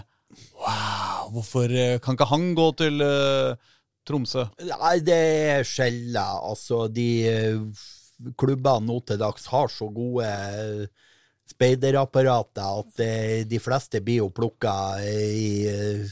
[0.57, 3.03] Wow, hvorfor eh, kan ikke han gå til
[4.07, 4.45] Tromsø?
[4.63, 5.17] Nei, det
[5.51, 6.15] er sjelden.
[6.47, 7.07] Altså, de
[8.39, 10.25] klubbene nå til dags har så gode
[11.51, 13.03] speiderapparater at
[13.51, 16.07] de fleste blir jo plukka i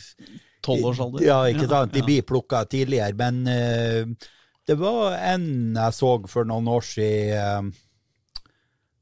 [0.66, 1.24] Tolvårsalder?
[1.26, 1.94] Ja, ikke sant.
[1.94, 3.16] De blir plukka tidligere.
[3.20, 4.30] Men uh,
[4.68, 7.86] det var en jeg så for noen år siden Uh,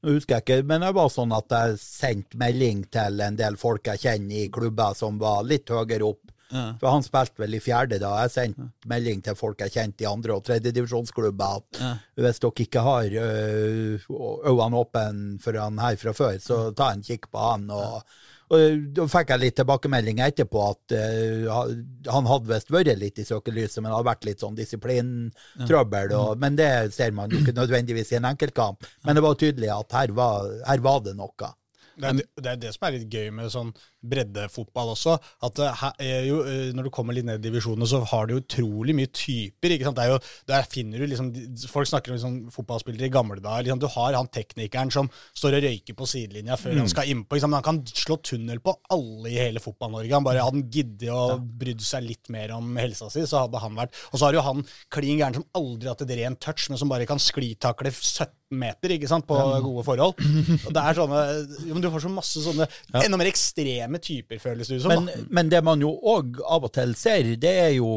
[0.05, 3.55] Nå husker jeg ikke, men det var sånn at jeg sendte melding til en del
[3.59, 6.21] folk jeg kjenner i klubber som var litt høyere opp.
[6.53, 6.67] Ja.
[6.79, 8.13] For han spilte vel i fjerde da.
[8.23, 11.89] Jeg sendte melding til folk jeg kjente i andre- og tredjedivisjonsklubber at Ja.
[12.15, 14.05] hvis dere ikke har øh,
[14.47, 17.67] øynene åpne for han her fra før, så ta en kikk på han.
[17.73, 18.03] Og,
[18.47, 21.71] og da fikk jeg litt tilbakemelding etterpå at uh,
[22.07, 26.15] han hadde visst vært litt i søkelyset, men hadde vært litt sånn disiplintrøbbel.
[26.15, 28.87] Og, men det ser man jo ikke nødvendigvis i en enkeltkamp.
[29.03, 31.51] Men det var tydelig at her var, her var det noe.
[31.97, 33.71] Det er, det, er det som er litt gøy med sånn
[34.07, 35.15] breddefotball også.
[35.43, 38.37] At her, er jo, eh, når du kommer litt ned i divisjonene, så har du
[38.37, 39.73] utrolig mye typer.
[39.75, 39.97] ikke sant?
[39.99, 41.31] Det jo, Der finner du liksom,
[41.67, 43.65] Folk snakker om liksom, fotballspillere i gamle dager.
[43.65, 47.37] Liksom, du har han teknikeren som står og røyker på sidelinja før han skal innpå.
[47.37, 50.13] Liksom, han kan slå tunnel på alle i hele Fotball-Norge.
[50.13, 53.59] Han bare Hadde han giddet å brydd seg litt mer om helsa si, så hadde
[53.59, 54.61] han vært Og så har du jo han
[54.93, 58.46] klin gæren som aldri har hatt et rent touch, men som bare kan sklitakle 17
[58.51, 60.21] meter ikke sant, på gode forhold.
[60.67, 61.23] Og det er sånne,
[61.71, 62.67] men Du får så masse sånne
[63.01, 64.93] enda mer ekstreme typer, føles det ut som.
[64.93, 67.91] Men, men det man jo òg av og til ser, det er jo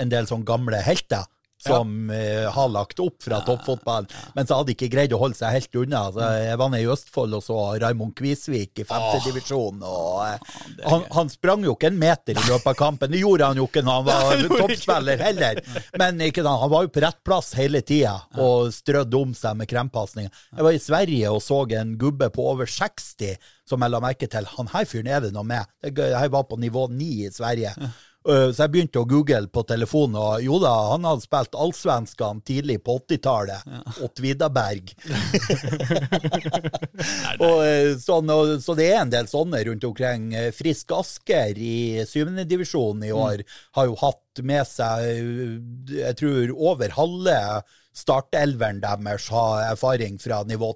[0.00, 1.26] en del sånn gamle helter
[1.60, 2.50] som ja.
[2.54, 6.02] har lagt opp fra toppfotball, men så hadde ikke greid å holde seg helt unna.
[6.14, 9.82] Så jeg var nede i Østfold og så Raymond Kvisvik i femtedivisjon.
[10.28, 10.56] eh,
[10.86, 13.12] han, han sprang jo ikke en meter i løpet av kampen.
[13.12, 15.62] Det gjorde han jo ikke når han var toppspiller heller,
[16.00, 19.70] men ikke han var jo på rett plass hele tida og strødde om seg med
[19.70, 20.44] krempasninger.
[20.56, 23.36] Jeg var i Sverige og så en gubbe på over 60
[23.68, 24.46] som jeg la merke til.
[24.56, 25.68] Han her fyren er det noe med.
[25.84, 27.74] Jeg var på nivå 9 i Sverige.
[28.28, 32.42] Uh, Så jeg begynte å google på telefonen, og jo da, han hadde spilt Allsvenskan
[32.44, 33.64] tidlig på 80-tallet.
[33.64, 34.08] Ja.
[34.20, 34.92] Tvidaberg.
[37.46, 40.30] og, uh, sånn, så det er en del sånne rundt omkring.
[40.36, 43.44] Uh, Frisk Asker i syvendedivisjonen i år
[43.78, 45.08] har jo hatt med seg,
[45.90, 47.38] jeg tror, over halve
[47.96, 50.74] startelveren deres har erfaring fra nivå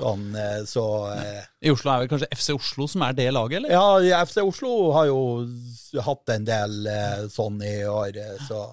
[0.00, 0.06] to.
[0.10, 3.60] Sånn, uh, så uh, I Oslo er vel kanskje FC Oslo som er det laget,
[3.62, 3.76] eller?
[4.06, 5.20] ja, FC Oslo har jo
[6.06, 8.64] hatt en del eh, sånn i år, eh, så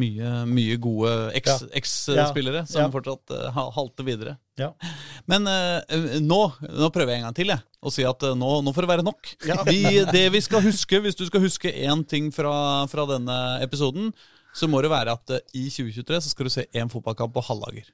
[0.00, 2.22] Mye, mye gode eks- Ja.
[2.26, 2.88] eks-spillere som Ja.
[2.88, 4.38] fortsatt uh, halter videre.
[4.56, 4.70] ja.
[5.28, 5.82] Men uh,
[6.24, 7.60] nå, nå prøver jeg en gang til, jeg.
[7.84, 9.28] Og si at uh, nå, nå får det være nok.
[9.68, 14.08] Vi, det vi skal huske, hvis du skal huske én ting fra, fra denne episoden,
[14.56, 17.44] så må det være at uh, i 2023 så skal du se én fotballkamp på
[17.50, 17.84] halvlager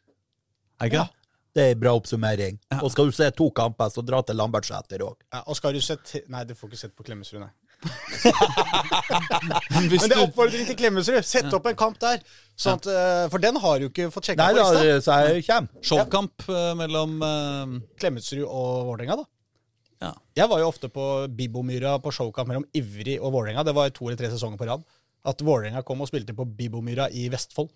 [0.79, 1.09] Er det ikke Ja.
[1.55, 2.57] Det er en bra oppsummering.
[2.81, 5.21] Og skal du se to kamper, så dra til Lambertseter òg.
[5.31, 5.97] Ja, og skal du se
[6.33, 7.53] Nei, du får ikke sett på Klemetsrud, nei.
[9.75, 11.21] Men det er du, oppfordring til Klemetsrud!
[11.27, 12.23] Sett opp en kamp der!
[12.57, 15.59] Sånn at, eh, for den har du ikke fått sjekka på lista.
[15.85, 17.79] showkamp eh, mellom uh...
[18.01, 19.29] Klemetsrud og Vålerenga, da.
[20.05, 20.13] Ja.
[20.41, 21.05] Jeg var jo ofte på
[21.37, 23.67] Bibomyra på showkamp mellom Ivrig og Vålerenga.
[23.67, 24.85] Det var to eller tre sesonger på rad.
[25.25, 27.71] At Vålerenga kom og spilte på Bibomyra i Vestfold.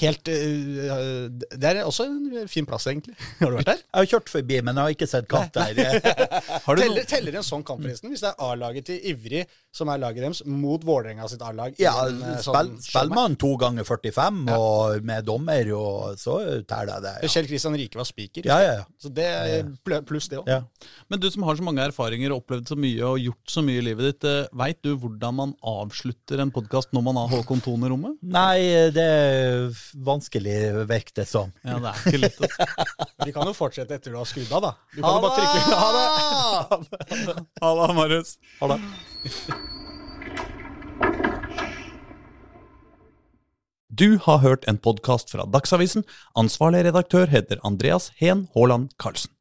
[0.00, 3.14] Helt eh, Det er også en fin plass, egentlig.
[3.40, 3.82] Har du vært der?
[3.82, 5.80] Jeg har kjørt forbi, men jeg har ikke sett kamp der.
[6.66, 8.12] Har du Teller, teller en sånn kamp, forresten?
[8.12, 9.44] Hvis det er A-laget til Ivrig
[9.74, 11.76] som er laget deres, mot Vålerenga sitt A-lag?
[11.80, 17.16] Ja, eh, sånn spiller man to ganger 45 og med dommer, og så teller det.
[17.24, 18.48] Ja, Kjell Kristian Rike var spiker.
[18.48, 18.72] ja, ja.
[18.80, 18.86] ja.
[19.00, 20.48] Så det er pluss det òg.
[20.50, 20.62] ja.
[21.10, 23.80] Men du som har så mange erfaringer og opplevd så mye og gjort så mye
[23.80, 27.62] i livet ditt, eh, veit du hvordan man avslutter en podkast når man har Håkon
[27.64, 28.18] Thon i rommet?
[28.22, 29.06] Nei, det
[29.94, 30.54] vanskelig,
[30.88, 31.52] virker det som.
[31.62, 32.38] Ja, det er ikke lett.
[32.40, 32.66] altså.
[33.26, 34.72] Vi kan jo fortsette etter du har skrudd av, da.
[34.94, 36.06] Du kan jo bare trykke Ha det!
[37.64, 38.36] Halla, Marius.
[38.60, 38.80] Ha det.
[43.90, 46.04] Du har hørt en podkast fra Dagsavisen.
[46.38, 49.32] Ansvarlig redaktør heter Andreas Heen Haaland Karlsen.